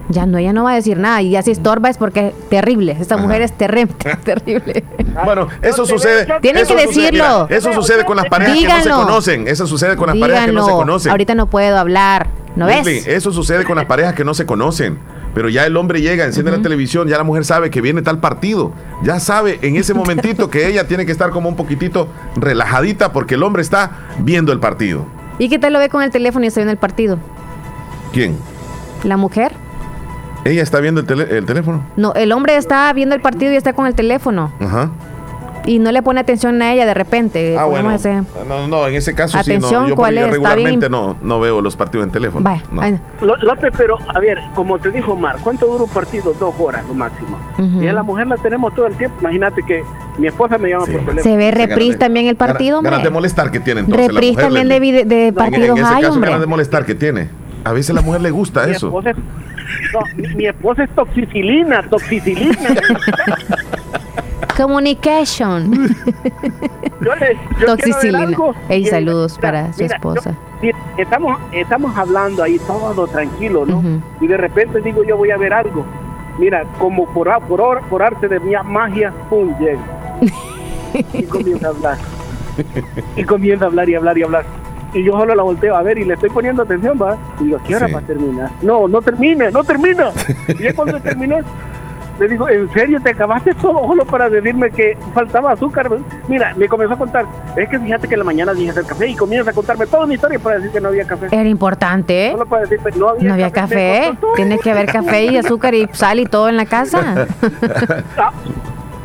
[0.09, 1.21] ya no, ella no va a decir nada.
[1.21, 2.97] Y así estorba es porque es terrible.
[2.99, 3.93] Esta mujer es terrible.
[4.23, 4.83] terrible.
[5.23, 6.27] Bueno, eso sucede.
[6.41, 7.47] Tienen que decirlo.
[7.49, 9.47] eso sucede con las parejas que no se conocen.
[9.47, 11.11] Eso sucede con las parejas que no se conocen.
[11.11, 12.27] Ahorita no puedo hablar.
[12.55, 13.07] ¿No ves?
[13.07, 14.97] Eso sucede con las parejas que no se conocen.
[15.33, 18.19] Pero ya el hombre llega, enciende la televisión, ya la mujer sabe que viene tal
[18.19, 18.71] partido.
[19.03, 23.35] Ya sabe en ese momentito que ella tiene que estar como un poquitito relajadita porque
[23.35, 25.05] el hombre está viendo el partido.
[25.37, 27.17] ¿Y qué tal lo ve con el teléfono y está viendo el partido?
[28.11, 28.37] ¿Quién?
[29.03, 29.53] ¿La mujer?
[30.45, 31.83] ¿Ella está viendo el, el teléfono?
[31.95, 34.51] No, el hombre está viendo el partido y está con el teléfono.
[34.59, 34.89] Ajá
[35.69, 37.55] y no le pone atención a ella de repente.
[37.55, 37.95] Ah, bueno.
[38.47, 39.87] No, no, en ese caso atención, sí, no.
[39.89, 40.27] Yo, ¿cuál es?
[40.31, 42.43] regularmente no, no veo los partidos en teléfono.
[42.71, 46.33] Vaya, López, pero a ver, como te dijo Mar, ¿cuánto dura un partido?
[46.39, 47.37] Dos horas lo máximo.
[47.79, 49.17] Y a la mujer la tenemos todo el tiempo.
[49.19, 49.83] Imagínate que
[50.17, 51.21] mi esposa me llama por teléfono.
[51.21, 55.05] Se ve repris también el partido, Ganas de molestar que tiene entonces Repris también de,
[55.05, 56.29] de, partidos en, ese hay, caso, hombre.
[56.31, 57.29] ganas de molestar que tiene.
[57.63, 58.87] A veces a la mujer le gusta eso.
[58.87, 59.13] Esposa
[59.93, 60.01] no,
[60.35, 62.57] mi, esposa es toxicilina, toxicilina.
[64.59, 65.71] Communication.
[67.01, 68.35] yo le, Toxicilina.
[68.67, 70.35] Hey, saludos para su esposa.
[70.97, 73.81] estamos, estamos hablando ahí todo tranquilo, ¿no?
[74.19, 75.85] Y de repente digo, yo voy a ver algo.
[76.37, 79.79] Mira, como por, por, por arte de mi magia, pum, llega.
[81.13, 81.97] y comienza a hablar.
[83.15, 84.45] Y comienza a hablar y hablar y hablar.
[84.93, 87.17] Y yo solo la volteo a ver y le estoy poniendo atención, ¿va?
[87.39, 88.51] Y digo, ¿qué hora va a terminar?
[88.61, 90.11] No, no termine, no termina.
[90.49, 91.37] y ya cuando terminó,
[92.19, 95.89] le digo, ¿en serio te acabaste todo solo para decirme que faltaba azúcar?
[96.27, 97.25] Mira, me comenzó a contar,
[97.55, 100.05] es que fíjate que en la mañana dije hacer café y comienza a contarme toda
[100.05, 101.27] mi historia para decir que no había café.
[101.31, 102.31] Era importante.
[102.31, 104.11] Solo para decirme, no había, no había café.
[104.35, 107.27] Tiene que haber café y azúcar y sal y todo en la casa.
[108.17, 108.31] Ah,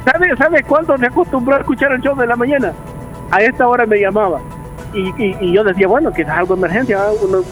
[0.05, 2.73] ¿Sabes sabe cuándo me acostumbró a escuchar el show de la mañana?
[3.31, 4.41] A esta hora me llamaba.
[4.93, 6.99] Y, y, yo decía, bueno, que es algo de emergencia,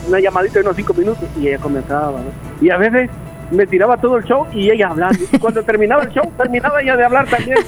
[0.06, 1.24] una, llamadita de unos cinco minutos.
[1.40, 2.30] Y ella comenzaba, ¿no?
[2.60, 3.10] Y a veces
[3.52, 5.18] me tiraba todo el show y ella hablando.
[5.30, 7.58] Y cuando terminaba el show, terminaba ella de hablar también.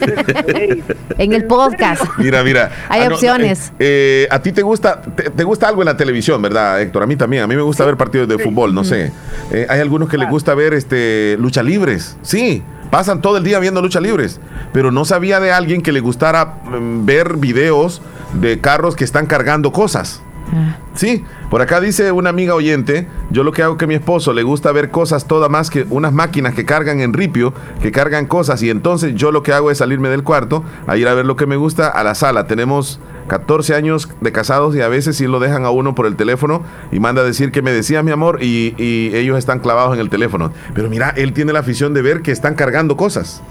[1.18, 2.02] en el podcast.
[2.18, 2.70] Mira, mira.
[2.88, 3.72] Hay ah, opciones.
[3.78, 7.02] Eh, eh, a ti te gusta, te, gusta algo en la televisión, ¿verdad, Héctor?
[7.02, 7.42] A mí también.
[7.42, 9.12] A mí me gusta ver partidos de fútbol, no sé.
[9.52, 12.16] Eh, hay algunos que les gusta ver este lucha libres.
[12.22, 12.62] Sí.
[12.90, 14.40] Pasan todo el día viendo lucha libres,
[14.72, 18.00] pero no sabía de alguien que le gustara mm, ver videos
[18.34, 20.22] de carros que están cargando cosas.
[20.52, 20.76] Ah.
[20.94, 24.42] Sí, por acá dice una amiga oyente, yo lo que hago que mi esposo le
[24.42, 27.52] gusta ver cosas todas más que unas máquinas que cargan en ripio,
[27.82, 31.08] que cargan cosas y entonces yo lo que hago es salirme del cuarto a ir
[31.08, 32.46] a ver lo que me gusta a la sala.
[32.46, 36.16] Tenemos 14 años de casados y a veces sí lo dejan a uno por el
[36.16, 36.62] teléfono
[36.92, 38.74] y manda a decir que me decía mi amor y,
[39.16, 40.52] ellos están clavados en el teléfono.
[40.74, 43.42] Pero mira, él tiene la afición de ver que están cargando cosas.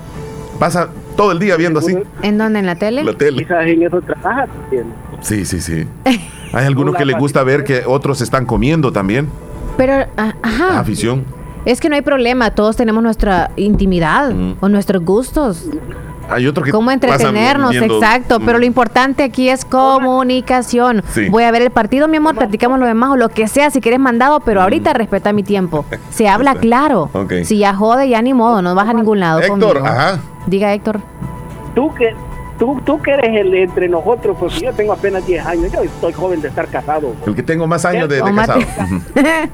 [0.59, 1.97] Pasa todo el día viendo así.
[2.21, 2.59] ¿En dónde?
[2.59, 3.03] ¿En la tele?
[3.03, 3.43] La tele.
[3.43, 4.47] Quizás en eso trabaja
[5.21, 5.87] Sí, sí, sí.
[6.55, 9.29] Hay algunos que les gusta ver que otros están comiendo también.
[9.77, 10.79] Pero, ah, ajá.
[10.79, 11.25] Afición.
[11.65, 15.65] Es que no hay problema, todos tenemos nuestra intimidad o nuestros gustos.
[16.29, 18.39] Hay otros que Cómo entretenernos, exacto.
[18.39, 21.03] Pero lo importante aquí es comunicación.
[21.29, 23.81] Voy a ver el partido, mi amor, platicamos lo demás o lo que sea, si
[23.81, 25.85] quieres mandado, pero ahorita respeta mi tiempo.
[26.09, 27.09] Se habla claro.
[27.43, 29.39] Si ya jode, ya ni modo, no vas a ningún lado.
[29.39, 30.19] Héctor, ajá.
[30.47, 31.01] Diga, Héctor.
[31.73, 32.15] Tú que
[32.57, 36.13] Tú, tú que eres el entre nosotros, porque yo tengo apenas 10 años, yo estoy
[36.13, 37.13] joven de estar casado.
[37.25, 38.61] El que tengo más años de, casado.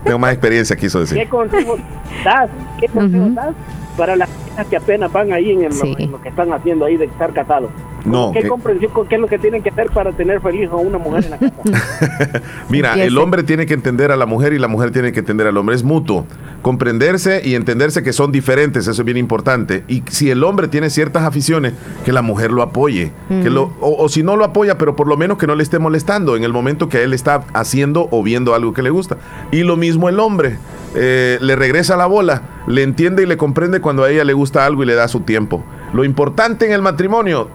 [0.04, 1.18] tengo más experiencia, quiso decir.
[1.18, 1.80] ¿Qué consejos
[2.24, 2.50] das?
[2.80, 3.56] ¿Qué consejos das
[3.98, 7.34] para las personas que apenas van ahí en, lo, que están haciendo ahí de estar
[7.34, 7.72] casados?
[8.06, 10.98] No, ¿Qué comprensión qué es lo que tienen que hacer para tener feliz a una
[10.98, 12.42] mujer en la casa?
[12.70, 15.48] Mira, el hombre tiene que entender a la mujer y la mujer tiene que entender
[15.48, 15.76] al hombre.
[15.76, 16.26] Es mutuo.
[16.62, 19.84] Comprenderse y entenderse que son diferentes, eso es bien importante.
[19.88, 21.74] Y si el hombre tiene ciertas aficiones,
[22.06, 23.12] que la mujer lo apoye.
[23.30, 25.80] que lo, o, si no lo apoya, pero por lo menos que no le esté
[25.80, 29.18] molestando en el momento que él está haciendo o viendo algo que le gusta.
[29.52, 30.58] Y lo mismo el hombre
[30.96, 34.66] eh, le regresa la bola, le entiende y le comprende cuando a ella le gusta
[34.66, 35.64] algo y le da su tiempo.
[35.94, 37.50] Lo importante en el matrimonio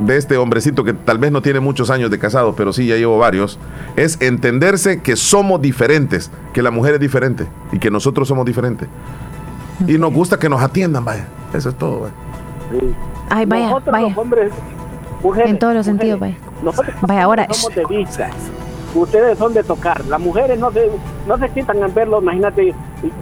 [0.00, 2.96] de este hombrecito que tal vez no tiene muchos años de casado, pero sí ya
[2.96, 3.58] llevo varios,
[3.96, 8.88] es entenderse que somos diferentes, que la mujer es diferente y que nosotros somos diferentes.
[9.86, 11.26] Y nos gusta que nos atiendan, vaya.
[11.54, 12.14] Eso es todo, vaya.
[13.28, 14.08] Ay, vaya, Nosotros vaya.
[14.08, 14.52] los hombres,
[15.22, 16.36] mujeres, En todos los mujeres, sentidos, vaya.
[16.62, 17.46] Nosotros Vaya, ahora.
[17.50, 17.82] somos de.
[18.94, 20.04] Ustedes son de tocar.
[20.06, 20.90] Las mujeres no se,
[21.26, 22.20] no se quitan en verlo.
[22.20, 22.74] Imagínate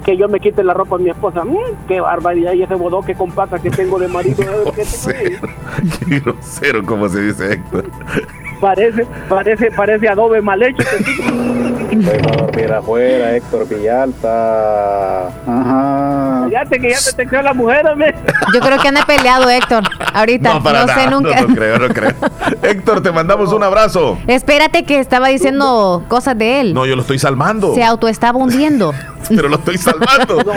[0.05, 1.45] que yo me quite la ropa de mi esposa.
[1.45, 2.53] Mm, qué barbaridad.
[2.53, 4.43] Y ese bodoque con patas que tengo de marido.
[4.43, 4.73] ¿eh?
[6.09, 7.85] ¿Qué grosero, como se dice Héctor.
[8.61, 10.83] Parece, parece, parece adobe mal hecho.
[11.91, 15.29] Dormir afuera, Héctor Villalta.
[15.29, 16.47] Ajá.
[16.49, 18.15] Fíjate que ya te texteó la mujer, hombre.
[18.55, 19.83] Yo creo que anda peleado, Héctor.
[20.15, 20.55] Ahorita.
[20.55, 21.41] No, para sé nada, nunca.
[21.41, 22.11] No, no creo, no creo.
[22.63, 24.19] Héctor, te mandamos un abrazo.
[24.27, 26.75] Espérate que estaba diciendo cosas de él.
[26.75, 27.75] No, yo lo estoy salvando.
[27.75, 28.93] Se auto estaba hundiendo.
[29.29, 30.43] Pero lo estoy salvando.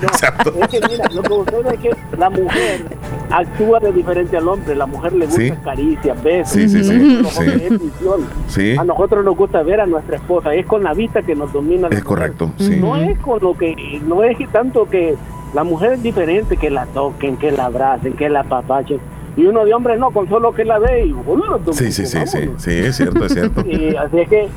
[0.00, 2.84] Es que mira, lo que sucede es que la mujer
[3.30, 4.74] actúa de diferente al hombre.
[4.74, 5.52] La mujer le gusta Sí.
[5.62, 6.52] caricias, besos.
[6.54, 7.18] Sí, sí, sí,
[8.48, 8.76] sí.
[8.78, 10.54] A nosotros nos gusta ver a nuestra esposa.
[10.54, 11.88] Es con la vista que nos domina.
[11.90, 12.76] la Es correcto, sí.
[12.76, 15.16] No es con lo que, no es tanto que
[15.54, 19.00] la mujer es diferente, que la toquen, que la abracen, que la apapachen.
[19.36, 22.18] Y uno de hombre no, con solo que la ve y boludo, Sí, sí, sí,
[22.26, 22.50] sí.
[22.58, 23.60] Sí, es cierto, es cierto.
[23.66, 24.48] y así es que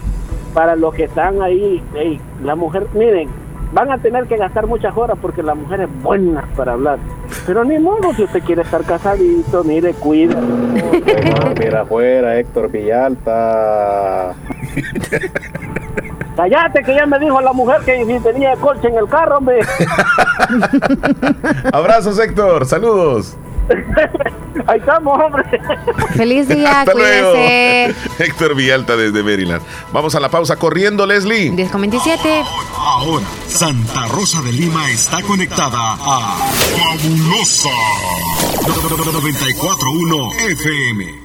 [0.53, 3.29] para los que están ahí, ey, la mujer, miren,
[3.73, 6.99] van a tener que gastar muchas horas porque la mujer es buena para hablar.
[7.45, 10.39] Pero ni modo, si usted quiere estar casadito, mire, cuida.
[10.39, 14.35] Dormir afuera, Héctor Villalta.
[16.35, 19.59] Cállate, que ya me dijo la mujer que si tenía colcha en el carro, hombre.
[21.73, 22.65] Abrazos, Héctor.
[22.65, 23.35] Saludos.
[24.67, 25.43] Ahí estamos, hombre.
[26.15, 27.33] Feliz día, Hasta luego.
[28.19, 29.61] Héctor Villalta desde Maryland.
[29.91, 31.51] Vamos a la pausa corriendo, Leslie.
[31.51, 32.43] 10 con 27.
[32.77, 36.37] Ahora, Santa Rosa de Lima está conectada a
[36.77, 37.69] Fabulosa
[38.67, 41.22] 941 FM.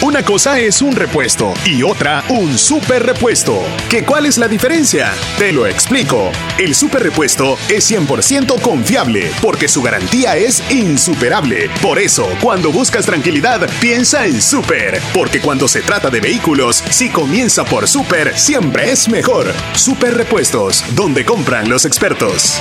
[0.00, 3.62] Una cosa es un repuesto y otra un super repuesto.
[3.90, 5.12] ¿Qué cuál es la diferencia?
[5.36, 6.32] Te lo explico.
[6.56, 11.68] El super repuesto es 100% confiable porque su garantía es insuperable.
[11.82, 14.98] Por eso, cuando buscas tranquilidad, piensa en super.
[15.12, 19.52] Porque cuando se trata de vehículos, si comienza por super, siempre es mejor.
[19.74, 22.58] Super repuestos, donde compran los expertos.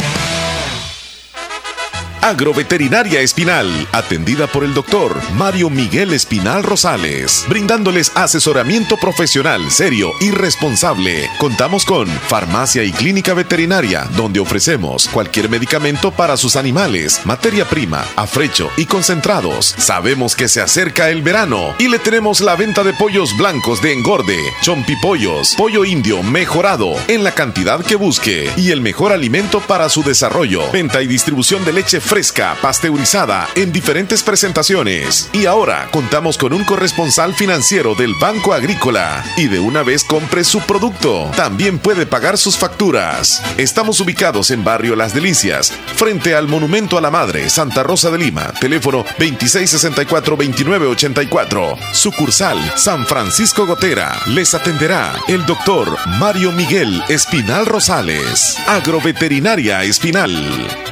[2.21, 10.29] Agroveterinaria Espinal, atendida por el doctor Mario Miguel Espinal Rosales, brindándoles asesoramiento profesional, serio y
[10.29, 11.27] responsable.
[11.39, 18.05] Contamos con farmacia y clínica veterinaria, donde ofrecemos cualquier medicamento para sus animales, materia prima,
[18.15, 19.73] afrecho y concentrados.
[19.79, 23.93] Sabemos que se acerca el verano y le tenemos la venta de pollos blancos de
[23.93, 29.89] engorde, chompipollos, pollo indio mejorado en la cantidad que busque y el mejor alimento para
[29.89, 30.71] su desarrollo.
[30.71, 35.29] Venta y distribución de leche fresca, pasteurizada en diferentes presentaciones.
[35.31, 39.23] Y ahora contamos con un corresponsal financiero del Banco Agrícola.
[39.37, 43.41] Y de una vez compre su producto, también puede pagar sus facturas.
[43.55, 48.17] Estamos ubicados en Barrio Las Delicias, frente al Monumento a la Madre, Santa Rosa de
[48.17, 48.51] Lima.
[48.59, 51.77] Teléfono 2664-2984.
[51.93, 54.19] Sucursal San Francisco Gotera.
[54.27, 58.57] Les atenderá el doctor Mario Miguel Espinal Rosales.
[58.67, 60.91] Agroveterinaria Espinal.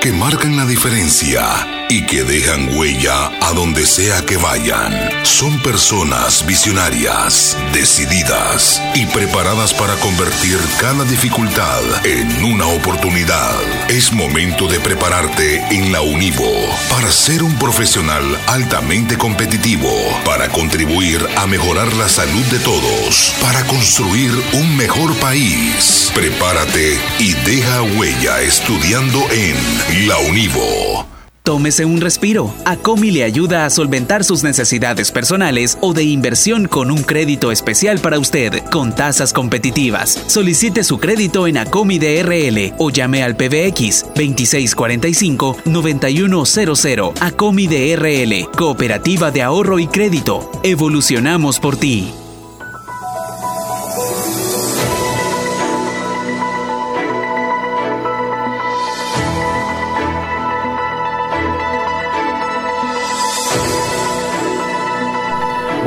[0.00, 4.92] que marcan la diferencia y que dejan huella a donde sea que vayan.
[5.24, 13.54] Son personas visionarias, decididas y preparadas para convertir cada dificultad en una oportunidad.
[13.88, 16.50] Es momento de prepararte en la Univo
[16.90, 19.90] para ser un profesional altamente competitivo,
[20.24, 26.12] para contribuir a mejorar la salud de todos, para construir un mejor país.
[26.14, 31.17] Prepárate y deja huella estudiando en la Univo.
[31.48, 32.52] Tómese un respiro.
[32.66, 38.00] Acomi le ayuda a solventar sus necesidades personales o de inversión con un crédito especial
[38.00, 40.22] para usted, con tasas competitivas.
[40.26, 47.14] Solicite su crédito en Acomi DRL o llame al PBX 2645-9100.
[47.18, 50.50] Acomi DRL, Cooperativa de Ahorro y Crédito.
[50.62, 52.12] Evolucionamos por ti.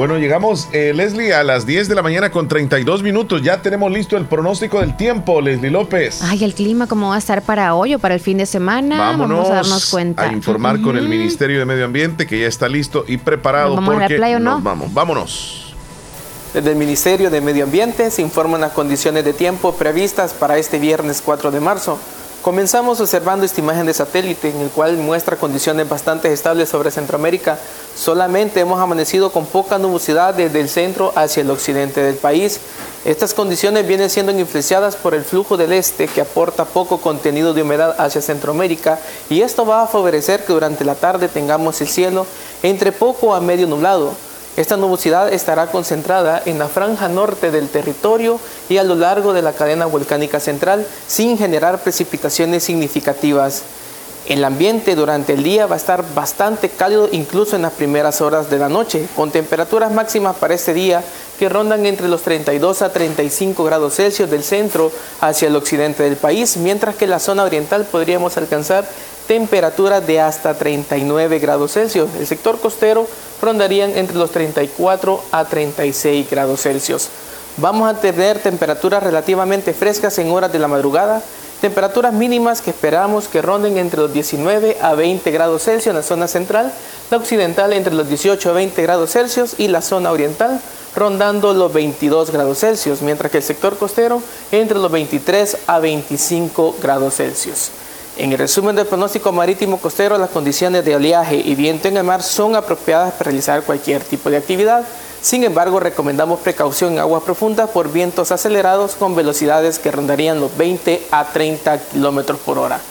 [0.02, 3.44] Bueno, llegamos, eh, Leslie, a las 10 de la mañana con 32 minutos.
[3.44, 6.24] Ya tenemos listo el pronóstico del tiempo, Leslie López.
[6.24, 8.98] Ay, el clima, ¿cómo va a estar para hoy o para el fin de semana?
[8.98, 10.24] Vámonos Vamos a darnos cuenta.
[10.24, 13.76] a informar con el Ministerio de Medio Ambiente que ya está listo y preparado.
[13.76, 14.56] ¿Nos vamos a la porque playa o no?
[14.56, 15.76] nos vamos, vámonos.
[16.52, 20.80] Desde el Ministerio de Medio Ambiente se informan las condiciones de tiempo previstas para este
[20.80, 22.00] viernes 4 de marzo.
[22.42, 27.60] Comenzamos observando esta imagen de satélite en el cual muestra condiciones bastante estables sobre Centroamérica.
[27.96, 32.60] Solamente hemos amanecido con poca nubosidad desde el centro hacia el occidente del país.
[33.06, 37.62] Estas condiciones vienen siendo influenciadas por el flujo del este que aporta poco contenido de
[37.62, 39.00] humedad hacia Centroamérica
[39.30, 42.26] y esto va a favorecer que durante la tarde tengamos el cielo
[42.64, 44.16] entre poco a medio nublado.
[44.58, 48.38] Esta nubosidad estará concentrada en la franja norte del territorio
[48.68, 53.64] y a lo largo de la cadena volcánica central sin generar precipitaciones significativas.
[54.28, 58.50] El ambiente durante el día va a estar bastante cálido incluso en las primeras horas
[58.50, 61.04] de la noche, con temperaturas máximas para este día
[61.40, 64.92] que rondan entre los 32 a 35 grados Celsius del centro
[65.22, 68.88] hacia el occidente del país, mientras que en la zona oriental podríamos alcanzar
[69.32, 72.10] temperaturas de hasta 39 grados Celsius.
[72.20, 73.08] El sector costero
[73.42, 77.08] rondarían entre los 34 a 36 grados Celsius.
[77.56, 81.24] Vamos a tener temperaturas relativamente frescas en horas de la madrugada,
[81.62, 86.04] temperaturas mínimas que esperamos que ronden entre los 19 a 20 grados Celsius en la
[86.04, 86.74] zona central,
[87.10, 90.60] la occidental entre los 18 a 20 grados Celsius y la zona oriental
[90.94, 94.22] rondando los 22 grados Celsius, mientras que el sector costero
[94.52, 97.72] entre los 23 a 25 grados Celsius.
[98.18, 102.04] En el resumen del pronóstico marítimo costero, las condiciones de oleaje y viento en el
[102.04, 104.84] mar son apropiadas para realizar cualquier tipo de actividad.
[105.22, 110.56] Sin embargo, recomendamos precaución en aguas profundas por vientos acelerados con velocidades que rondarían los
[110.58, 112.82] 20 a 30 kilómetros por hora.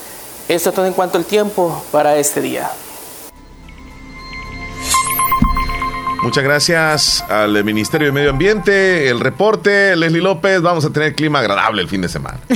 [0.49, 2.71] Esto es todo en cuanto al tiempo para este día.
[6.23, 10.61] Muchas gracias al Ministerio de Medio Ambiente, el reporte, Leslie López.
[10.61, 12.39] Vamos a tener clima agradable el fin de semana.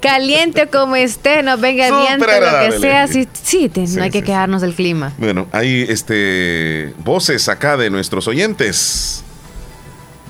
[0.00, 3.06] Caliente o como esté, nos venga viento, lo que sea.
[3.08, 5.12] Sí, sí, te- no hay que quejarnos del clima.
[5.18, 9.22] Bueno, hay este voces acá de nuestros oyentes.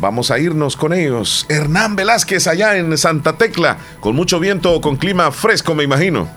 [0.00, 1.46] Vamos a irnos con ellos.
[1.48, 6.28] Hernán Velázquez allá en Santa Tecla, con mucho viento, con clima fresco, me imagino.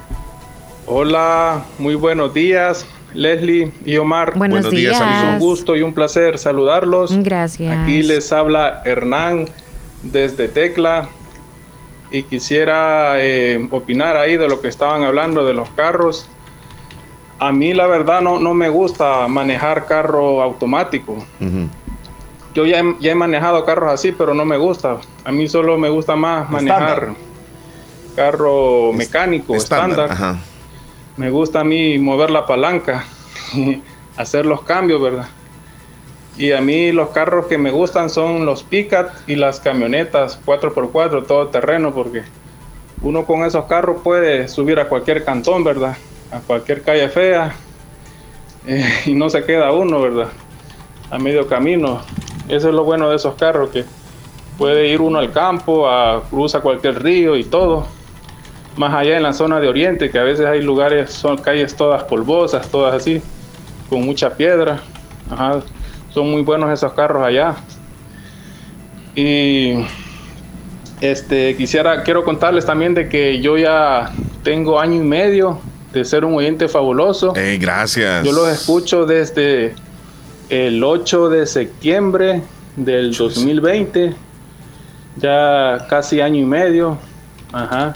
[0.85, 4.37] Hola, muy buenos días, Leslie y Omar.
[4.37, 5.33] Buenos Buenos días, días.
[5.33, 7.15] Un gusto y un placer saludarlos.
[7.23, 7.77] Gracias.
[7.77, 9.47] Aquí les habla Hernán
[10.03, 11.09] desde Tecla
[12.11, 16.27] y quisiera eh, opinar ahí de lo que estaban hablando de los carros.
[17.39, 21.25] A mí la verdad no, no me gusta manejar carro automático.
[22.53, 24.97] Yo ya he, ya he manejado carros así, pero no me gusta.
[25.23, 27.13] A mí solo me gusta más manejar
[28.15, 30.11] carro mecánico estándar.
[30.11, 30.37] Ajá.
[31.17, 33.05] Me gusta a mí mover la palanca,
[34.17, 35.27] hacer los cambios, ¿verdad?
[36.37, 41.27] Y a mí los carros que me gustan son los pickup y las camionetas 4x4,
[41.27, 42.23] todo terreno, porque
[43.01, 45.97] uno con esos carros puede subir a cualquier cantón, ¿verdad?
[46.31, 47.53] A cualquier calle fea
[48.65, 50.29] eh, y no se queda uno, ¿verdad?
[51.09, 52.01] A medio camino.
[52.47, 53.83] Eso es lo bueno de esos carros, que
[54.57, 57.85] puede ir uno al campo, a cruza cualquier río y todo.
[58.77, 62.03] Más allá en la zona de Oriente, que a veces hay lugares, son calles todas
[62.03, 63.21] polvosas, todas así,
[63.89, 64.81] con mucha piedra.
[65.29, 65.61] Ajá,
[66.13, 67.55] son muy buenos esos carros allá.
[69.15, 69.75] Y
[71.01, 74.11] este quisiera, quiero contarles también de que yo ya
[74.43, 75.59] tengo año y medio
[75.91, 77.33] de ser un oyente fabuloso.
[77.35, 78.23] Hey, gracias.
[78.23, 79.75] Yo los escucho desde
[80.49, 82.41] el 8 de septiembre
[82.75, 84.13] del 2020,
[85.17, 86.97] ya casi año y medio,
[87.51, 87.93] ajá,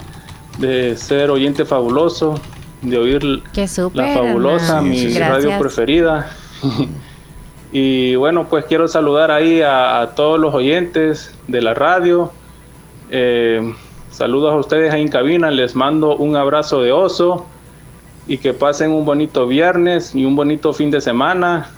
[0.58, 2.40] de ser oyente fabuloso,
[2.82, 5.28] de oír la fabulosa, mi Gracias.
[5.28, 6.30] radio preferida.
[7.72, 12.32] y bueno, pues quiero saludar ahí a, a todos los oyentes de la radio.
[13.10, 13.74] Eh,
[14.10, 17.46] saludos a ustedes ahí en cabina, les mando un abrazo de oso
[18.26, 21.70] y que pasen un bonito viernes y un bonito fin de semana.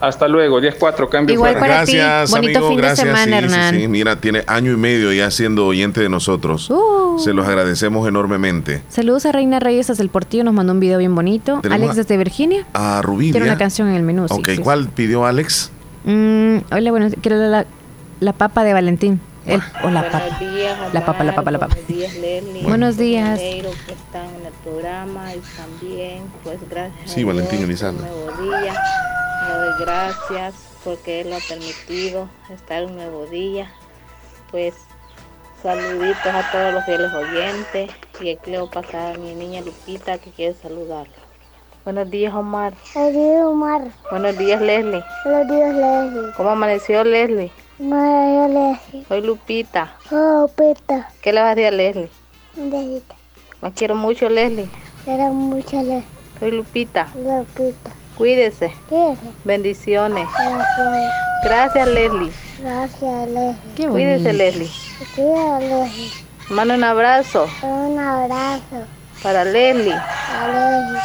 [0.00, 1.96] Hasta luego, 10-4, cambio Igual para ti.
[1.96, 3.06] Gracias, Bonito amigo, fin de gracias.
[3.06, 3.74] semana, Sí, sí, Hernán.
[3.80, 3.88] sí.
[3.88, 6.70] Mira, tiene año y medio ya siendo oyente de nosotros.
[6.70, 7.18] Uh.
[7.18, 8.82] Se los agradecemos enormemente.
[8.88, 11.58] Saludos a Reina Reyes desde el Portillo, nos mandó un video bien bonito.
[11.62, 12.64] Tenemos Alex a- desde Virginia.
[12.74, 13.32] A Rubí.
[13.32, 14.26] Tiene una canción en el menú.
[14.30, 15.72] Ok, sí, ¿cuál pidió Alex?
[16.04, 17.66] Mm, hola, bueno, quiero la,
[18.20, 19.20] la papa de Valentín.
[19.46, 20.22] El- o la papa.
[20.92, 21.74] La papa, la papa, la papa.
[21.74, 22.62] Buenos días, Leslie.
[22.62, 23.38] Buenos días.
[23.40, 27.10] alegro que están en el programa y también, pues gracias.
[27.10, 28.00] Sí, a Valentín Elizalde.
[28.02, 28.74] nuevo día.
[29.48, 30.54] Le doy gracias
[30.84, 33.72] porque Él ha permitido estar un nuevo día.
[34.50, 34.74] Pues
[35.62, 39.62] saluditos a todos los fieles oyentes y aquí le voy a pasar a mi niña
[39.62, 41.14] Lupita que quiere saludarlo.
[41.84, 42.74] Buenos días, Omar.
[42.94, 43.82] Buenos días, Omar.
[44.10, 45.02] Buenos días, Leslie.
[45.24, 46.32] Buenos días, Leslie.
[46.36, 47.50] ¿Cómo amaneció, Leslie?
[47.78, 49.04] María Leslie.
[49.08, 49.96] Soy Lupita.
[50.10, 51.08] Oh, Pita.
[51.22, 52.10] ¿Qué le vas a decir a Leslie?
[52.54, 53.14] Besita.
[53.62, 54.68] Me quiero mucho, Leslie.
[55.06, 56.04] Era mucho Leslie.
[56.38, 57.08] Soy Lupita.
[57.14, 57.97] Lupita.
[58.18, 58.72] Cuídese.
[59.44, 60.26] Bendiciones.
[60.36, 61.14] Gracias.
[61.44, 62.32] Gracias, Leslie.
[62.60, 63.56] Gracias, Leslie.
[63.76, 64.32] Qué Cuídese.
[64.32, 64.70] Leslie.
[65.14, 66.10] Cuida, Leslie.
[66.50, 68.84] Manda un abrazo Un abrazo.
[69.22, 69.92] para Leslie.
[69.94, 71.00] A Leslie.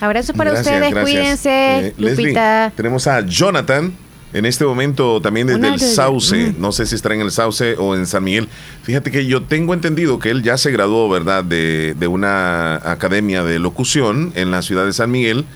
[0.00, 1.04] Abrazo para Gracias, ustedes, gracias.
[1.20, 1.78] cuídense.
[1.88, 2.72] Eh, Leslie, Lupita.
[2.76, 3.94] tenemos a Jonathan.
[4.32, 6.60] En este momento también desde Una el Sauce, mm.
[6.60, 8.48] no sé si estará en el Sauce o en San Miguel.
[8.82, 13.44] Fíjate que yo tengo entendido que él ya se graduó, ¿verdad?, de, de una academia
[13.44, 15.46] de locución en la ciudad de San Miguel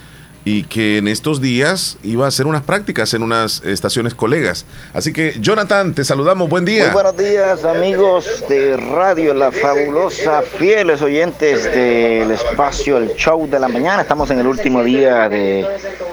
[0.50, 4.64] y que en estos días iba a hacer unas prácticas en unas estaciones colegas.
[4.92, 6.86] Así que, Jonathan, te saludamos, buen día.
[6.86, 13.60] Muy buenos días amigos de Radio La Fabulosa, fieles oyentes del espacio El Show de
[13.60, 14.02] la Mañana.
[14.02, 15.64] Estamos en el último día de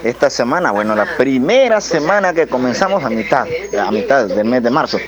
[0.03, 3.47] esta semana, bueno, la primera semana que comenzamos a mitad,
[3.79, 4.99] a mitad del mes de marzo,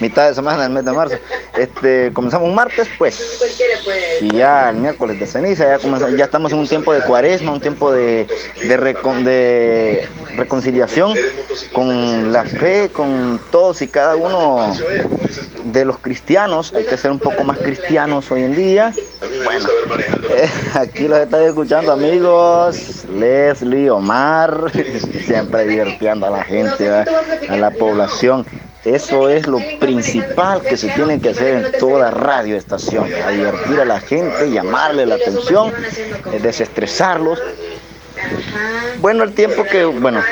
[0.00, 1.16] mitad de semana del mes de marzo.
[1.58, 3.20] Este, comenzamos un martes, pues,
[4.22, 7.52] y ya el miércoles de ceniza, ya, comenzamos- ya estamos en un tiempo de cuaresma,
[7.52, 8.26] un tiempo de,
[8.62, 11.14] de, de reconciliación
[11.72, 14.72] con la fe, con todos y cada uno
[15.64, 16.72] de los cristianos.
[16.74, 18.94] Hay que ser un poco más cristianos hoy en día.
[20.30, 24.70] Eh, aquí los estoy escuchando amigos, Leslie, Omar,
[25.26, 28.46] siempre divirtiendo a la gente, a la población.
[28.84, 33.84] Eso es lo principal que se tiene que hacer en toda radioestación, a divertir a
[33.84, 35.72] la gente, llamarle la atención,
[36.32, 37.40] eh, desestresarlos.
[39.00, 40.22] Bueno, el tiempo que, bueno,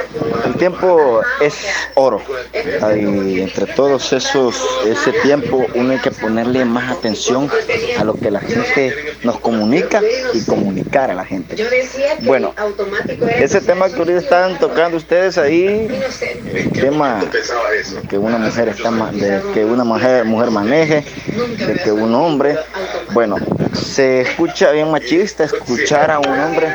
[0.44, 1.54] el tiempo es
[1.94, 2.20] oro.
[2.96, 4.56] Y entre todos esos,
[4.86, 7.50] ese tiempo uno hay que ponerle más atención
[7.98, 10.02] a lo que la gente nos comunica
[10.34, 11.56] y comunicar a la gente.
[12.22, 12.54] Bueno,
[13.38, 15.88] ese tema que ahorita están tocando ustedes ahí,
[16.52, 17.20] el tema
[18.08, 21.04] que una mujer está de que una mujer, mujer maneje,
[21.66, 22.58] de que un hombre,
[23.12, 23.36] bueno,
[23.72, 26.68] se escucha bien machista escuchar a un hombre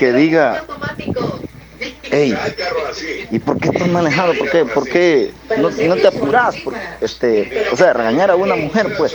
[0.00, 0.64] que diga,
[2.10, 2.36] hey,
[3.30, 4.34] ¿y por qué estás manejando?
[4.38, 6.56] ¿Por qué, por qué no, no te apuras?
[7.00, 9.14] Este, o sea, regañar a una mujer, pues,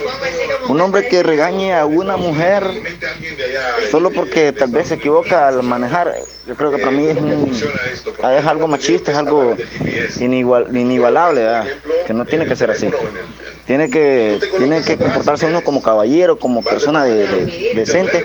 [0.68, 2.64] un hombre que regañe a una mujer
[3.90, 6.14] solo porque tal vez se equivoca al manejar,
[6.46, 9.56] yo creo que para mí es, un- es algo machista, es algo
[10.20, 11.46] inigual, inigualable,
[12.06, 12.88] que no tiene que ser así.
[13.66, 18.24] Tiene que, tiene que comportarse uno como caballero, como persona de- decente.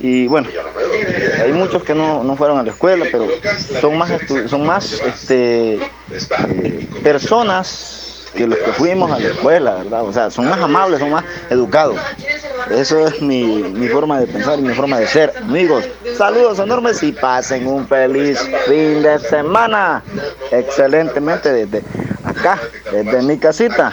[0.00, 0.48] Y bueno,
[1.42, 3.26] hay muchos que no, no fueron a la escuela, pero
[3.80, 8.02] son más, estu- son más este, eh, personas
[8.34, 10.02] que los que fuimos a la escuela, ¿verdad?
[10.04, 11.96] O sea, son más amables, son más educados.
[12.70, 15.32] Eso es mi, mi forma de pensar y mi forma de ser.
[15.42, 15.84] Amigos,
[16.18, 20.02] saludos enormes y pasen un feliz fin de semana.
[20.50, 21.82] Excelentemente desde
[22.24, 22.58] acá,
[22.92, 23.90] desde mi casita.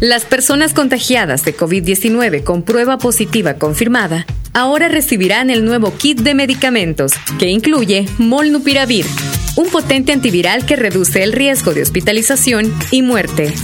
[0.00, 6.34] Las personas contagiadas de COVID-19 con prueba positiva confirmada ahora recibirán el nuevo kit de
[6.34, 9.06] medicamentos que incluye Molnupiravir,
[9.54, 13.54] un potente antiviral que reduce el riesgo de hospitalización y muerte.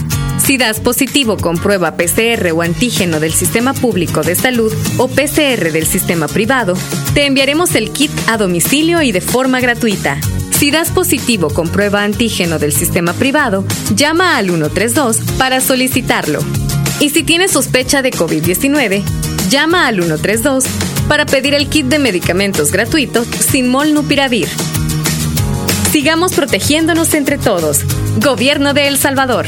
[0.41, 5.73] Si das positivo con prueba PCR o antígeno del sistema público de salud o PCR
[5.73, 6.75] del sistema privado,
[7.13, 10.17] te enviaremos el kit a domicilio y de forma gratuita.
[10.59, 13.63] Si das positivo con prueba antígeno del sistema privado,
[13.95, 16.41] llama al 132 para solicitarlo.
[16.99, 19.01] Y si tienes sospecha de COVID-19,
[19.49, 20.65] llama al 132
[21.07, 24.49] para pedir el kit de medicamentos gratuitos sin molnupiravir.
[25.93, 27.79] Sigamos protegiéndonos entre todos.
[28.17, 29.45] Gobierno de El Salvador.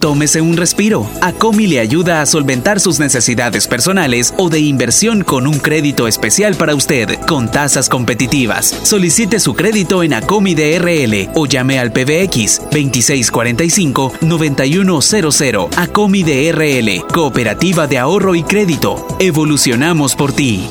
[0.00, 1.06] Tómese un respiro.
[1.20, 6.54] Acomi le ayuda a solventar sus necesidades personales o de inversión con un crédito especial
[6.54, 8.74] para usted, con tasas competitivas.
[8.82, 15.68] Solicite su crédito en Acomi DRL o llame al PBX 2645-9100.
[15.76, 19.06] Acomi DRL, Cooperativa de Ahorro y Crédito.
[19.18, 20.66] Evolucionamos por ti.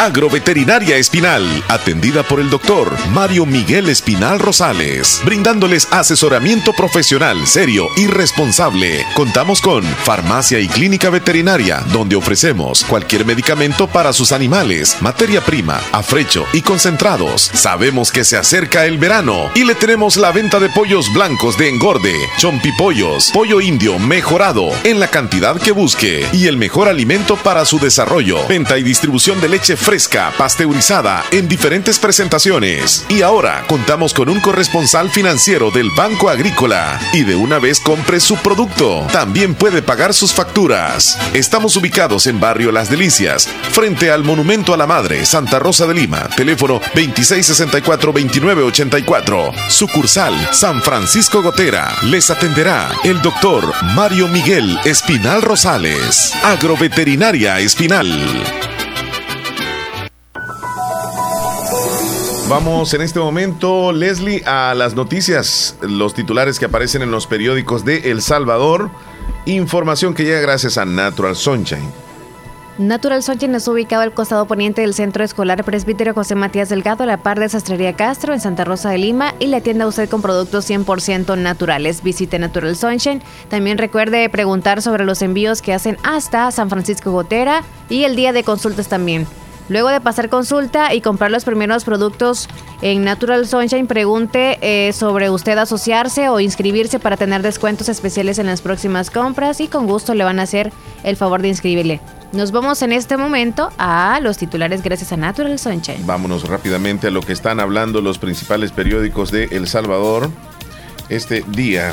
[0.00, 8.06] Agroveterinaria Espinal, atendida por el doctor Mario Miguel Espinal Rosales, brindándoles asesoramiento profesional, serio y
[8.06, 9.04] responsable.
[9.12, 15.82] Contamos con farmacia y clínica veterinaria, donde ofrecemos cualquier medicamento para sus animales, materia prima,
[15.92, 17.50] afrecho y concentrados.
[17.52, 21.68] Sabemos que se acerca el verano y le tenemos la venta de pollos blancos de
[21.68, 27.66] engorde, chompipollos, pollo indio mejorado en la cantidad que busque y el mejor alimento para
[27.66, 28.38] su desarrollo.
[28.48, 29.89] Venta y distribución de leche fresca,
[30.38, 33.04] pasteurizada en diferentes presentaciones.
[33.08, 37.00] Y ahora contamos con un corresponsal financiero del Banco Agrícola.
[37.12, 41.18] Y de una vez compre su producto, también puede pagar sus facturas.
[41.34, 45.94] Estamos ubicados en Barrio Las Delicias, frente al Monumento a la Madre, Santa Rosa de
[45.94, 46.28] Lima.
[46.36, 49.52] Teléfono 2664-2984.
[49.68, 51.96] Sucursal San Francisco Gotera.
[52.02, 56.32] Les atenderá el doctor Mario Miguel Espinal Rosales.
[56.44, 58.78] Agroveterinaria Espinal.
[62.50, 67.84] Vamos en este momento, Leslie, a las noticias, los titulares que aparecen en los periódicos
[67.84, 68.90] de El Salvador.
[69.46, 71.88] Información que llega gracias a Natural Sunshine.
[72.76, 77.06] Natural Sunshine está ubicado al costado poniente del Centro Escolar Presbítero José Matías Delgado, a
[77.06, 80.08] la par de Sastrería Castro, en Santa Rosa de Lima, y le atiende a usted
[80.08, 82.02] con productos 100% naturales.
[82.02, 83.22] Visite Natural Sunshine.
[83.48, 88.32] También recuerde preguntar sobre los envíos que hacen hasta San Francisco Gotera y el día
[88.32, 89.28] de consultas también.
[89.70, 92.48] Luego de pasar consulta y comprar los primeros productos
[92.82, 98.46] en Natural Sunshine, pregunte eh, sobre usted asociarse o inscribirse para tener descuentos especiales en
[98.46, 100.72] las próximas compras y con gusto le van a hacer
[101.04, 102.00] el favor de inscribirle.
[102.32, 106.04] Nos vamos en este momento a los titulares gracias a Natural Sunshine.
[106.04, 110.30] Vámonos rápidamente a lo que están hablando los principales periódicos de El Salvador
[111.08, 111.92] este día.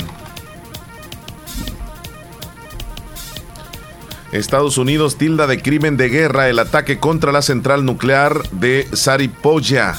[4.31, 9.95] Estados Unidos tilda de crimen de guerra el ataque contra la central nuclear de Zaripoya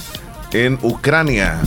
[0.53, 1.61] en Ucrania.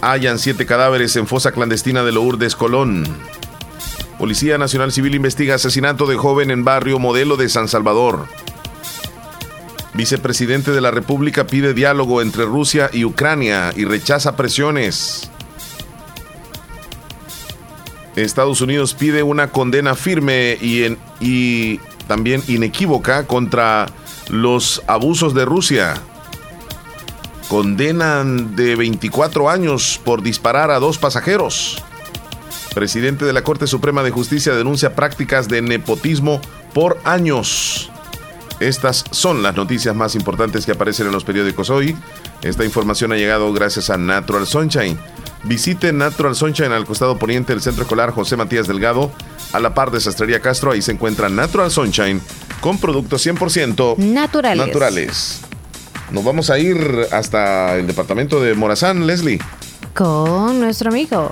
[0.00, 3.04] Hallan siete cadáveres en fosa clandestina de Lourdes, Colón.
[4.18, 8.26] Policía Nacional Civil investiga asesinato de joven en barrio modelo de San Salvador.
[9.94, 15.30] Vicepresidente de la República pide diálogo entre Rusia y Ucrania y rechaza presiones.
[18.24, 23.86] Estados Unidos pide una condena firme y, y también inequívoca contra
[24.28, 25.94] los abusos de Rusia.
[27.48, 31.82] Condenan de 24 años por disparar a dos pasajeros.
[32.74, 36.40] Presidente de la Corte Suprema de Justicia denuncia prácticas de nepotismo
[36.74, 37.90] por años.
[38.60, 41.96] Estas son las noticias más importantes que aparecen en los periódicos hoy.
[42.42, 44.98] Esta información ha llegado gracias a Natural Sunshine.
[45.44, 49.12] Visite Natural Sunshine al costado poniente del Centro Escolar José Matías Delgado,
[49.52, 50.72] a la par de Sastrería Castro.
[50.72, 52.20] Ahí se encuentra Natural Sunshine
[52.60, 54.66] con productos 100% Naturales.
[54.66, 55.40] naturales.
[56.10, 59.38] Nos vamos a ir hasta el departamento de Morazán, Leslie.
[59.94, 61.30] Con nuestro amigo.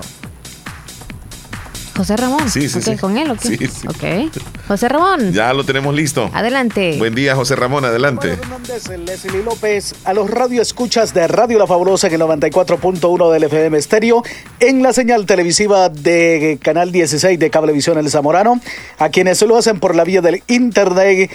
[1.96, 2.50] José Ramón.
[2.50, 2.96] Sí, sí, Ok, sí.
[2.96, 3.48] ¿Con él o qué?
[3.48, 3.88] Sí, sí.
[3.88, 4.32] Ok.
[4.68, 5.32] José Ramón.
[5.32, 6.30] Ya lo tenemos listo.
[6.32, 6.96] Adelante.
[6.98, 8.32] Buen día, José Ramón, adelante.
[8.32, 13.78] Hernández, Leslie López, a los radioescuchas de Radio La Fabulosa en el 94.1 del FM
[13.78, 14.22] Estéreo,
[14.60, 18.60] en la señal televisiva de Canal 16 de Cablevisión El Zamorano,
[18.98, 21.30] a quienes lo hacen por la vía del Internet,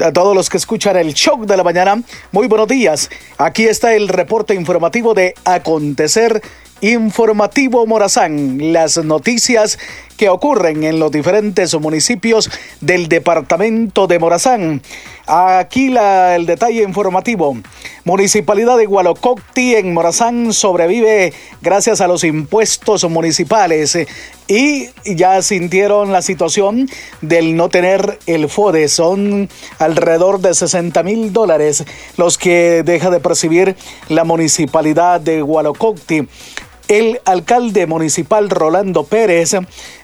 [0.00, 3.10] a todos los que escuchan el show de la mañana, muy buenos días.
[3.38, 6.42] Aquí está el reporte informativo de Acontecer
[6.84, 9.78] Informativo Morazán, las noticias
[10.18, 12.50] que ocurren en los diferentes municipios
[12.82, 14.82] del departamento de Morazán.
[15.26, 17.56] Aquí el detalle informativo.
[18.04, 21.32] Municipalidad de Gualococti en Morazán sobrevive
[21.62, 23.98] gracias a los impuestos municipales
[24.46, 26.86] y ya sintieron la situación
[27.22, 28.88] del no tener el FODE.
[28.88, 29.48] Son
[29.78, 31.82] alrededor de 60 mil dólares
[32.18, 33.74] los que deja de percibir
[34.10, 36.28] la municipalidad de Gualococti.
[36.88, 39.52] El alcalde municipal Rolando Pérez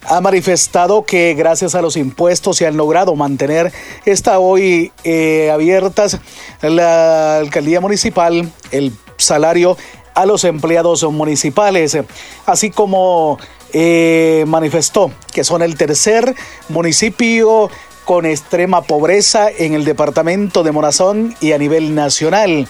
[0.02, 3.70] ha manifestado que gracias a los impuestos se han logrado mantener
[4.06, 6.18] está hoy eh, abiertas
[6.62, 9.76] la alcaldía municipal, el salario
[10.14, 11.98] a los empleados municipales,
[12.46, 13.38] así como
[13.72, 16.34] eh, manifestó que son el tercer
[16.70, 17.70] municipio
[18.06, 22.66] con extrema pobreza en el departamento de Morazón y a nivel nacional.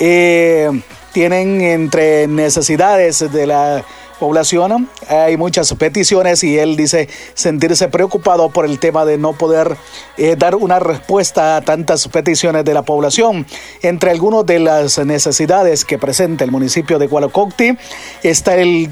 [0.00, 0.70] Eh,
[1.14, 3.84] tienen entre necesidades de la
[4.18, 9.76] población, hay muchas peticiones y él dice sentirse preocupado por el tema de no poder
[10.16, 13.46] eh, dar una respuesta a tantas peticiones de la población.
[13.82, 17.78] Entre algunas de las necesidades que presenta el municipio de Cualococti
[18.24, 18.90] está el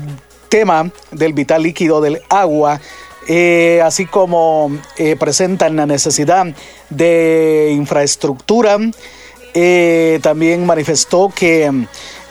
[0.48, 2.80] tema del vital líquido del agua,
[3.26, 6.46] eh, así como eh, presentan la necesidad
[6.88, 8.78] de infraestructura.
[9.54, 11.70] Eh, también manifestó que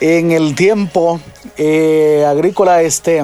[0.02, 1.20] en el tiempo
[1.56, 3.22] eh, agrícola este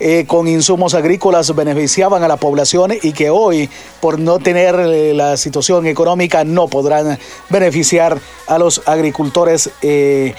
[0.00, 3.70] eh, con insumos agrícolas beneficiaban a la población y que hoy
[4.00, 7.16] por no tener eh, la situación económica no podrán
[7.48, 10.34] beneficiar a los agricultores de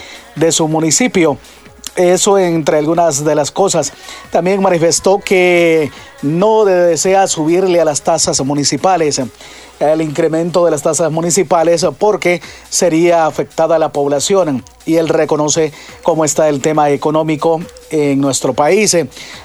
[0.52, 1.38] su municipio.
[1.96, 3.94] Eso entre algunas de las cosas.
[4.30, 5.90] También manifestó que
[6.22, 9.22] no desea subirle a las tasas municipales
[9.80, 15.72] el incremento de las tasas municipales porque sería afectada la población y él reconoce
[16.02, 18.98] cómo está el tema económico en nuestro país.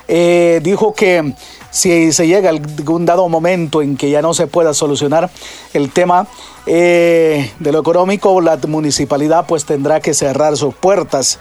[0.08, 1.34] Eh, dijo que
[1.70, 5.30] si se llega a algún dado momento en que ya no se pueda solucionar
[5.74, 6.26] el tema
[6.66, 11.40] eh, de lo económico, la municipalidad pues tendrá que cerrar sus puertas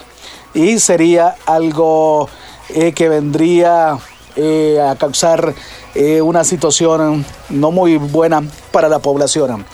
[0.53, 2.27] y sería algo
[2.69, 3.97] eh, que vendría
[4.33, 5.53] a causar
[5.95, 9.65] eh, una situación no muy buena para la población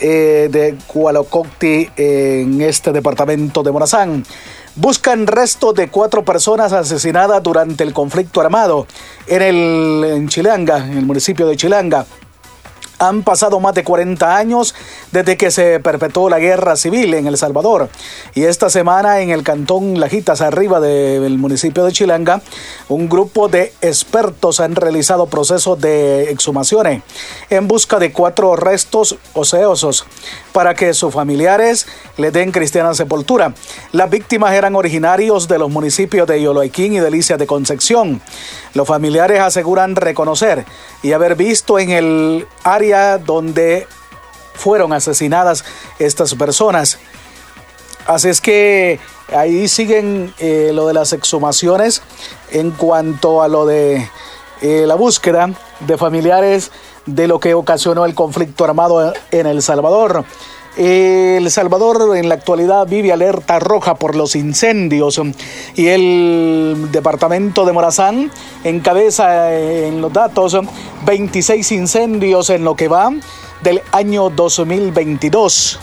[0.00, 4.24] eh, de Cualococti en este departamento de Morazán.
[4.76, 8.86] Buscan restos de cuatro personas asesinadas durante el conflicto armado
[9.26, 12.06] en, el, Chilanga, en el municipio de Chilanga.
[13.00, 14.74] Han pasado más de 40 años
[15.10, 17.88] desde que se perpetuó la guerra civil en El Salvador.
[18.34, 22.42] Y esta semana en el cantón Lajitas, arriba del municipio de Chilanga,
[22.90, 27.02] un grupo de expertos han realizado procesos de exhumaciones
[27.48, 30.04] en busca de cuatro restos oseosos
[30.52, 31.86] para que sus familiares
[32.18, 33.54] le den cristiana sepultura.
[33.92, 38.20] Las víctimas eran originarios de los municipios de Yoloiquín y Delicia de Concepción.
[38.74, 40.66] Los familiares aseguran reconocer
[41.02, 43.86] y haber visto en el área donde
[44.54, 45.64] fueron asesinadas
[45.98, 46.98] estas personas.
[48.06, 48.98] Así es que
[49.34, 52.02] ahí siguen eh, lo de las exhumaciones
[52.50, 54.08] en cuanto a lo de
[54.62, 55.50] eh, la búsqueda
[55.80, 56.70] de familiares
[57.06, 60.24] de lo que ocasionó el conflicto armado en El Salvador.
[60.76, 65.20] El Salvador en la actualidad vive alerta roja por los incendios
[65.74, 68.30] y el departamento de Morazán
[68.62, 70.56] encabeza en los datos
[71.04, 73.10] 26 incendios en lo que va
[73.62, 75.80] del año 2022.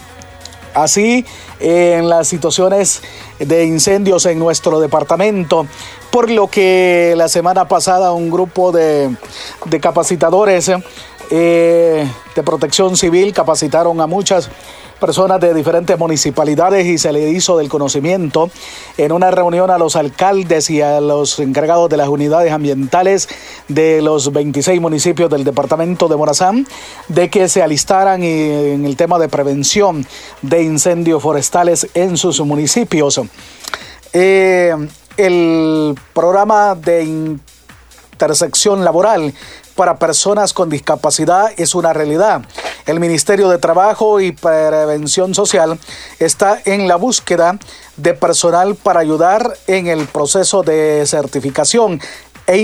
[0.73, 1.26] Así,
[1.59, 3.01] en las situaciones
[3.39, 5.65] de incendios en nuestro departamento,
[6.11, 9.15] por lo que la semana pasada un grupo de,
[9.65, 10.72] de capacitadores
[11.29, 14.49] de protección civil capacitaron a muchas
[14.99, 18.49] personas de diferentes municipalidades y se le hizo del conocimiento
[18.97, 23.29] en una reunión a los alcaldes y a los encargados de las unidades ambientales
[23.67, 26.67] de los 26 municipios del departamento de Morazán
[27.07, 30.05] de que se alistaran en el tema de prevención
[30.41, 33.21] de incendios forestales en sus municipios.
[34.13, 34.73] Eh,
[35.17, 39.33] el programa de intersección laboral
[39.77, 42.41] para personas con discapacidad es una realidad.
[42.85, 45.79] El Ministerio de Trabajo y Prevención Social
[46.19, 47.57] está en la búsqueda
[47.95, 52.01] de personal para ayudar en el proceso de certificación
[52.47, 52.57] e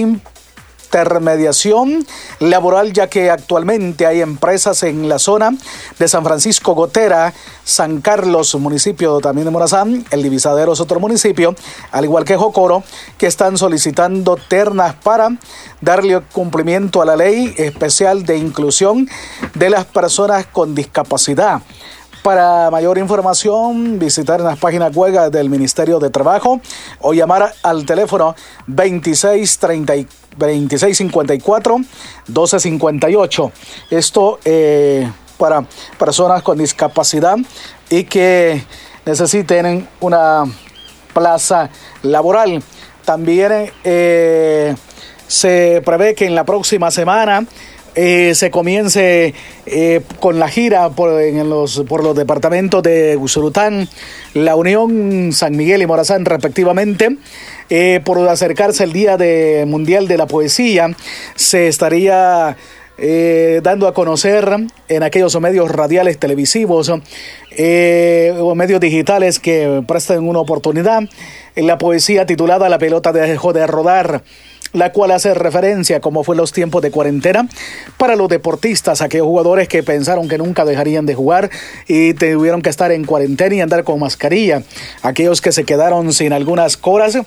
[0.93, 2.05] intermediación
[2.39, 5.51] laboral, ya que actualmente hay empresas en la zona
[5.97, 7.33] de San Francisco Gotera,
[7.63, 11.55] San Carlos, municipio también de Morazán, el Divisadero es otro municipio,
[11.91, 12.83] al igual que Jocoro,
[13.17, 15.29] que están solicitando ternas para
[15.81, 19.09] darle cumplimiento a la ley especial de inclusión
[19.55, 21.63] de las personas con discapacidad.
[22.23, 26.61] Para mayor información, visitar las páginas web del Ministerio de Trabajo
[27.01, 28.33] o llamar al teléfono
[28.65, 33.51] 2634 2654 1258.
[33.89, 35.65] Esto eh, para
[35.99, 37.35] personas con discapacidad
[37.89, 38.63] y que
[39.05, 40.45] necesiten una
[41.13, 41.69] plaza
[42.03, 42.63] laboral.
[43.03, 44.73] También eh,
[45.27, 47.45] se prevé que en la próxima semana
[47.95, 49.33] eh, se comience
[50.19, 53.87] con la gira por, en los, por los departamentos de Usurután,
[54.33, 57.17] La Unión, San Miguel y Morazán respectivamente.
[57.69, 59.17] Eh, por acercarse el Día
[59.65, 60.95] Mundial de la Poesía,
[61.35, 62.57] se estaría
[62.97, 64.47] eh, dando a conocer
[64.87, 66.91] en aquellos medios radiales televisivos
[67.49, 71.01] eh, o medios digitales que presten una oportunidad
[71.55, 74.23] la poesía titulada La pelota dejó de rodar
[74.73, 77.47] la cual hace referencia a cómo fue los tiempos de cuarentena
[77.97, 81.49] para los deportistas, aquellos jugadores que pensaron que nunca dejarían de jugar
[81.87, 84.63] y tuvieron que estar en cuarentena y andar con mascarilla,
[85.01, 87.17] aquellos que se quedaron sin algunas coras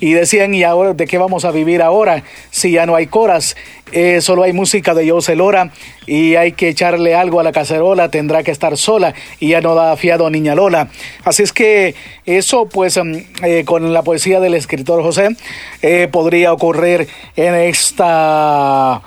[0.00, 3.56] y decían, ¿y ahora de qué vamos a vivir ahora si ya no hay coras?
[3.92, 5.70] Eh, solo hay música de José Lora
[6.06, 9.74] y hay que echarle algo a la cacerola, tendrá que estar sola y ya no
[9.74, 10.88] da fiado a Niña Lola.
[11.22, 11.94] Así es que
[12.26, 15.36] eso, pues, mm, eh, con la poesía del escritor José,
[15.82, 17.06] eh, podría ocurrir
[17.36, 19.02] en esta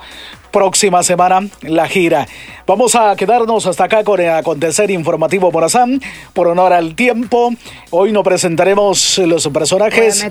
[0.50, 2.26] próxima semana la gira.
[2.66, 6.00] Vamos a quedarnos hasta acá con el acontecer informativo Morazán.
[6.32, 7.52] Por honor al tiempo,
[7.90, 10.26] hoy no presentaremos los personajes,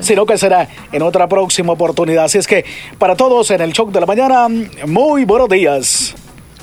[0.00, 2.24] sino que será en otra próxima oportunidad.
[2.24, 2.64] Así es que
[2.98, 4.48] para todos en el shock de la mañana,
[4.86, 6.14] muy buenos días.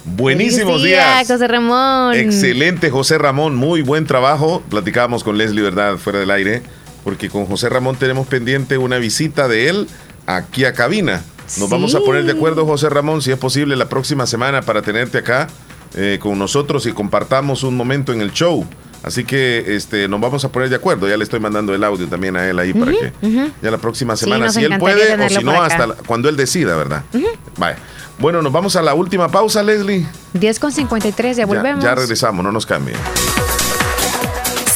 [0.05, 2.15] Buenísimos días, José Ramón.
[2.15, 3.55] Excelente, José Ramón.
[3.55, 4.63] Muy buen trabajo.
[4.69, 5.97] Platicábamos con Leslie, ¿verdad?
[5.97, 6.63] Fuera del aire.
[7.03, 9.87] Porque con José Ramón tenemos pendiente una visita de él
[10.25, 11.23] aquí a cabina.
[11.57, 14.81] Nos vamos a poner de acuerdo, José Ramón, si es posible la próxima semana para
[14.81, 15.47] tenerte acá
[15.95, 18.67] eh, con nosotros y compartamos un momento en el show.
[19.01, 21.07] Así que este, nos vamos a poner de acuerdo.
[21.07, 23.13] Ya le estoy mandando el audio también a él ahí para que
[23.61, 27.03] ya la próxima semana, si él puede o si no, hasta cuando él decida, ¿verdad?
[27.57, 27.77] Vale.
[28.19, 30.05] Bueno, nos vamos a la última pausa, Leslie.
[30.33, 31.81] 10 con 53, ya volvemos.
[31.81, 32.97] Ya, ya regresamos, no nos cambien.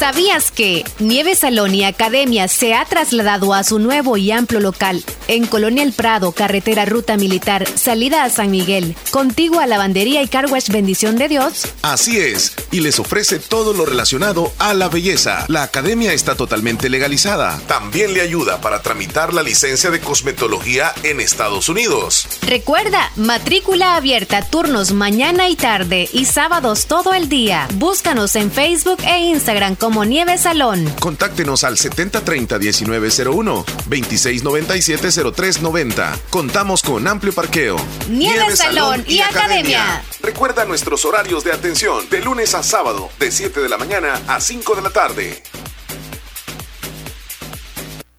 [0.03, 5.01] ¿Sabías que Nieve Salón y Academia se ha trasladado a su nuevo y amplio local
[5.29, 10.27] en Colonia El Prado, carretera Ruta Militar, salida a San Miguel, contigo a Lavandería y
[10.27, 11.67] Carwash Bendición de Dios?
[11.83, 15.45] Así es, y les ofrece todo lo relacionado a la belleza.
[15.47, 17.57] La academia está totalmente legalizada.
[17.65, 22.27] También le ayuda para tramitar la licencia de cosmetología en Estados Unidos.
[22.41, 27.69] Recuerda, matrícula abierta, turnos mañana y tarde y sábados todo el día.
[27.75, 30.83] Búscanos en Facebook e Instagram como Nieve Salón.
[30.99, 36.19] Contáctenos al 7030-1901, 2697-0390.
[36.31, 37.75] Contamos con amplio parqueo.
[38.09, 40.03] Nieve, Salón y Academia.
[40.21, 44.41] Recuerda nuestros horarios de atención de lunes a sábado, de 7 de la mañana a
[44.41, 45.43] 5 de la tarde.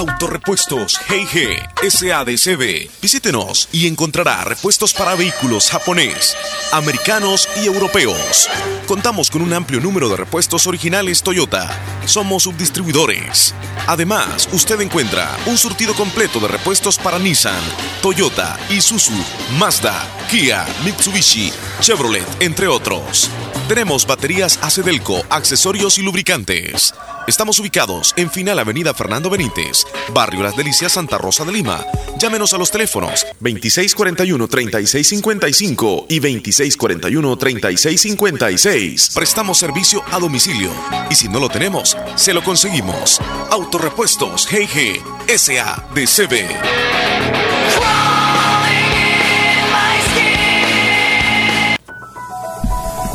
[0.00, 2.88] Autorepuestos GG SADCB.
[3.02, 6.34] Visítenos y encontrará repuestos para vehículos japonés,
[6.72, 8.48] americanos y europeos.
[8.86, 11.68] Contamos con un amplio número de repuestos originales Toyota.
[12.06, 13.54] Somos subdistribuidores.
[13.86, 17.60] Además, usted encuentra un surtido completo de repuestos para Nissan,
[18.00, 19.12] Toyota, Isuzu,
[19.58, 21.52] Mazda, Kia, Mitsubishi,
[21.82, 23.28] Chevrolet, entre otros.
[23.68, 26.94] Tenemos baterías Acedelco, accesorios y lubricantes.
[27.28, 31.84] Estamos ubicados en Final Avenida Fernando Benítez, Barrio Las Delicias, Santa Rosa de Lima.
[32.18, 39.14] Llámenos a los teléfonos 2641-3655 y 2641-3656.
[39.14, 40.70] Prestamos servicio a domicilio
[41.10, 43.20] y si no lo tenemos, se lo conseguimos.
[43.50, 46.50] Autorepuestos GG SADCB.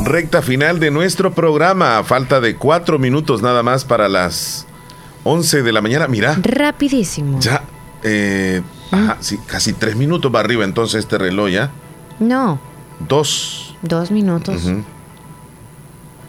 [0.06, 2.02] Recta final de nuestro programa.
[2.04, 4.66] Falta de cuatro minutos nada más para las
[5.26, 6.06] 11 de la mañana.
[6.08, 6.36] Mira.
[6.40, 7.40] Rapidísimo.
[7.40, 7.62] Ya.
[8.02, 8.62] Eh,
[8.92, 11.70] ajá, sí, casi tres minutos va arriba entonces este reloj ya.
[12.20, 12.58] No,
[13.08, 13.74] Dos.
[13.82, 14.62] dos minutos.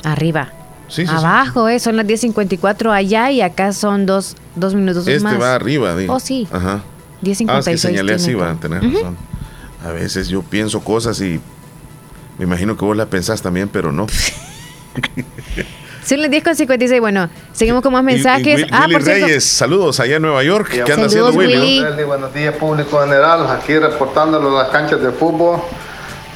[0.03, 0.49] Arriba.
[0.87, 1.13] Sí, sí.
[1.13, 5.39] Abajo, eh, son las 10.54 allá y acá son dos, dos minutos Este más.
[5.39, 5.93] va arriba.
[6.07, 6.47] Oh, sí.
[6.51, 6.81] Ajá.
[7.23, 7.45] 10.56.
[7.49, 8.93] Ah, es que señalé así, va, tenés Ujú.
[8.93, 9.17] razón.
[9.85, 11.39] A veces yo pienso cosas y
[12.37, 14.07] me imagino que vos las pensás también, pero no.
[16.07, 16.99] Son las 10.56.
[17.01, 18.55] Bueno, seguimos con más Y- y mensajes.
[18.55, 19.25] Will- ah, Willy por cierto.
[19.25, 20.69] Reyes, saludos allá en Nueva York.
[20.69, 21.81] ¿Qué anda haciendo Saludos, Willy?
[21.81, 22.03] Willy.
[22.03, 23.47] Buenos días, público general.
[23.51, 25.61] Aquí reportándolo las canchas de fútbol,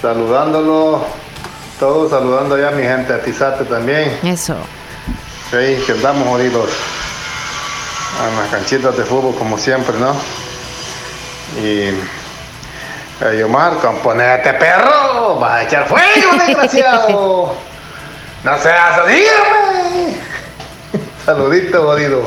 [0.01, 1.05] saludándolo,
[1.79, 4.17] todos saludando ya a mi gente a Tizate también.
[4.23, 4.55] Eso.
[5.51, 6.69] Sí, que andamos jodidos
[8.29, 10.15] en las canchitas de fútbol como siempre, ¿no?
[11.61, 11.89] Y
[13.23, 17.55] eh, Omar, componete perro, va a echar fuego, desgraciado.
[18.43, 19.23] No seas así.
[21.25, 22.23] Saludito, jodido.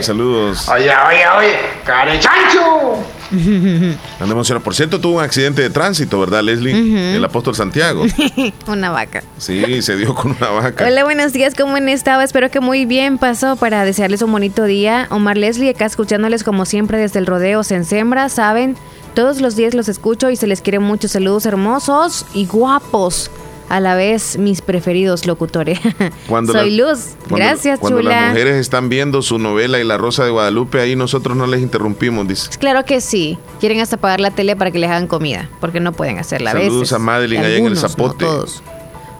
[0.00, 0.68] Saludos.
[0.68, 2.98] Oye, oye, oye, care chancho.
[4.20, 4.62] Anda emocionado.
[4.62, 7.16] Por cierto, tuvo un accidente de tránsito, ¿verdad, Leslie?
[7.16, 8.04] El apóstol Santiago.
[8.66, 9.22] Una vaca.
[9.38, 10.86] Sí, se dio con una vaca.
[10.86, 12.22] Hola, buenos días, ¿cómo han estado?
[12.22, 15.08] Espero que muy bien pasó para desearles un bonito día.
[15.10, 18.76] Omar Leslie, acá escuchándoles como siempre desde el rodeo Sembra, saben,
[19.14, 21.08] todos los días los escucho y se les quiere mucho.
[21.08, 23.30] Saludos hermosos y guapos.
[23.70, 25.80] A la vez, mis preferidos locutores.
[26.28, 27.00] Cuando Soy la- Luz.
[27.28, 28.10] Cuando- Gracias, Cuando chula.
[28.20, 31.60] las mujeres están viendo su novela y La Rosa de Guadalupe, ahí nosotros no les
[31.62, 32.50] interrumpimos, dice.
[32.58, 33.38] Claro que sí.
[33.60, 36.52] Quieren hasta pagar la tele para que les hagan comida, porque no pueden hacerla a
[36.52, 36.92] Saludos veces.
[36.92, 38.24] a Madeline allá en el no Zapote.
[38.24, 38.62] todos.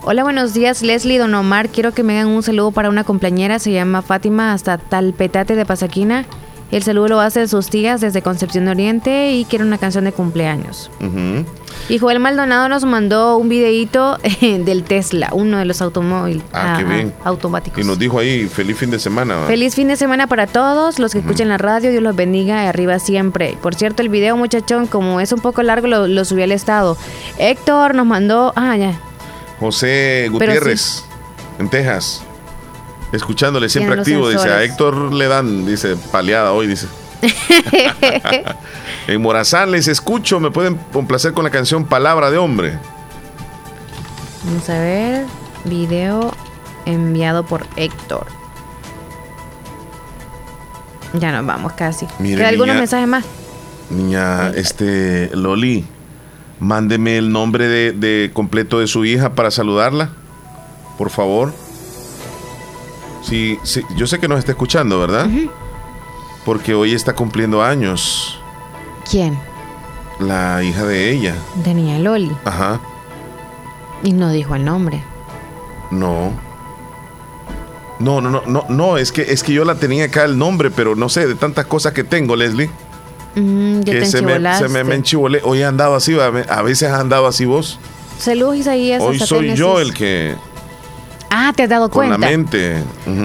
[0.03, 1.69] Hola, buenos días, Leslie, Don Omar.
[1.69, 5.65] Quiero que me hagan un saludo para una compañera, se llama Fátima, hasta Talpetate de
[5.65, 6.25] Pasaquina.
[6.75, 10.91] El saludo lo hace sus tías desde Concepción Oriente y quiere una canción de cumpleaños.
[10.99, 11.45] Ujú.
[11.87, 16.81] Y Joel Maldonado nos mandó un videíto eh, del Tesla, uno de los automóviles Ah,
[17.23, 17.79] automáticos.
[17.81, 19.37] Y nos dijo ahí, feliz fin de semana.
[19.37, 19.47] ¿va?
[19.47, 21.91] Feliz fin de semana para todos los que escuchan la radio.
[21.91, 23.57] Dios los bendiga y arriba siempre.
[23.61, 26.97] Por cierto, el video, muchachón, como es un poco largo, lo, lo subí al estado.
[27.37, 28.51] Héctor nos mandó.
[28.57, 28.99] Ah, ya.
[29.61, 31.05] José Pero Gutiérrez,
[31.57, 32.21] en Texas.
[33.15, 34.49] Escuchándole, siempre activo, dice.
[34.49, 34.63] A.
[34.63, 36.87] Héctor le dan, dice, paleada hoy, dice.
[39.07, 42.79] En Morazán les escucho, me pueden complacer con la canción Palabra de Hombre.
[44.43, 45.25] Vamos a ver.
[45.63, 46.33] Video
[46.85, 48.25] enviado por Héctor.
[51.13, 52.07] Ya nos vamos casi.
[52.19, 53.25] Mire, ¿Queda algunos mensajes más?
[53.89, 55.85] Niña, este, Loli,
[56.59, 60.09] mándeme el nombre de, de completo de su hija para saludarla,
[60.97, 61.53] por favor.
[63.25, 65.27] Sí, sí, yo sé que nos está escuchando, ¿verdad?
[66.45, 68.39] Porque hoy está cumpliendo años
[69.09, 69.37] ¿Quién?
[70.19, 71.35] la hija de ella.
[71.63, 72.31] Tenía Loli.
[72.45, 72.79] Ajá,
[74.03, 75.01] Y no dijo el nombre.
[75.91, 76.31] no.
[77.97, 80.69] No, no, no, no, no, es que, es que yo la tenía acá el nombre,
[80.69, 82.69] pero no sé, de tantas cosas que tengo, Leslie,
[83.35, 85.41] Mm, que te se me, se me, enchivolé.
[85.43, 87.79] Hoy he andado así, a veces has andado así vos.
[88.17, 89.01] Saludos, Isaías.
[89.01, 90.35] Hoy soy yo el que,
[91.37, 92.17] Ah, ¿te has dado con cuenta?
[92.17, 92.81] la mente.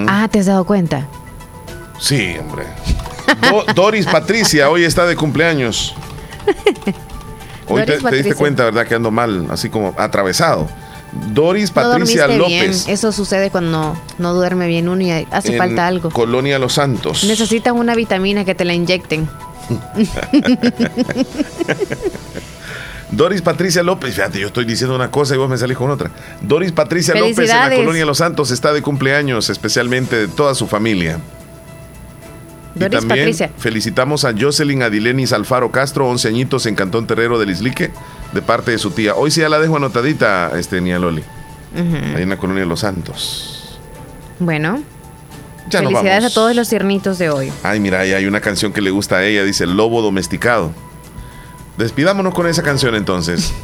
[0.09, 1.07] Ah, ¿te has dado cuenta?
[2.01, 2.65] Sí, hombre.
[3.49, 5.95] Do- Doris Patricia, hoy está de cumpleaños.
[7.69, 8.85] Hoy te, te diste cuenta, ¿verdad?
[8.87, 10.67] Que ando mal, así como atravesado.
[11.13, 12.49] Doris Patricia López.
[12.49, 12.73] bien.
[12.95, 16.11] Eso sucede cuando no, no duerme bien uno y hace en falta algo.
[16.11, 17.23] Colonia Los Santos.
[17.25, 19.29] Necesitas una vitamina que te la inyecten.
[23.13, 26.11] Doris Patricia López, fíjate, yo estoy diciendo una cosa y vos me salís con otra.
[26.43, 27.71] Doris Patricia López en la.
[27.75, 31.19] Colonia Los Santos está de cumpleaños, especialmente de toda su familia.
[32.75, 33.51] Doris y también Patricia.
[33.59, 37.91] felicitamos a Jocelyn Adilenis Alfaro Castro, 11 añitos en Cantón Terrero del Islique,
[38.33, 39.15] de parte de su tía.
[39.17, 41.25] Hoy sí ya la dejo anotadita, este, Nia Loli,
[41.75, 43.81] ahí en la Colonia Los Santos.
[44.39, 44.83] Bueno,
[45.69, 47.53] Ya Felicidades a todos los tiernitos de hoy.
[47.65, 50.73] Ay, mira, ahí hay una canción que le gusta a ella, dice Lobo Domesticado.
[51.81, 53.53] Despidámonos con esa canción entonces.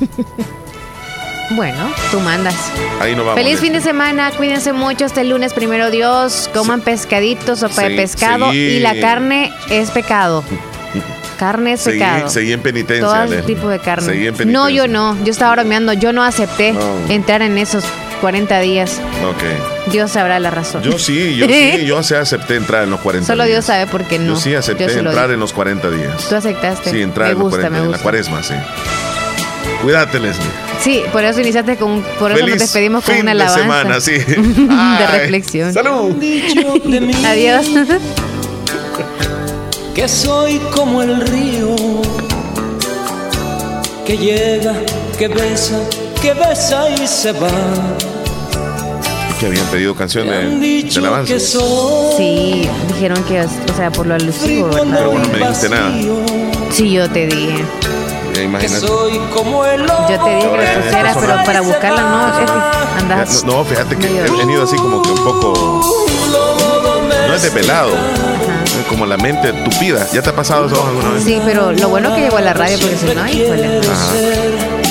[1.51, 1.79] Bueno,
[2.11, 2.57] tú mandas.
[3.01, 3.41] Ahí nos vamos.
[3.41, 3.79] Feliz fin Leslie.
[3.79, 8.99] de semana, cuídense mucho este lunes, primero Dios, coman pescadito, sopa de pescado y la
[8.99, 10.43] carne es pecado.
[11.39, 12.31] Carne es Seguí, pecado.
[12.31, 13.27] seguí en penitencia.
[13.27, 14.07] Todo tipo de carne.
[14.07, 14.53] Seguí en penitencia.
[14.59, 16.81] No, yo no, yo estaba bromeando, yo no acepté No.
[17.11, 17.85] entrar en esos
[18.21, 19.01] 40 días.
[19.25, 19.91] Ok.
[19.93, 20.83] Dios sabrá la razón.
[20.83, 23.57] Yo sí, yo sí, yo sí acepté entrar en los 40 Solo días.
[23.57, 24.35] Dios sabe por qué no.
[24.35, 26.29] Yo sí acepté Yo entrar en los 40 días.
[26.29, 26.91] Tú aceptaste.
[26.91, 28.55] Sí, entrar me en los gusta, 40 me días, en la cuaresma, sí.
[29.83, 30.47] Cuídate, Leslie.
[30.81, 33.61] Sí, por eso iniciaste con, por eso nos despedimos con una de alabanza.
[33.63, 34.13] semana, sí.
[34.19, 35.73] de Ay, reflexión.
[35.73, 36.15] Salud.
[37.25, 37.67] Adiós.
[39.95, 41.75] que soy como el río
[44.07, 44.75] que llega,
[45.19, 45.79] que besa,
[46.27, 47.49] que besa y se va.
[49.39, 51.33] Que habían pedido canción de, Han de dicho alabanza.
[51.33, 54.95] que soy Sí, dijeron que, o sea, por lo alusivo, ¿verdad?
[54.97, 55.93] Pero vos no me dijiste nada.
[56.73, 57.65] Sí, yo te dije.
[58.29, 58.87] Ya que imagínate.
[58.89, 63.03] soy como el Yo te dije que lo pusieras, pero para buscarla no, es que
[63.03, 63.45] andas.
[63.45, 65.81] No, no, fíjate que he venido así como que un poco.
[67.29, 67.91] No es desvelado.
[67.93, 70.09] Es como la mente tupida.
[70.13, 71.23] ¿Ya te ha pasado eso alguna vez?
[71.23, 73.79] Sí, pero lo bueno que llegó a la radio porque si no, híjole.
[73.79, 74.86] Ajá.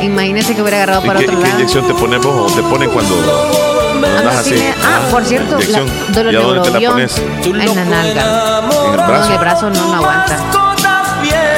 [0.00, 1.58] Imagínese que hubiera agarrado ¿Y para qué, otro y qué lado.
[1.60, 3.14] inyección te o te ponen cuando
[4.18, 4.52] andas así?
[4.54, 5.90] tiene- ah, por cierto, la, inyección.
[6.14, 7.18] dolor ¿Y a dónde te la pones?
[7.44, 8.22] en la nalga.
[8.84, 9.26] En el brazo.
[9.26, 10.36] en el brazo no, no aguanta.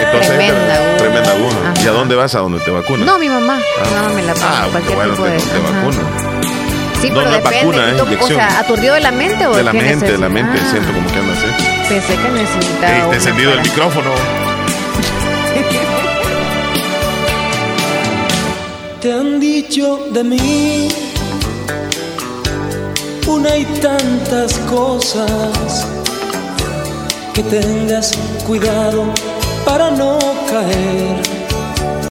[0.04, 0.96] Entonces, Tremenda aguja.
[0.98, 1.56] Tremenda aguja.
[1.82, 2.34] ¿Y a dónde vas?
[2.34, 3.06] ¿A dónde te vacunan?
[3.06, 3.58] No, mi mamá.
[3.60, 3.84] Ah.
[3.88, 4.46] Mi mamá me la pone.
[4.46, 5.38] Ah, cualquier bueno, tipo te, de.
[5.38, 5.44] te.
[7.00, 7.66] Sí, No, pero no es depende.
[7.66, 8.38] vacuna, es ¿Tú- o inyección.
[8.38, 10.58] sea, ¿aturdido de la mente o De la qué mente, de la mente.
[10.62, 11.46] Ah, Siento como que andas así.
[11.88, 13.14] Pensé que necesitaba.
[13.14, 14.10] Encendido el micrófono.
[19.02, 20.88] te han dicho de mí
[23.26, 25.86] una y tantas cosas.
[27.34, 28.12] Que tengas
[28.46, 29.06] cuidado
[29.64, 30.18] para no
[30.48, 31.41] caer